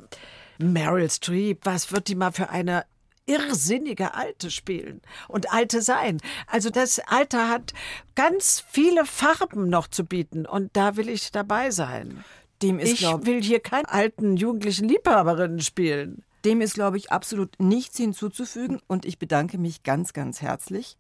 Meryl 0.59 1.09
Streep, 1.09 1.65
was 1.65 1.93
wird 1.93 2.09
die 2.09 2.17
mal 2.17 2.33
für 2.33 2.51
eine 2.51 2.85
irrsinnige 3.29 4.15
Alte 4.15 4.51
spielen 4.51 5.01
und 5.29 5.53
Alte 5.53 5.83
sein. 5.83 6.19
Also 6.47 6.71
das 6.71 6.99
Alter 6.99 7.49
hat 7.49 7.75
ganz 8.15 8.65
viele 8.69 9.05
Farben 9.05 9.69
noch 9.69 9.87
zu 9.89 10.05
bieten 10.05 10.47
und 10.47 10.71
da 10.73 10.97
will 10.97 11.09
ich 11.09 11.31
dabei 11.31 11.71
sein. 11.71 12.25
Dem 12.63 12.79
ist, 12.79 12.93
ich 12.93 12.99
glaub- 13.01 13.27
will 13.27 13.43
hier 13.43 13.61
keine 13.61 13.89
alten 13.89 14.37
jugendlichen 14.37 14.89
Liebhaberinnen 14.89 15.61
spielen. 15.61 16.25
Dem 16.45 16.61
ist, 16.61 16.75
glaube 16.75 16.97
ich, 16.97 17.11
absolut 17.11 17.51
nichts 17.59 17.97
hinzuzufügen 17.97 18.81
und 18.87 19.05
ich 19.05 19.19
bedanke 19.19 19.59
mich 19.59 19.83
ganz, 19.83 20.13
ganz 20.13 20.41
herzlich. 20.41 20.97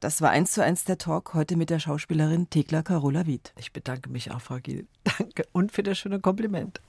Das 0.00 0.20
war 0.20 0.30
eins 0.30 0.52
zu 0.52 0.62
eins 0.64 0.84
der 0.84 0.98
Talk 0.98 1.32
heute 1.34 1.56
mit 1.56 1.70
der 1.70 1.78
Schauspielerin 1.78 2.50
Thekla 2.50 2.82
Carola 2.82 3.24
Wied. 3.26 3.52
Ich 3.56 3.72
bedanke 3.72 4.10
mich 4.10 4.32
auch, 4.32 4.40
Frau 4.40 4.58
Giel. 4.58 4.86
Danke 5.18 5.44
und 5.52 5.70
für 5.72 5.84
das 5.84 5.98
schöne 5.98 6.20
Kompliment. 6.20 6.80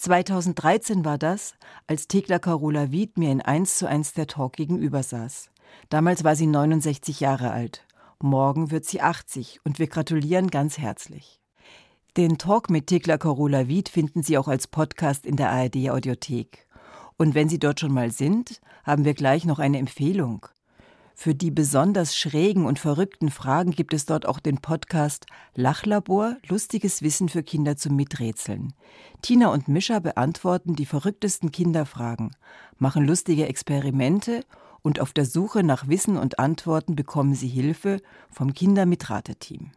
2013 0.00 1.04
war 1.04 1.18
das, 1.18 1.52
als 1.86 2.08
Thekla 2.08 2.38
Carola 2.38 2.90
Wied 2.90 3.18
mir 3.18 3.30
in 3.30 3.42
eins 3.42 3.76
zu 3.76 3.86
eins 3.86 4.14
der 4.14 4.26
Talk 4.26 4.54
gegenüber 4.54 5.02
saß. 5.02 5.50
Damals 5.90 6.24
war 6.24 6.36
sie 6.36 6.46
69 6.46 7.20
Jahre 7.20 7.50
alt. 7.50 7.86
Morgen 8.18 8.70
wird 8.70 8.86
sie 8.86 9.02
80 9.02 9.60
und 9.62 9.78
wir 9.78 9.88
gratulieren 9.88 10.48
ganz 10.48 10.78
herzlich. 10.78 11.38
Den 12.16 12.38
Talk 12.38 12.70
mit 12.70 12.86
Thekla 12.86 13.18
Carola 13.18 13.68
Wied 13.68 13.90
finden 13.90 14.22
Sie 14.22 14.38
auch 14.38 14.48
als 14.48 14.68
Podcast 14.68 15.26
in 15.26 15.36
der 15.36 15.50
ARD 15.50 15.90
Audiothek. 15.90 16.66
Und 17.18 17.34
wenn 17.34 17.50
Sie 17.50 17.58
dort 17.58 17.78
schon 17.78 17.92
mal 17.92 18.10
sind, 18.10 18.62
haben 18.84 19.04
wir 19.04 19.12
gleich 19.12 19.44
noch 19.44 19.58
eine 19.58 19.76
Empfehlung. 19.76 20.46
Für 21.22 21.34
die 21.34 21.50
besonders 21.50 22.16
schrägen 22.16 22.64
und 22.64 22.78
verrückten 22.78 23.30
Fragen 23.30 23.72
gibt 23.72 23.92
es 23.92 24.06
dort 24.06 24.24
auch 24.24 24.38
den 24.38 24.56
Podcast 24.56 25.26
Lachlabor, 25.54 26.38
lustiges 26.48 27.02
Wissen 27.02 27.28
für 27.28 27.42
Kinder 27.42 27.76
zum 27.76 27.94
Miträtseln. 27.94 28.72
Tina 29.20 29.48
und 29.48 29.68
Mischa 29.68 29.98
beantworten 29.98 30.76
die 30.76 30.86
verrücktesten 30.86 31.52
Kinderfragen, 31.52 32.34
machen 32.78 33.06
lustige 33.06 33.46
Experimente 33.48 34.46
und 34.80 34.98
auf 34.98 35.12
der 35.12 35.26
Suche 35.26 35.62
nach 35.62 35.88
Wissen 35.88 36.16
und 36.16 36.38
Antworten 36.38 36.96
bekommen 36.96 37.34
sie 37.34 37.48
Hilfe 37.48 38.00
vom 38.30 38.54
Kindermitrate-Team. 38.54 39.72